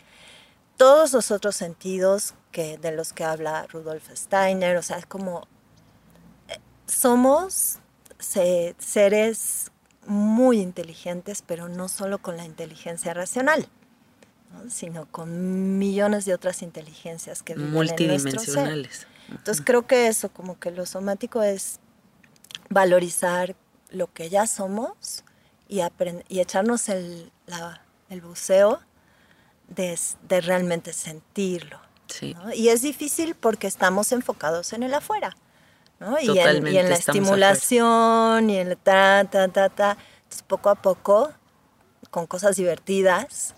todos 0.78 1.12
los 1.12 1.30
otros 1.30 1.56
sentidos 1.56 2.34
que, 2.52 2.78
de 2.78 2.92
los 2.92 3.12
que 3.12 3.24
habla 3.24 3.66
Rudolf 3.66 4.08
Steiner, 4.14 4.78
o 4.78 4.82
sea, 4.82 4.96
es 4.96 5.04
como 5.04 5.46
eh, 6.48 6.58
somos 6.86 7.78
seres 8.18 9.70
muy 10.06 10.60
inteligentes, 10.60 11.42
pero 11.46 11.68
no 11.68 11.88
solo 11.88 12.18
con 12.18 12.38
la 12.38 12.44
inteligencia 12.44 13.12
racional 13.12 13.68
sino 14.68 15.06
con 15.06 15.78
millones 15.78 16.24
de 16.24 16.34
otras 16.34 16.62
inteligencias 16.62 17.42
que 17.42 17.54
viven 17.54 17.72
multidimensionales. 17.72 19.06
Entonces 19.28 19.62
creo 19.64 19.86
que 19.86 20.08
eso, 20.08 20.28
como 20.30 20.58
que 20.58 20.70
lo 20.70 20.86
somático 20.86 21.42
es 21.42 21.78
valorizar 22.68 23.54
lo 23.90 24.12
que 24.12 24.28
ya 24.28 24.46
somos 24.46 25.24
y, 25.68 25.80
y 26.28 26.40
echarnos 26.40 26.88
el, 26.88 27.30
el 28.08 28.20
buceo 28.20 28.80
de, 29.68 29.98
de, 30.28 30.40
realmente 30.40 30.92
sentirlo. 30.92 31.80
Y 32.54 32.68
es 32.68 32.82
difícil 32.82 33.36
porque 33.36 33.68
estamos 33.68 34.10
enfocados 34.10 34.72
en 34.72 34.82
el 34.82 34.94
afuera. 34.94 35.36
¿no? 36.00 36.18
Y, 36.18 36.38
en, 36.38 36.66
y, 36.66 36.76
en, 36.76 36.88
la 36.88 36.96
estimulación 36.96 38.50
y 38.50 38.58
en 38.58 38.68
el 38.68 38.76
ta, 38.76 39.24
ta, 39.30 39.46
ta, 39.48 39.68
ta. 39.68 39.96
Entonces, 40.22 40.42
poco 40.42 40.70
a 40.70 40.74
poco, 40.74 41.32
con 42.10 42.26
cosas 42.26 42.56
divertidas, 42.56 43.54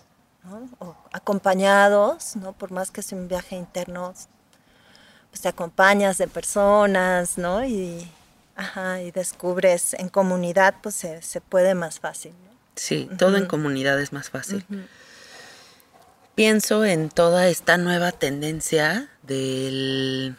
o 0.79 0.95
acompañados, 1.11 2.35
¿no? 2.35 2.53
por 2.53 2.71
más 2.71 2.91
que 2.91 3.01
sea 3.01 3.17
un 3.17 3.27
viaje 3.27 3.55
interno, 3.55 4.13
pues 5.29 5.41
te 5.41 5.47
acompañas 5.47 6.17
de 6.17 6.27
personas, 6.27 7.37
¿no? 7.37 7.65
Y, 7.65 8.07
y 9.01 9.11
descubres 9.11 9.95
en 9.95 10.09
comunidad, 10.09 10.75
pues 10.81 10.95
se, 10.95 11.41
puede 11.41 11.73
más 11.73 11.99
fácil. 11.99 12.33
Sí, 12.75 13.09
todo 13.17 13.37
en 13.37 13.47
comunidad 13.47 13.99
es 13.99 14.13
más 14.13 14.29
fácil. 14.29 14.65
Pienso 16.35 16.85
en 16.85 17.09
toda 17.09 17.47
esta 17.47 17.77
nueva 17.77 18.11
tendencia 18.11 19.09
del, 19.23 20.35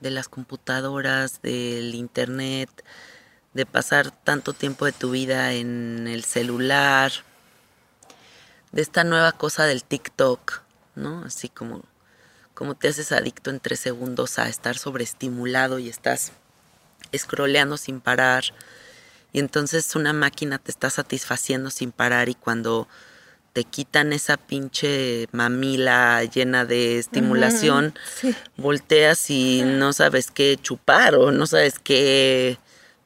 de 0.00 0.10
las 0.10 0.28
computadoras, 0.28 1.40
del 1.42 1.94
internet, 1.94 2.70
de 3.54 3.66
pasar 3.66 4.10
tanto 4.10 4.52
tiempo 4.52 4.86
de 4.86 4.92
tu 4.92 5.10
vida 5.10 5.52
en 5.52 6.06
el 6.08 6.24
celular, 6.24 7.12
de 8.72 8.82
esta 8.82 9.04
nueva 9.04 9.32
cosa 9.32 9.64
del 9.64 9.84
TikTok, 9.84 10.60
¿no? 10.94 11.24
Así 11.24 11.48
como, 11.48 11.84
como 12.54 12.74
te 12.74 12.88
haces 12.88 13.12
adicto 13.12 13.50
en 13.50 13.60
tres 13.60 13.80
segundos 13.80 14.38
a 14.38 14.48
estar 14.48 14.76
sobreestimulado 14.76 15.78
y 15.78 15.88
estás 15.88 16.32
scrolleando 17.16 17.76
sin 17.76 18.00
parar. 18.00 18.44
Y 19.32 19.38
entonces 19.40 19.94
una 19.96 20.12
máquina 20.12 20.58
te 20.58 20.70
está 20.70 20.90
satisfaciendo 20.90 21.70
sin 21.70 21.92
parar 21.92 22.28
y 22.28 22.34
cuando 22.34 22.88
te 23.52 23.64
quitan 23.64 24.12
esa 24.12 24.36
pinche 24.36 25.28
mamila 25.32 26.22
llena 26.24 26.64
de 26.64 26.98
estimulación, 26.98 27.94
volteas 28.56 29.30
y 29.30 29.62
no 29.64 29.92
sabes 29.92 30.30
qué 30.30 30.58
chupar 30.60 31.14
o 31.14 31.32
no 31.32 31.46
sabes 31.46 31.78
qué 31.78 32.58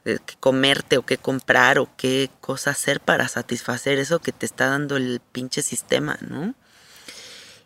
qué 0.05 0.37
comerte 0.41 0.99
o 0.99 1.03
qué 1.03 1.17
comprar 1.17 1.79
o 1.79 1.89
qué 1.97 2.31
cosa 2.41 2.71
hacer 2.71 3.01
para 3.01 3.29
satisfacer 3.29 3.99
eso 3.99 4.19
que 4.19 4.33
te 4.33 4.47
está 4.47 4.69
dando 4.69 4.97
el 4.97 5.21
pinche 5.33 5.63
sistema, 5.63 6.19
¿no? 6.21 6.55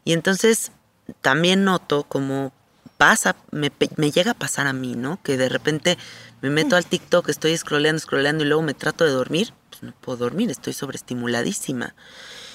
Y 0.05 0.13
entonces 0.13 0.73
también 1.21 1.65
noto 1.65 2.05
como 2.05 2.53
pasa, 2.97 3.37
me, 3.51 3.71
llega 4.11 4.33
a 4.33 4.39
pasar 4.39 4.67
a 4.67 4.73
mí, 4.73 4.95
¿no? 4.95 5.21
Que 5.23 5.37
de 5.37 5.49
repente 5.49 5.99
me 6.41 6.51
meto 6.51 6.77
al 6.77 6.87
TikTok, 6.87 7.29
estoy 7.29 7.57
scrolleando, 7.57 8.01
scrolleando 8.01 8.45
y 8.45 8.47
luego 8.47 8.63
me 8.63 8.75
trato 8.75 9.05
de 9.05 9.11
dormir, 9.11 9.53
pues 9.71 9.83
no 9.83 9.93
puedo 9.93 10.19
dormir, 10.19 10.51
estoy 10.51 10.73
sobreestimuladísima. 10.73 11.95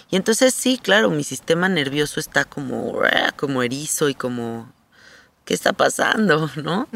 Y 0.09 0.15
entonces 0.15 0.53
sí, 0.53 0.77
claro, 0.77 1.09
mi 1.09 1.23
sistema 1.23 1.69
nervioso 1.69 2.19
está 2.19 2.45
como, 2.45 3.01
como 3.38 3.63
erizo 3.63 4.09
y 4.09 4.15
como 4.15 4.71
¿qué 5.51 5.55
está 5.55 5.73
pasando? 5.73 6.49
¿No? 6.63 6.87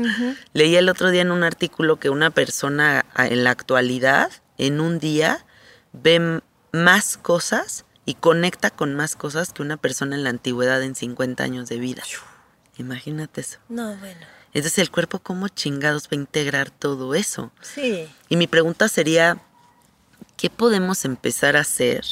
Leí 0.53 0.77
el 0.77 0.87
otro 0.87 1.11
día 1.11 1.23
en 1.23 1.31
un 1.31 1.43
artículo 1.43 1.99
que 1.99 2.09
una 2.09 2.29
persona 2.29 3.05
en 3.17 3.43
la 3.43 3.49
actualidad, 3.49 4.31
en 4.57 4.79
un 4.79 4.97
día, 4.97 5.45
ve 5.91 6.41
más 6.71 7.17
cosas 7.17 7.83
y 8.05 8.13
conecta 8.13 8.69
con 8.69 8.95
más 8.95 9.17
cosas 9.17 9.51
que 9.51 9.61
una 9.61 9.75
persona 9.75 10.15
en 10.15 10.23
la 10.23 10.29
antigüedad 10.29 10.81
en 10.83 10.95
50 10.95 11.43
años 11.43 11.67
de 11.67 11.79
vida. 11.79 12.01
Imagínate 12.77 13.41
eso. 13.41 13.59
No, 13.67 13.93
bueno. 13.97 14.21
Entonces 14.53 14.79
el 14.79 14.89
cuerpo, 14.89 15.19
¿cómo 15.19 15.49
chingados 15.49 16.05
va 16.05 16.11
a 16.11 16.15
integrar 16.15 16.69
todo 16.69 17.13
eso? 17.13 17.51
Sí. 17.59 18.07
Y 18.29 18.37
mi 18.37 18.47
pregunta 18.47 18.87
sería, 18.87 19.37
¿qué 20.37 20.49
podemos 20.49 21.03
empezar 21.03 21.57
a 21.57 21.61
hacer 21.61 22.05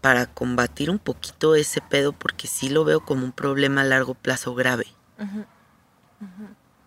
para 0.00 0.24
combatir 0.24 0.88
un 0.88 0.98
poquito 0.98 1.56
ese 1.56 1.82
pedo? 1.82 2.12
Porque 2.14 2.48
sí 2.48 2.70
lo 2.70 2.84
veo 2.84 3.00
como 3.00 3.26
un 3.26 3.32
problema 3.32 3.82
a 3.82 3.84
largo 3.84 4.14
plazo 4.14 4.54
grave. 4.54 4.86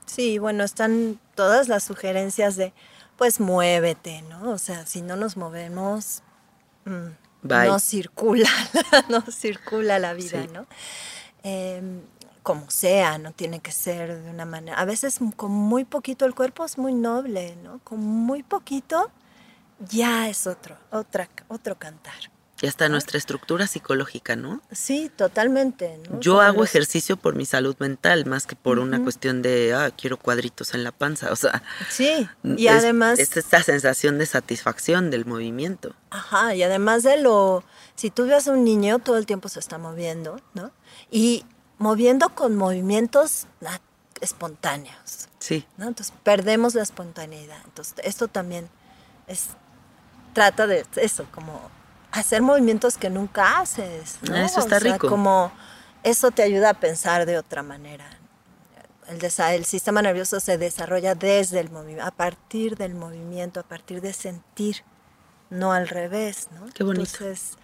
Sí, 0.05 0.37
bueno, 0.37 0.63
están 0.63 1.19
todas 1.35 1.67
las 1.67 1.83
sugerencias 1.83 2.55
de, 2.55 2.73
pues 3.17 3.39
muévete, 3.39 4.21
¿no? 4.23 4.51
O 4.51 4.57
sea, 4.57 4.85
si 4.85 5.01
no 5.01 5.15
nos 5.15 5.35
movemos, 5.35 6.21
mm, 6.85 7.07
no 7.43 7.79
circula, 7.79 8.49
no 9.09 9.21
circula 9.21 9.99
la 9.99 10.13
vida, 10.13 10.45
¿no? 10.53 10.65
Em, 11.43 12.01
como 12.43 12.69
sea, 12.69 13.17
no 13.17 13.31
tiene 13.31 13.59
que 13.59 13.71
ser 13.71 14.21
de 14.21 14.29
una 14.29 14.45
manera. 14.45 14.77
A 14.77 14.85
veces 14.85 15.19
con 15.35 15.51
muy 15.51 15.83
poquito 15.83 16.25
el 16.25 16.35
cuerpo 16.35 16.63
es 16.63 16.77
muy 16.77 16.93
noble, 16.93 17.55
¿no? 17.63 17.79
Con 17.83 17.99
muy 17.99 18.43
poquito 18.43 19.11
ya 19.79 20.29
es 20.29 20.47
otro, 20.47 20.77
otra, 20.91 21.27
otro 21.47 21.77
cantar. 21.77 22.34
Y 22.61 22.67
hasta 22.67 22.87
nuestra 22.87 23.17
estructura 23.17 23.67
psicológica, 23.67 24.37
¿no? 24.37 24.61
Sí, 24.71 25.11
totalmente. 25.13 25.99
Yo 26.21 26.39
hago 26.39 26.63
ejercicio 26.63 27.17
por 27.17 27.35
mi 27.35 27.45
salud 27.45 27.75
mental, 27.79 28.25
más 28.25 28.45
que 28.45 28.55
por 28.55 28.79
una 28.79 29.03
cuestión 29.03 29.41
de, 29.41 29.73
ah, 29.73 29.91
quiero 29.91 30.17
cuadritos 30.17 30.73
en 30.73 30.85
la 30.85 30.93
panza, 30.93 31.31
o 31.33 31.35
sea. 31.35 31.63
Sí, 31.89 32.29
y 32.43 32.67
además... 32.67 33.19
Es 33.19 33.35
esta 33.35 33.61
sensación 33.61 34.17
de 34.17 34.25
satisfacción 34.25 35.11
del 35.11 35.25
movimiento. 35.25 35.95
Ajá, 36.11 36.55
y 36.55 36.63
además 36.63 37.03
de 37.03 37.17
lo, 37.17 37.65
si 37.95 38.09
tú 38.09 38.25
ves 38.25 38.47
a 38.47 38.51
un 38.51 38.63
niño, 38.63 38.99
todo 38.99 39.17
el 39.17 39.25
tiempo 39.25 39.49
se 39.49 39.59
está 39.59 39.77
moviendo, 39.77 40.39
¿no? 40.53 40.71
Y 41.11 41.45
moviendo 41.77 42.29
con 42.29 42.55
movimientos 42.55 43.47
espontáneos. 44.21 45.27
Sí. 45.39 45.65
¿no? 45.77 45.87
Entonces 45.87 46.13
perdemos 46.23 46.73
la 46.75 46.83
espontaneidad. 46.83 47.59
Entonces 47.65 47.95
esto 48.03 48.27
también 48.27 48.69
es, 49.27 49.49
trata 50.33 50.67
de 50.67 50.85
eso, 50.95 51.25
como 51.31 51.69
hacer 52.19 52.41
movimientos 52.41 52.97
que 52.97 53.09
nunca 53.09 53.59
haces. 53.59 54.19
¿no? 54.27 54.35
Eso 54.35 54.59
está 54.59 54.79
rico. 54.79 55.07
Como 55.07 55.51
eso 56.03 56.31
te 56.31 56.43
ayuda 56.43 56.71
a 56.71 56.73
pensar 56.73 57.25
de 57.25 57.37
otra 57.37 57.63
manera. 57.63 58.05
El, 59.07 59.19
el 59.23 59.65
sistema 59.65 60.01
nervioso 60.01 60.39
se 60.39 60.57
desarrolla 60.57 61.13
desde 61.13 61.59
el 61.59 61.69
movimiento, 61.69 62.05
a 62.05 62.11
partir 62.11 62.75
del 62.75 62.95
movimiento, 62.95 63.59
a 63.59 63.63
partir 63.63 64.01
de 64.01 64.13
sentir, 64.13 64.77
no 65.49 65.73
al 65.73 65.87
revés, 65.87 66.47
¿no? 66.51 66.65
Qué 66.73 66.83
bonito. 66.83 67.03
Entonces, 67.03 67.57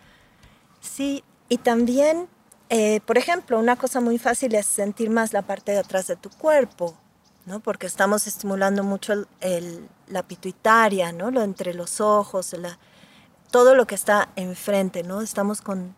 sí, 0.82 1.24
y 1.50 1.58
también 1.58 2.30
eh, 2.74 3.02
por 3.06 3.18
ejemplo, 3.18 3.60
una 3.60 3.76
cosa 3.76 4.00
muy 4.00 4.18
fácil 4.18 4.56
es 4.56 4.66
sentir 4.66 5.10
más 5.10 5.34
la 5.34 5.42
parte 5.42 5.74
de 5.74 5.80
atrás 5.80 6.08
de 6.08 6.16
tu 6.16 6.30
cuerpo, 6.30 6.96
¿no? 7.46 7.60
Porque 7.60 7.86
estamos 7.86 8.28
estimulando 8.28 8.82
mucho 8.82 9.28
la 10.08 10.24
pituitaria, 10.24 11.12
¿no? 11.12 11.32
Lo 11.32 11.42
entre 11.42 11.74
los 11.74 12.00
ojos, 12.00 12.56
todo 13.52 13.76
lo 13.76 13.86
que 13.86 13.96
está 13.96 14.30
enfrente, 14.36 15.04
¿no? 15.04 15.22
Estamos 15.22 15.62
con, 15.62 15.96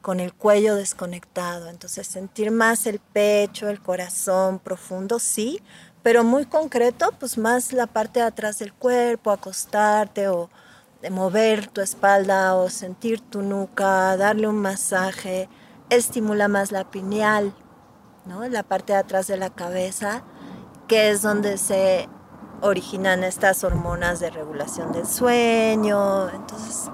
con 0.00 0.20
el 0.20 0.32
cuello 0.32 0.74
desconectado. 0.76 1.68
Entonces, 1.68 2.06
sentir 2.06 2.50
más 2.50 2.86
el 2.86 2.98
pecho, 2.98 3.68
el 3.68 3.82
corazón 3.82 4.58
profundo, 4.58 5.18
sí, 5.18 5.60
pero 6.02 6.24
muy 6.24 6.46
concreto, 6.46 7.12
pues 7.18 7.36
más 7.36 7.72
la 7.72 7.86
parte 7.86 8.20
de 8.20 8.26
atrás 8.26 8.58
del 8.58 8.72
cuerpo, 8.72 9.30
acostarte 9.30 10.28
o 10.28 10.48
de 11.02 11.10
mover 11.10 11.66
tu 11.66 11.80
espalda 11.80 12.54
o 12.54 12.70
sentir 12.70 13.20
tu 13.20 13.42
nuca, 13.42 14.16
darle 14.16 14.46
un 14.46 14.58
masaje 14.58 15.48
estimula 15.96 16.48
más 16.48 16.72
la 16.72 16.90
pineal, 16.90 17.52
¿no? 18.24 18.48
la 18.48 18.62
parte 18.62 18.94
de 18.94 19.00
atrás 19.00 19.26
de 19.26 19.36
la 19.36 19.50
cabeza, 19.50 20.22
que 20.88 21.10
es 21.10 21.22
donde 21.22 21.58
se 21.58 22.08
originan 22.62 23.24
estas 23.24 23.64
hormonas 23.64 24.20
de 24.20 24.30
regulación 24.30 24.92
del 24.92 25.06
sueño. 25.06 26.30
Entonces, 26.30 26.90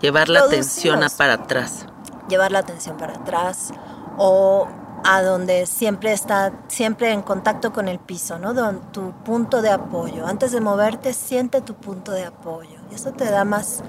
llevar 0.00 0.28
la 0.28 0.40
atención 0.40 1.00
para 1.16 1.34
atrás. 1.34 1.86
Llevar 2.28 2.52
la 2.52 2.60
atención 2.60 2.96
para 2.96 3.14
atrás 3.14 3.70
o 4.18 4.68
a 5.04 5.22
donde 5.22 5.66
siempre 5.66 6.12
está, 6.12 6.52
siempre 6.68 7.12
en 7.12 7.22
contacto 7.22 7.72
con 7.72 7.88
el 7.88 7.98
piso, 7.98 8.38
¿no? 8.38 8.54
tu 8.92 9.12
punto 9.24 9.62
de 9.62 9.70
apoyo. 9.70 10.26
Antes 10.26 10.52
de 10.52 10.60
moverte, 10.60 11.14
siente 11.14 11.60
tu 11.60 11.74
punto 11.74 12.12
de 12.12 12.24
apoyo. 12.24 12.78
Y 12.90 12.94
eso 12.94 13.12
te 13.12 13.24
da 13.30 13.44
más 13.44 13.82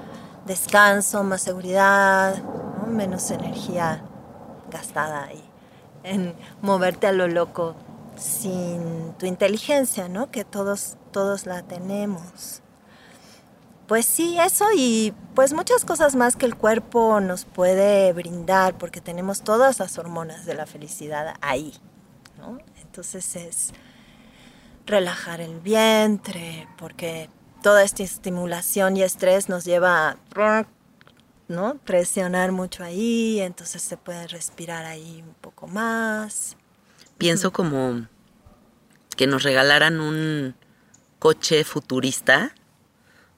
descanso, 0.46 1.22
más 1.22 1.42
seguridad, 1.42 2.42
menos 2.86 3.30
energía 3.30 4.02
gastada 4.70 5.24
ahí 5.24 5.50
en 6.02 6.34
moverte 6.62 7.06
a 7.06 7.12
lo 7.12 7.28
loco 7.28 7.74
sin 8.20 9.14
tu 9.18 9.26
inteligencia, 9.26 10.08
¿no? 10.08 10.30
Que 10.30 10.44
todos, 10.44 10.96
todos 11.10 11.46
la 11.46 11.62
tenemos. 11.62 12.62
Pues 13.88 14.06
sí, 14.06 14.38
eso 14.38 14.66
y 14.76 15.12
pues 15.34 15.52
muchas 15.52 15.84
cosas 15.84 16.14
más 16.14 16.36
que 16.36 16.46
el 16.46 16.54
cuerpo 16.54 17.18
nos 17.20 17.44
puede 17.44 18.12
brindar 18.12 18.78
porque 18.78 19.00
tenemos 19.00 19.42
todas 19.42 19.80
las 19.80 19.98
hormonas 19.98 20.46
de 20.46 20.54
la 20.54 20.66
felicidad 20.66 21.34
ahí, 21.40 21.74
¿no? 22.38 22.58
Entonces 22.82 23.34
es 23.34 23.72
relajar 24.86 25.40
el 25.40 25.58
vientre 25.60 26.68
porque 26.78 27.30
toda 27.62 27.82
esta 27.82 28.02
estimulación 28.02 28.96
y 28.96 29.02
estrés 29.02 29.48
nos 29.48 29.64
lleva 29.64 30.10
a 30.10 30.66
¿no? 31.48 31.74
presionar 31.78 32.52
mucho 32.52 32.84
ahí, 32.84 33.40
entonces 33.40 33.82
se 33.82 33.96
puede 33.96 34.28
respirar 34.28 34.84
ahí 34.84 35.22
un 35.26 35.34
poco 35.34 35.66
más. 35.66 36.56
Pienso 37.20 37.52
como 37.52 38.06
que 39.14 39.26
nos 39.26 39.42
regalaran 39.42 40.00
un 40.00 40.54
coche 41.18 41.64
futurista, 41.64 42.54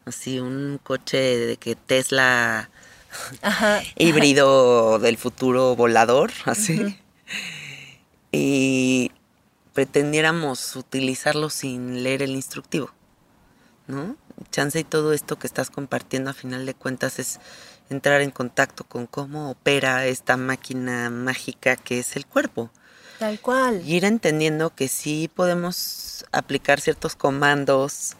así 0.04 0.38
un 0.38 0.78
coche 0.80 1.18
de 1.18 1.56
que 1.56 1.74
Tesla 1.74 2.70
híbrido 3.98 5.00
del 5.00 5.18
futuro 5.18 5.74
volador, 5.74 6.30
así. 6.44 6.96
Y 8.30 9.10
pretendiéramos 9.74 10.76
utilizarlo 10.76 11.50
sin 11.50 12.04
leer 12.04 12.22
el 12.22 12.36
instructivo. 12.36 12.92
¿no? 13.88 14.14
Chance 14.52 14.78
y 14.78 14.84
todo 14.84 15.12
esto 15.12 15.40
que 15.40 15.48
estás 15.48 15.70
compartiendo 15.70 16.30
a 16.30 16.34
final 16.34 16.66
de 16.66 16.74
cuentas 16.74 17.18
es 17.18 17.40
entrar 17.90 18.20
en 18.20 18.30
contacto 18.30 18.84
con 18.84 19.08
cómo 19.08 19.50
opera 19.50 20.06
esta 20.06 20.36
máquina 20.36 21.10
mágica 21.10 21.74
que 21.74 21.98
es 21.98 22.14
el 22.14 22.26
cuerpo. 22.26 22.70
Tal 23.22 23.38
cual. 23.38 23.82
Y 23.86 23.94
ir 23.94 24.04
entendiendo 24.04 24.74
que 24.74 24.88
sí 24.88 25.30
podemos 25.32 26.26
aplicar 26.32 26.80
ciertos 26.80 27.14
comandos 27.14 28.16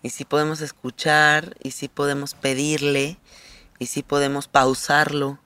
y 0.00 0.10
sí 0.10 0.24
podemos 0.24 0.60
escuchar 0.60 1.56
y 1.60 1.72
sí 1.72 1.88
podemos 1.88 2.34
pedirle 2.34 3.18
y 3.80 3.86
sí 3.86 4.04
podemos 4.04 4.46
pausarlo 4.46 5.40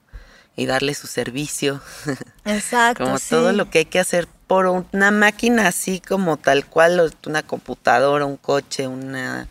y 0.57 0.67
darle 0.67 0.93
su 0.93 1.07
servicio. 1.07 1.81
Exacto. 2.45 3.05
como 3.05 3.19
todo 3.19 3.53
lo 3.53 3.71
que 3.71 3.79
hay 3.79 3.85
que 3.87 3.99
hacer 3.99 4.29
por 4.47 4.67
una 4.67 5.11
máquina 5.11 5.69
así 5.69 6.01
como 6.01 6.37
tal 6.37 6.67
cual, 6.67 7.11
una 7.25 7.43
computadora, 7.43 8.27
un 8.27 8.37
coche, 8.37 8.89
una 8.89 9.49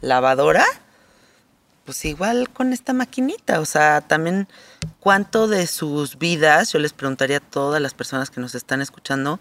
lavadora, 0.00 0.66
pues 1.84 2.04
igual 2.06 2.50
con 2.50 2.72
esta 2.72 2.92
maquinita, 2.92 3.60
o 3.60 3.66
sea, 3.66 4.00
también 4.00 4.48
cuánto 5.00 5.48
de 5.48 5.66
sus 5.66 6.18
vidas, 6.18 6.72
yo 6.72 6.78
les 6.78 6.92
preguntaría 6.92 7.38
a 7.38 7.40
todas 7.40 7.80
las 7.80 7.94
personas 7.94 8.30
que 8.30 8.40
nos 8.40 8.54
están 8.54 8.82
escuchando, 8.82 9.40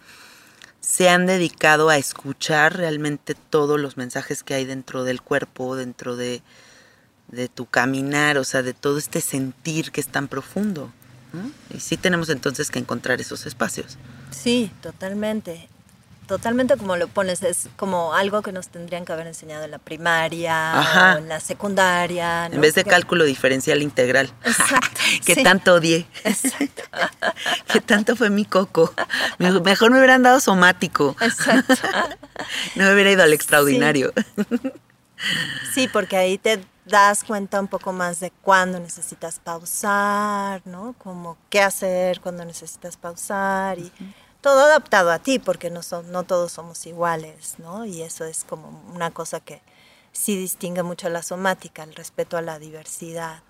se 0.79 1.09
han 1.09 1.25
dedicado 1.25 1.89
a 1.89 1.97
escuchar 1.97 2.77
realmente 2.77 3.35
todos 3.35 3.79
los 3.79 3.97
mensajes 3.97 4.43
que 4.43 4.53
hay 4.53 4.65
dentro 4.65 5.03
del 5.03 5.21
cuerpo, 5.21 5.75
dentro 5.75 6.15
de, 6.15 6.41
de 7.29 7.47
tu 7.47 7.65
caminar, 7.65 8.37
o 8.37 8.43
sea, 8.43 8.61
de 8.61 8.73
todo 8.73 8.97
este 8.97 9.21
sentir 9.21 9.91
que 9.91 10.01
es 10.01 10.07
tan 10.07 10.27
profundo. 10.27 10.91
Y 11.73 11.81
sí 11.81 11.97
tenemos 11.97 12.29
entonces 12.29 12.71
que 12.71 12.79
encontrar 12.79 13.19
esos 13.19 13.45
espacios. 13.45 13.97
Sí, 14.31 14.71
totalmente 14.81 15.67
totalmente 16.27 16.77
como 16.77 16.97
lo 16.97 17.07
pones, 17.07 17.43
es 17.43 17.69
como 17.75 18.13
algo 18.13 18.41
que 18.41 18.51
nos 18.51 18.69
tendrían 18.69 19.05
que 19.05 19.13
haber 19.13 19.27
enseñado 19.27 19.65
en 19.65 19.71
la 19.71 19.79
primaria 19.79 21.15
o 21.15 21.17
en 21.19 21.29
la 21.29 21.39
secundaria. 21.39 22.47
En 22.47 22.61
vez 22.61 22.75
de 22.75 22.83
cálculo 22.83 23.23
diferencial 23.23 23.81
integral. 23.81 24.31
Exacto. 24.43 25.01
que 25.25 25.43
tanto 25.43 25.75
odié. 25.75 26.05
Exacto. 26.23 26.83
que 27.71 27.81
tanto 27.81 28.15
fue 28.15 28.29
mi 28.29 28.45
coco. 28.45 28.93
Mejor 29.37 29.91
me 29.91 29.97
hubieran 29.97 30.23
dado 30.23 30.39
somático. 30.39 31.15
Exacto. 31.21 31.73
no 32.75 32.85
me 32.85 32.93
hubiera 32.93 33.11
ido 33.11 33.23
al 33.23 33.33
extraordinario. 33.33 34.13
sí, 35.73 35.87
porque 35.87 36.17
ahí 36.17 36.37
te 36.37 36.61
das 36.85 37.23
cuenta 37.23 37.59
un 37.59 37.67
poco 37.67 37.93
más 37.93 38.19
de 38.19 38.31
cuándo 38.41 38.79
necesitas 38.79 39.39
pausar, 39.39 40.61
¿no? 40.65 40.93
Como 40.97 41.37
qué 41.49 41.61
hacer 41.61 42.21
cuando 42.21 42.45
necesitas 42.45 42.95
pausar 42.97 43.79
y 43.79 43.91
todo 44.45 44.59
adaptado 44.59 45.09
a 45.09 45.17
ti, 45.17 45.39
porque 45.39 45.71
no, 45.71 45.81
son, 45.81 46.11
no 46.11 46.21
todos 46.21 46.51
somos 46.51 46.85
iguales, 46.85 47.55
¿no? 47.57 47.83
Y 47.83 48.03
eso 48.03 48.25
es 48.25 48.43
como 48.43 48.79
una 48.93 49.09
cosa 49.09 49.39
que 49.39 49.63
sí 50.11 50.37
distingue 50.37 50.83
mucho 50.83 51.09
la 51.09 51.23
somática, 51.23 51.81
el 51.81 51.95
respeto 51.95 52.37
a 52.37 52.43
la 52.43 52.59
diversidad, 52.59 53.41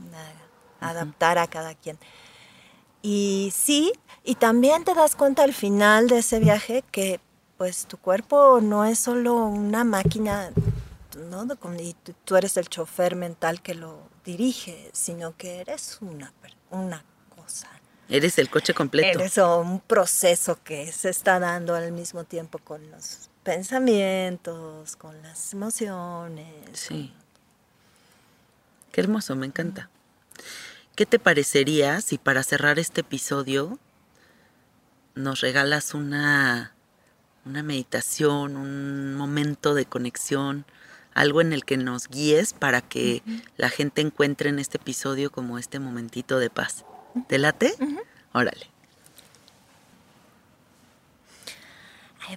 ¿no? 0.00 0.18
adaptar 0.84 1.38
a 1.38 1.46
cada 1.46 1.76
quien. 1.76 2.00
Y 3.00 3.52
sí, 3.54 3.92
y 4.24 4.34
también 4.34 4.82
te 4.82 4.92
das 4.92 5.14
cuenta 5.14 5.44
al 5.44 5.54
final 5.54 6.08
de 6.08 6.18
ese 6.18 6.40
viaje 6.40 6.82
que 6.90 7.20
pues 7.56 7.86
tu 7.86 7.96
cuerpo 7.96 8.58
no 8.60 8.84
es 8.84 8.98
solo 8.98 9.36
una 9.36 9.84
máquina, 9.84 10.50
¿no? 11.30 11.46
Y 11.78 11.94
tú 12.24 12.34
eres 12.34 12.56
el 12.56 12.68
chofer 12.68 13.14
mental 13.14 13.62
que 13.62 13.76
lo 13.76 14.00
dirige, 14.24 14.90
sino 14.92 15.36
que 15.36 15.60
eres 15.60 15.98
una, 16.00 16.32
una 16.70 17.04
Eres 18.10 18.38
el 18.38 18.50
coche 18.50 18.74
completo. 18.74 19.20
Eres 19.20 19.38
un 19.38 19.78
proceso 19.80 20.58
que 20.64 20.90
se 20.90 21.10
está 21.10 21.38
dando 21.38 21.76
al 21.76 21.92
mismo 21.92 22.24
tiempo 22.24 22.58
con 22.58 22.90
los 22.90 23.30
pensamientos, 23.44 24.96
con 24.96 25.22
las 25.22 25.52
emociones. 25.52 26.46
Sí. 26.72 27.14
Qué 28.90 29.00
hermoso, 29.00 29.36
me 29.36 29.46
encanta. 29.46 29.88
¿Qué 30.96 31.06
te 31.06 31.20
parecería 31.20 32.00
si 32.00 32.18
para 32.18 32.42
cerrar 32.42 32.80
este 32.80 33.02
episodio 33.02 33.78
nos 35.14 35.40
regalas 35.40 35.94
una, 35.94 36.74
una 37.44 37.62
meditación, 37.62 38.56
un 38.56 39.14
momento 39.14 39.74
de 39.74 39.86
conexión, 39.86 40.64
algo 41.14 41.40
en 41.40 41.52
el 41.52 41.64
que 41.64 41.76
nos 41.76 42.08
guíes 42.08 42.54
para 42.54 42.80
que 42.80 43.22
la 43.56 43.70
gente 43.70 44.00
encuentre 44.00 44.50
en 44.50 44.58
este 44.58 44.78
episodio 44.78 45.30
como 45.30 45.58
este 45.58 45.78
momentito 45.78 46.40
de 46.40 46.50
paz? 46.50 46.84
¿Te 47.26 47.38
late? 47.38 47.74
Órale. 48.32 48.70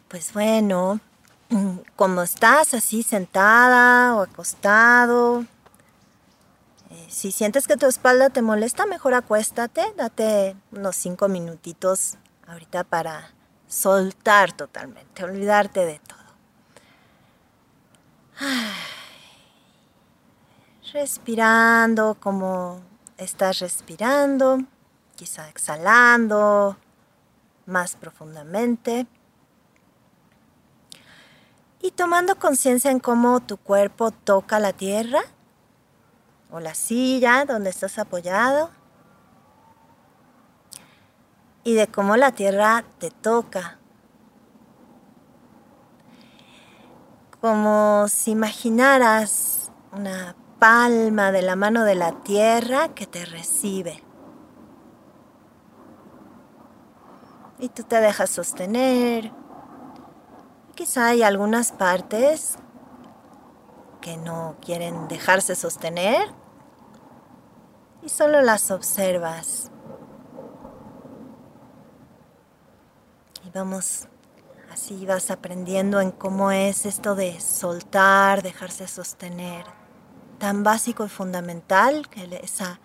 pues 0.07 0.33
bueno, 0.33 0.99
como 1.95 2.21
estás 2.21 2.73
así 2.73 3.03
sentada 3.03 4.15
o 4.15 4.21
acostado, 4.21 5.45
eh, 6.89 7.07
si 7.09 7.31
sientes 7.31 7.67
que 7.67 7.77
tu 7.77 7.87
espalda 7.87 8.29
te 8.29 8.41
molesta, 8.41 8.85
mejor 8.85 9.13
acuéstate, 9.13 9.83
date 9.97 10.55
unos 10.71 10.95
cinco 10.95 11.27
minutitos 11.27 12.17
ahorita 12.47 12.83
para 12.83 13.31
soltar 13.67 14.51
totalmente, 14.51 15.23
olvidarte 15.23 15.85
de 15.85 15.99
todo. 15.99 16.19
Respirando 20.93 22.17
como 22.19 22.81
estás 23.17 23.59
respirando, 23.59 24.59
quizá 25.15 25.49
exhalando 25.49 26.77
más 27.65 27.95
profundamente 27.95 29.07
y 31.81 31.91
tomando 31.91 32.35
conciencia 32.37 32.91
en 32.91 32.99
cómo 32.99 33.39
tu 33.39 33.57
cuerpo 33.57 34.11
toca 34.11 34.59
la 34.59 34.73
tierra 34.73 35.21
o 36.51 36.59
la 36.59 36.75
silla 36.75 37.45
donde 37.45 37.69
estás 37.69 37.97
apoyado. 37.99 38.69
y 41.63 41.75
de 41.75 41.87
cómo 41.87 42.17
la 42.17 42.31
tierra 42.31 42.83
te 42.99 43.09
toca. 43.09 43.77
Como 47.39 48.07
si 48.07 48.31
imaginaras 48.31 49.71
una 49.91 50.35
palma 50.63 51.33
de 51.33 51.41
la 51.41 51.57
mano 51.57 51.83
de 51.83 51.93
la 51.93 52.23
tierra 52.23 52.95
que 52.95 53.05
te 53.05 53.25
recibe. 53.25 54.01
Y 57.59 57.67
tú 57.67 57.83
te 57.83 57.99
dejas 57.99 58.29
sostener. 58.29 59.33
Quizá 60.73 61.07
hay 61.07 61.21
algunas 61.21 61.73
partes 61.73 62.55
que 63.99 64.15
no 64.15 64.55
quieren 64.61 65.09
dejarse 65.09 65.55
sostener 65.55 66.29
y 68.01 68.07
solo 68.07 68.41
las 68.41 68.71
observas. 68.71 69.69
Y 73.45 73.49
vamos, 73.49 74.07
así 74.71 75.05
vas 75.05 75.29
aprendiendo 75.29 75.99
en 75.99 76.11
cómo 76.11 76.51
es 76.51 76.85
esto 76.85 77.15
de 77.15 77.41
soltar, 77.41 78.43
dejarse 78.43 78.87
sostener, 78.87 79.82
tan 80.43 80.61
básico 80.61 81.05
y 81.05 81.07
fundamental, 81.07 82.09
que 82.09 82.41
esa 82.43 82.81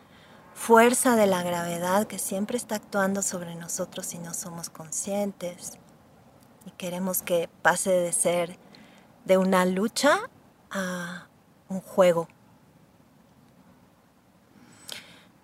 fuerza 0.54 1.16
de 1.16 1.26
la 1.26 1.42
gravedad 1.42 2.06
que 2.06 2.20
siempre 2.20 2.56
está 2.56 2.76
actuando 2.76 3.20
sobre 3.20 3.56
nosotros 3.56 4.06
si 4.06 4.18
no 4.18 4.32
somos 4.32 4.70
conscientes 4.70 5.72
y 6.66 6.70
queremos 6.70 7.20
que 7.20 7.50
pase 7.60 7.90
de 7.90 8.12
ser 8.12 8.56
de 9.24 9.38
una 9.38 9.66
lucha 9.66 10.20
a 10.70 11.26
un 11.68 11.80
juego. 11.80 12.28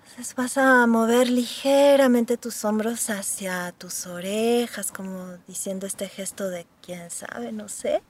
Entonces 0.06 0.36
vas 0.36 0.56
a 0.56 0.86
mover 0.86 1.28
ligeramente 1.28 2.36
tus 2.36 2.64
hombros 2.64 3.10
hacia 3.10 3.72
tus 3.72 4.06
orejas, 4.06 4.92
como 4.92 5.38
diciendo 5.48 5.84
este 5.84 6.08
gesto 6.08 6.48
de 6.48 6.64
quién 6.80 7.10
sabe, 7.10 7.50
no 7.50 7.68
sé. 7.68 8.04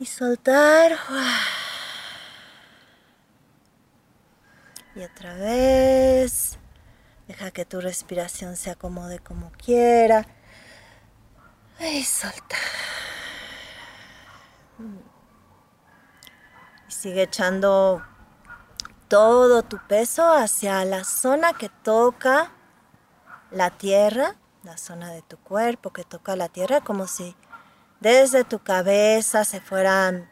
Y 0.00 0.06
soltar. 0.06 0.98
Y 4.94 5.02
otra 5.02 5.34
vez. 5.34 6.58
Deja 7.28 7.50
que 7.52 7.64
tu 7.64 7.80
respiración 7.80 8.56
se 8.56 8.70
acomode 8.70 9.20
como 9.20 9.52
quiera. 9.52 10.26
Y 11.78 12.02
soltar. 12.02 12.58
Sigue 16.88 17.22
echando 17.22 18.02
todo 19.08 19.62
tu 19.62 19.78
peso 19.86 20.32
hacia 20.32 20.84
la 20.84 21.04
zona 21.04 21.52
que 21.52 21.68
toca 21.68 22.50
la 23.50 23.70
tierra, 23.70 24.36
la 24.62 24.76
zona 24.76 25.12
de 25.12 25.22
tu 25.22 25.36
cuerpo 25.38 25.92
que 25.92 26.04
toca 26.04 26.36
la 26.36 26.48
tierra, 26.48 26.80
como 26.80 27.06
si 27.06 27.34
desde 28.00 28.44
tu 28.44 28.58
cabeza 28.58 29.44
se 29.44 29.60
fueran 29.60 30.28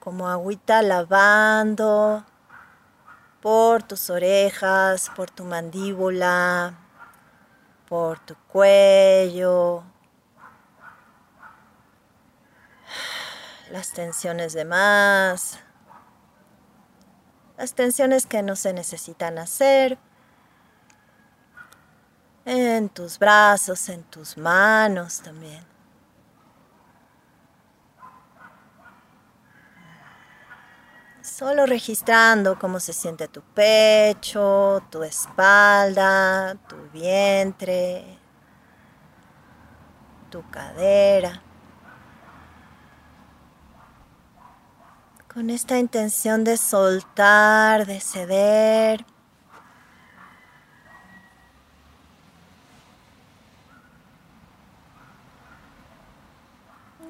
como 0.00 0.28
agüita 0.28 0.82
lavando 0.82 2.24
por 3.40 3.82
tus 3.82 4.10
orejas, 4.10 5.10
por 5.16 5.30
tu 5.30 5.44
mandíbula, 5.44 6.74
por 7.88 8.18
tu 8.20 8.34
cuello, 8.48 9.82
las 13.70 13.92
tensiones 13.92 14.52
de 14.52 14.64
más. 14.64 15.58
Las 17.56 17.74
tensiones 17.74 18.26
que 18.26 18.42
no 18.42 18.56
se 18.56 18.72
necesitan 18.72 19.38
hacer. 19.38 19.98
En 22.44 22.88
tus 22.88 23.18
brazos, 23.18 23.88
en 23.88 24.02
tus 24.04 24.36
manos 24.36 25.20
también. 25.20 25.69
Solo 31.40 31.64
registrando 31.64 32.58
cómo 32.58 32.80
se 32.80 32.92
siente 32.92 33.26
tu 33.26 33.40
pecho, 33.40 34.82
tu 34.90 35.02
espalda, 35.02 36.54
tu 36.68 36.76
vientre, 36.92 38.18
tu 40.28 40.42
cadera. 40.50 41.42
con 45.32 45.48
esta 45.48 45.78
intención 45.78 46.44
de 46.44 46.58
soltar, 46.58 47.86
de 47.86 48.00
ceder. 48.00 49.06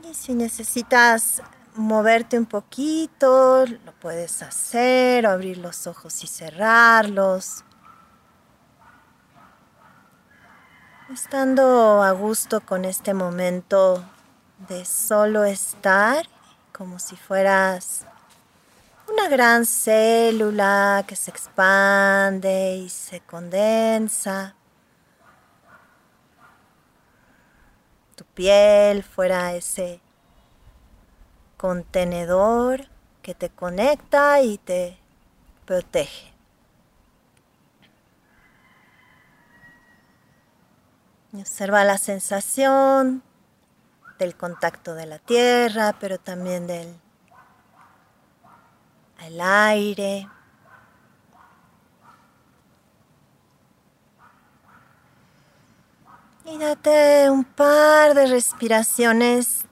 Y 0.09 0.15
si 0.15 0.35
necesitas 0.35 1.43
moverte 1.75 2.39
un 2.39 2.47
poquito, 2.47 3.65
lo 3.67 3.93
puedes 4.01 4.43
hacer, 4.43 5.27
o 5.27 5.31
abrir 5.31 5.59
los 5.59 5.87
ojos 5.87 6.23
y 6.25 6.27
cerrarlos. 6.27 7.65
Estando 11.13 12.03
a 12.03 12.13
gusto 12.13 12.61
con 12.61 12.85
este 12.85 13.15
momento 13.15 14.05
de 14.69 14.85
solo 14.85 15.45
estar, 15.45 16.29
como 16.73 16.99
si 16.99 17.17
fueras 17.17 18.07
una 19.13 19.29
gran 19.29 19.67
célula 19.67 21.05
que 21.07 21.17
se 21.17 21.31
expande 21.31 22.77
y 22.77 22.89
se 22.89 23.21
condensa. 23.21 24.55
Tu 28.15 28.25
piel 28.25 29.03
fuera 29.03 29.55
ese 29.55 30.01
contenedor 31.61 32.87
que 33.21 33.35
te 33.35 33.51
conecta 33.51 34.41
y 34.41 34.57
te 34.57 34.97
protege. 35.67 36.33
observa 41.35 41.85
la 41.85 41.99
sensación 41.99 43.23
del 44.19 44.35
contacto 44.37 44.95
de 44.95 45.05
la 45.05 45.19
tierra, 45.19 45.95
pero 46.01 46.19
también 46.19 46.67
del 46.67 46.99
el 49.27 49.41
aire. 49.41 50.27
Y 56.47 56.57
date 56.57 57.29
un 57.29 57.45
par 57.45 58.15
de 58.15 58.27
respiraciones 58.27 59.67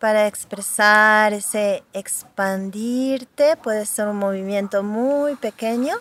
para 0.00 0.26
expresar 0.26 1.34
ese 1.34 1.84
expandirte. 1.92 3.56
Puede 3.56 3.86
ser 3.86 4.08
un 4.08 4.16
movimiento 4.16 4.82
muy 4.82 5.36
pequeño. 5.36 5.94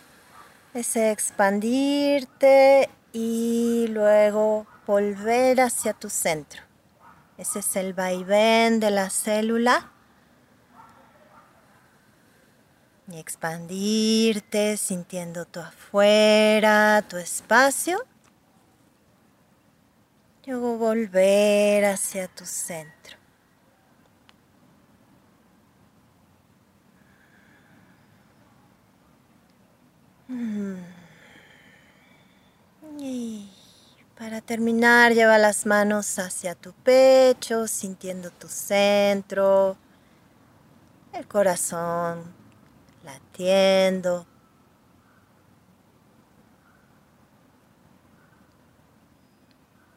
Ese 0.74 1.12
expandirte 1.12 2.90
y 3.12 3.88
luego 3.90 4.66
volver 4.88 5.62
hacia 5.62 5.94
tu 5.94 6.10
centro. 6.10 6.62
Ese 7.38 7.60
es 7.60 7.76
el 7.76 7.94
vaivén 7.94 8.80
de 8.80 8.92
la 8.92 9.10
célula 9.10 9.92
y 13.12 13.18
expandirte 13.18 14.78
sintiendo 14.78 15.46
tu 15.46 15.60
afuera, 15.60 17.04
tu 17.08 17.18
espacio. 17.18 18.06
Luego 20.46 20.78
volver 20.78 21.86
hacia 21.86 22.28
tu 22.28 22.46
centro. 22.46 23.19
Y 33.00 33.50
para 34.18 34.42
terminar, 34.42 35.14
lleva 35.14 35.38
las 35.38 35.66
manos 35.66 36.20
hacia 36.20 36.54
tu 36.54 36.74
pecho, 36.74 37.68
sintiendo 37.68 38.30
tu 38.30 38.48
centro, 38.48 39.76
el 41.14 41.28
corazón 41.28 42.24
latiendo. 43.04 44.28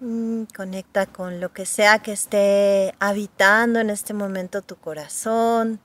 Mm, 0.01 0.45
conecta 0.57 1.07
con 1.07 1.41
lo 1.41 1.53
que 1.53 1.67
sea 1.67 2.01
que 2.01 2.13
esté 2.13 2.95
habitando 2.99 3.81
en 3.81 3.91
este 3.91 4.15
momento 4.15 4.63
tu 4.63 4.77
corazón. 4.77 5.81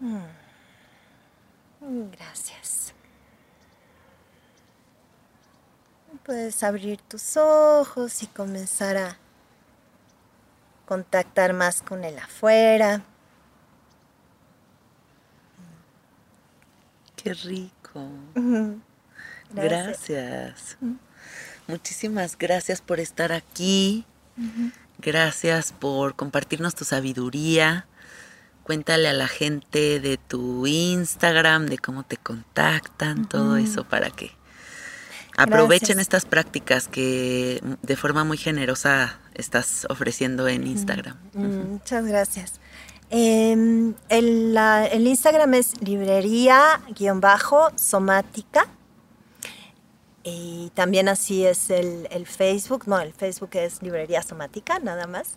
Mm. 0.00 0.39
Gracias. 1.92 2.94
Puedes 6.24 6.62
abrir 6.62 7.00
tus 7.00 7.36
ojos 7.36 8.22
y 8.22 8.28
comenzar 8.28 8.96
a 8.96 9.16
contactar 10.86 11.52
más 11.52 11.82
con 11.82 12.04
el 12.04 12.16
afuera. 12.16 13.02
Qué 17.16 17.34
rico. 17.34 18.06
Gracias. 19.50 20.78
Muchísimas 21.66 22.38
gracias 22.38 22.80
por 22.80 23.00
estar 23.00 23.32
aquí. 23.32 24.06
Gracias 24.98 25.72
por 25.72 26.14
compartirnos 26.14 26.76
tu 26.76 26.84
sabiduría. 26.84 27.86
Cuéntale 28.70 29.08
a 29.08 29.12
la 29.12 29.26
gente 29.26 29.98
de 29.98 30.16
tu 30.16 30.64
Instagram, 30.64 31.66
de 31.66 31.76
cómo 31.76 32.04
te 32.04 32.16
contactan, 32.16 33.28
todo 33.28 33.56
eso 33.56 33.82
para 33.82 34.10
que 34.10 34.30
aprovechen 35.36 35.98
estas 35.98 36.24
prácticas 36.24 36.86
que 36.86 37.60
de 37.82 37.96
forma 37.96 38.22
muy 38.22 38.38
generosa 38.38 39.18
estás 39.34 39.88
ofreciendo 39.90 40.46
en 40.46 40.68
Instagram. 40.68 41.16
Muchas 41.32 42.06
gracias. 42.06 42.60
Em, 43.10 43.94
el, 44.08 44.56
el, 44.56 45.04
Instagram 45.04 45.54
es 45.54 45.72
librería-somática. 45.82 48.68
Y 50.22 50.70
también 50.74 51.08
así 51.08 51.44
es 51.44 51.70
el, 51.70 52.06
el, 52.12 52.24
Facebook. 52.24 52.84
No, 52.86 53.00
el 53.00 53.12
Facebook 53.12 53.50
es 53.54 53.82
Librería 53.82 54.22
Somática, 54.22 54.78
nada 54.78 55.08
más. 55.08 55.34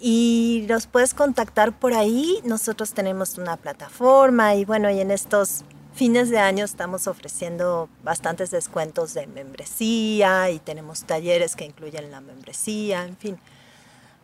Y 0.00 0.66
los 0.68 0.86
puedes 0.86 1.14
contactar 1.14 1.78
por 1.78 1.94
ahí. 1.94 2.40
Nosotros 2.44 2.92
tenemos 2.92 3.38
una 3.38 3.56
plataforma 3.56 4.54
y 4.54 4.64
bueno, 4.64 4.90
y 4.90 5.00
en 5.00 5.10
estos 5.10 5.64
fines 5.94 6.30
de 6.30 6.38
año 6.38 6.64
estamos 6.64 7.08
ofreciendo 7.08 7.88
bastantes 8.04 8.50
descuentos 8.50 9.14
de 9.14 9.26
membresía 9.26 10.50
y 10.50 10.60
tenemos 10.60 11.02
talleres 11.04 11.56
que 11.56 11.64
incluyen 11.64 12.10
la 12.12 12.20
membresía, 12.20 13.04
en 13.04 13.16
fin 13.16 13.38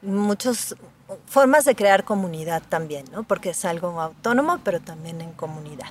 muchas 0.05 0.77
formas 1.27 1.64
de 1.64 1.75
crear 1.75 2.05
comunidad 2.05 2.62
también, 2.68 3.07
¿no? 3.12 3.25
Porque 3.25 3.51
es 3.51 3.64
algo 3.64 4.01
autónomo, 4.01 4.61
pero 4.62 4.81
también 4.81 5.20
en 5.20 5.33
comunidad. 5.33 5.89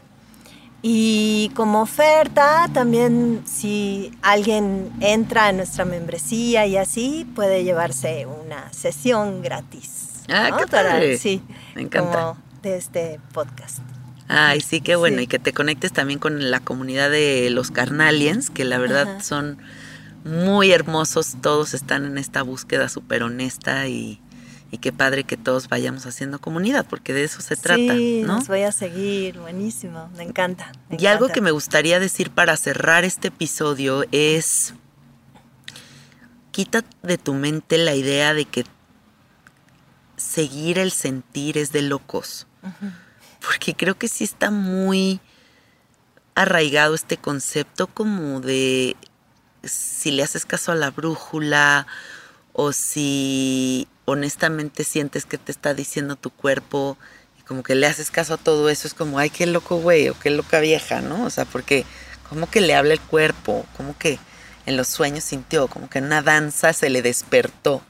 Y 0.85 1.49
como 1.55 1.81
oferta, 1.81 2.69
también 2.73 3.41
si 3.45 4.11
alguien 4.21 4.91
entra 4.99 5.49
en 5.49 5.55
nuestra 5.55 5.85
membresía 5.85 6.65
y 6.65 6.75
así, 6.75 7.25
puede 7.35 7.63
llevarse 7.63 8.25
una 8.25 8.71
sesión 8.73 9.41
gratis. 9.41 10.23
Ah, 10.27 10.57
qué 10.59 10.67
padre. 10.67 11.17
sí, 11.17 11.41
me 11.73 11.83
encanta. 11.83 12.11
Como 12.11 12.37
de 12.61 12.75
este 12.75 13.19
podcast. 13.31 13.79
Ay, 14.27 14.59
sí, 14.59 14.81
qué 14.81 14.97
bueno. 14.97 15.21
Y 15.21 15.27
que 15.27 15.39
te 15.39 15.53
conectes 15.53 15.93
también 15.93 16.19
con 16.19 16.51
la 16.51 16.59
comunidad 16.59 17.09
de 17.09 17.49
los 17.49 17.71
Carnaliens, 17.71 18.49
que 18.49 18.65
la 18.65 18.77
verdad 18.77 19.21
son 19.21 19.59
muy 20.25 20.71
hermosos, 20.71 21.37
todos 21.41 21.73
están 21.73 22.05
en 22.05 22.17
esta 22.17 22.41
búsqueda 22.41 22.89
súper 22.89 23.23
honesta 23.23 23.87
y, 23.87 24.19
qué 24.77 24.91
padre 24.91 25.23
que 25.23 25.37
todos 25.37 25.69
vayamos 25.69 26.05
haciendo 26.05 26.39
comunidad, 26.39 26.85
porque 26.89 27.13
de 27.13 27.23
eso 27.23 27.41
se 27.41 27.55
trata. 27.55 27.93
Sí, 27.93 28.23
nos 28.25 28.47
voy 28.47 28.63
a 28.63 28.71
seguir, 28.71 29.39
buenísimo, 29.39 30.09
me 30.17 30.23
encanta. 30.23 30.71
y 30.89 31.05
algo 31.05 31.27
que 31.27 31.41
me 31.41 31.51
gustaría 31.51 31.99
decir 31.99 32.31
para 32.31 32.57
cerrar 32.57 33.05
este 33.05 33.27
episodio 33.27 34.05
es, 34.11 34.73
quita 36.51 36.83
de 37.03 37.17
tu 37.17 37.33
mente 37.33 37.77
la 37.77 37.95
idea 37.95 38.33
de 38.33 38.45
que 38.45 38.65
seguir 40.17 40.79
el 40.79 40.91
sentir 40.91 41.57
es 41.57 41.71
de 41.71 41.83
locos, 41.83 42.47
porque 43.45 43.75
creo 43.75 43.97
que 43.97 44.07
sí 44.07 44.23
está 44.23 44.49
muy 44.49 45.19
arraigado 46.35 46.95
este 46.95 47.17
concepto 47.17 47.87
como 47.87 48.39
de 48.39 48.95
si 49.63 50.11
le 50.11 50.23
haces 50.23 50.45
caso 50.45 50.71
a 50.71 50.75
la 50.75 50.91
brújula 50.91 51.87
o 52.53 52.71
si 52.71 53.87
honestamente 54.05 54.83
sientes 54.83 55.25
que 55.25 55.37
te 55.37 55.51
está 55.51 55.73
diciendo 55.73 56.15
tu 56.15 56.29
cuerpo 56.29 56.97
y 57.39 57.43
como 57.43 57.63
que 57.63 57.75
le 57.75 57.87
haces 57.87 58.11
caso 58.11 58.35
a 58.35 58.37
todo 58.37 58.69
eso, 58.69 58.87
es 58.87 58.93
como, 58.93 59.19
ay, 59.19 59.29
qué 59.29 59.45
loco 59.45 59.77
güey 59.77 60.09
o 60.09 60.19
qué 60.19 60.29
loca 60.29 60.59
vieja, 60.59 61.01
¿no? 61.01 61.25
O 61.25 61.29
sea, 61.29 61.45
porque 61.45 61.85
como 62.29 62.49
que 62.49 62.61
le 62.61 62.75
habla 62.75 62.93
el 62.93 63.01
cuerpo, 63.01 63.65
como 63.77 63.97
que 63.97 64.19
en 64.65 64.77
los 64.77 64.87
sueños 64.87 65.23
sintió, 65.23 65.67
como 65.67 65.89
que 65.89 65.99
en 65.99 66.05
una 66.05 66.21
danza 66.21 66.73
se 66.73 66.89
le 66.89 67.01
despertó. 67.01 67.81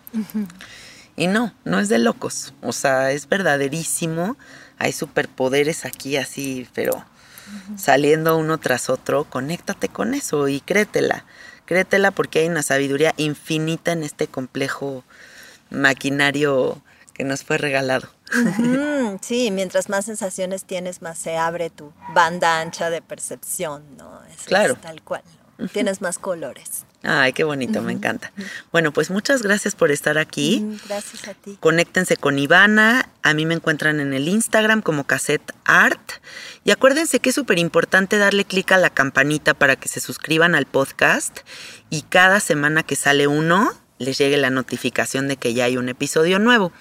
Y 1.16 1.28
no, 1.28 1.54
no 1.64 1.80
es 1.80 1.90
de 1.90 2.00
locos, 2.00 2.54
o 2.62 2.74
sea, 2.74 3.12
es 3.12 3.30
verdaderísimo, 3.30 4.38
hay 4.80 4.92
superpoderes 4.92 5.86
aquí 5.86 6.18
así, 6.18 6.68
pero 6.74 7.06
saliendo 7.78 8.38
uno 8.38 8.58
tras 8.58 8.90
otro, 8.90 9.26
conéctate 9.26 9.90
con 9.90 10.16
eso 10.16 10.48
y 10.48 10.60
créetela 10.60 11.26
créetela 11.66 12.12
porque 12.12 12.40
hay 12.40 12.48
una 12.48 12.64
sabiduría 12.64 13.14
infinita 13.18 13.92
en 13.92 14.04
este 14.04 14.28
complejo 14.28 15.04
maquinario 15.74 16.82
que 17.14 17.24
nos 17.24 17.44
fue 17.44 17.58
regalado. 17.58 18.08
sí, 19.22 19.52
mientras 19.52 19.90
más 19.90 20.06
sensaciones 20.06 20.66
tienes, 20.66 21.02
más 21.02 21.18
se 21.18 21.38
abre 21.38 21.70
tu 21.70 21.92
banda 22.14 22.60
ancha 22.60 22.90
de 22.90 23.02
percepción, 23.02 23.84
¿no? 23.98 24.22
claro. 24.46 24.76
tal 24.76 25.02
cual. 25.02 25.24
Tienes 25.72 26.02
más 26.02 26.18
colores. 26.18 26.84
Ay, 27.04 27.34
qué 27.34 27.44
bonito, 27.44 27.82
me 27.82 27.92
encanta. 27.92 28.32
Bueno, 28.72 28.92
pues 28.92 29.12
muchas 29.12 29.44
gracias 29.44 29.76
por 29.76 29.92
estar 29.92 30.18
aquí. 30.18 30.66
Gracias 30.88 31.28
a 31.28 31.34
ti. 31.34 31.58
Conéctense 31.60 32.16
con 32.16 32.40
Ivana. 32.40 33.10
A 33.22 33.34
mí 33.34 33.46
me 33.46 33.54
encuentran 33.54 34.00
en 34.00 34.14
el 34.14 34.30
Instagram 34.30 34.82
como 34.82 35.04
Cassette 35.04 35.54
Art. 35.66 36.14
Y 36.64 36.72
acuérdense 36.72 37.20
que 37.20 37.30
es 37.30 37.36
súper 37.36 37.60
importante 37.60 38.18
darle 38.18 38.46
clic 38.46 38.72
a 38.72 38.78
la 38.78 38.90
campanita 38.90 39.54
para 39.54 39.76
que 39.76 39.90
se 39.90 40.00
suscriban 40.00 40.56
al 40.56 40.66
podcast 40.66 41.40
y 41.90 42.04
cada 42.04 42.40
semana 42.40 42.84
que 42.84 42.96
sale 42.96 43.28
uno 43.28 43.74
les 44.04 44.18
llegue 44.18 44.38
la 44.38 44.50
notificación 44.50 45.28
de 45.28 45.38
que 45.38 45.54
ya 45.54 45.66
hay 45.66 45.78
un 45.78 45.90
episodio 45.90 46.40
nuevo 46.40 46.72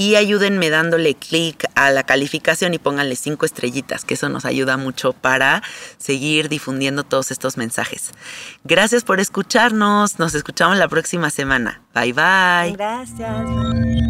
y 0.00 0.16
ayúdenme 0.16 0.70
dándole 0.70 1.14
clic 1.14 1.66
a 1.74 1.90
la 1.90 2.04
calificación 2.04 2.72
y 2.72 2.78
pónganle 2.78 3.16
cinco 3.16 3.44
estrellitas, 3.44 4.06
que 4.06 4.14
eso 4.14 4.30
nos 4.30 4.46
ayuda 4.46 4.78
mucho 4.78 5.12
para 5.12 5.62
seguir 5.98 6.48
difundiendo 6.48 7.04
todos 7.04 7.30
estos 7.30 7.58
mensajes. 7.58 8.12
Gracias 8.64 9.04
por 9.04 9.20
escucharnos, 9.20 10.18
nos 10.18 10.34
escuchamos 10.34 10.78
la 10.78 10.88
próxima 10.88 11.28
semana. 11.28 11.82
Bye 11.94 12.14
bye. 12.14 12.72
Gracias. 12.72 14.09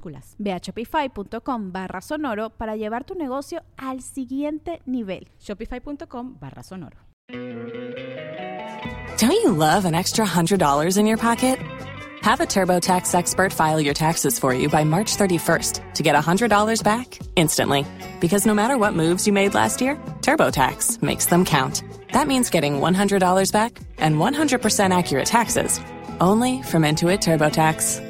minúsculas 0.00 0.34
Ve 0.38 0.52
a 0.52 0.60
shopify.com 0.60 1.72
barra 1.72 2.00
sonoro 2.00 2.50
para 2.50 2.76
llevar 2.76 3.04
tu 3.04 3.14
negocio 3.14 3.62
al 3.76 4.02
siguiente 4.02 4.80
nivel. 4.86 5.28
Shopify.com 5.38 6.36
barra 6.40 6.62
sonoro. 6.62 6.96
Don't 9.18 9.32
you 9.32 9.52
love 9.52 9.84
an 9.84 9.94
extra 9.94 10.24
$100 10.24 10.96
in 10.96 11.06
your 11.06 11.18
pocket? 11.18 11.58
Have 12.22 12.40
a 12.40 12.46
TurboTax 12.46 13.14
expert 13.14 13.52
file 13.52 13.80
your 13.80 13.94
taxes 13.94 14.38
for 14.38 14.52
you 14.52 14.68
by 14.68 14.84
March 14.84 15.16
31st 15.16 15.94
to 15.94 16.02
get 16.02 16.14
$100 16.14 16.82
back 16.82 17.18
instantly. 17.36 17.84
Because 18.20 18.46
no 18.46 18.54
matter 18.54 18.76
what 18.76 18.94
moves 18.94 19.26
you 19.26 19.32
made 19.32 19.54
last 19.54 19.80
year, 19.80 19.96
TurboTax 20.20 21.02
makes 21.02 21.26
them 21.26 21.44
count. 21.44 21.82
That 22.12 22.26
means 22.26 22.50
getting 22.50 22.80
$100 22.80 23.52
back 23.52 23.78
and 23.98 24.16
100% 24.16 24.96
accurate 24.98 25.26
taxes 25.26 25.80
only 26.20 26.62
from 26.62 26.82
Intuit 26.82 27.20
TurboTax. 27.20 28.09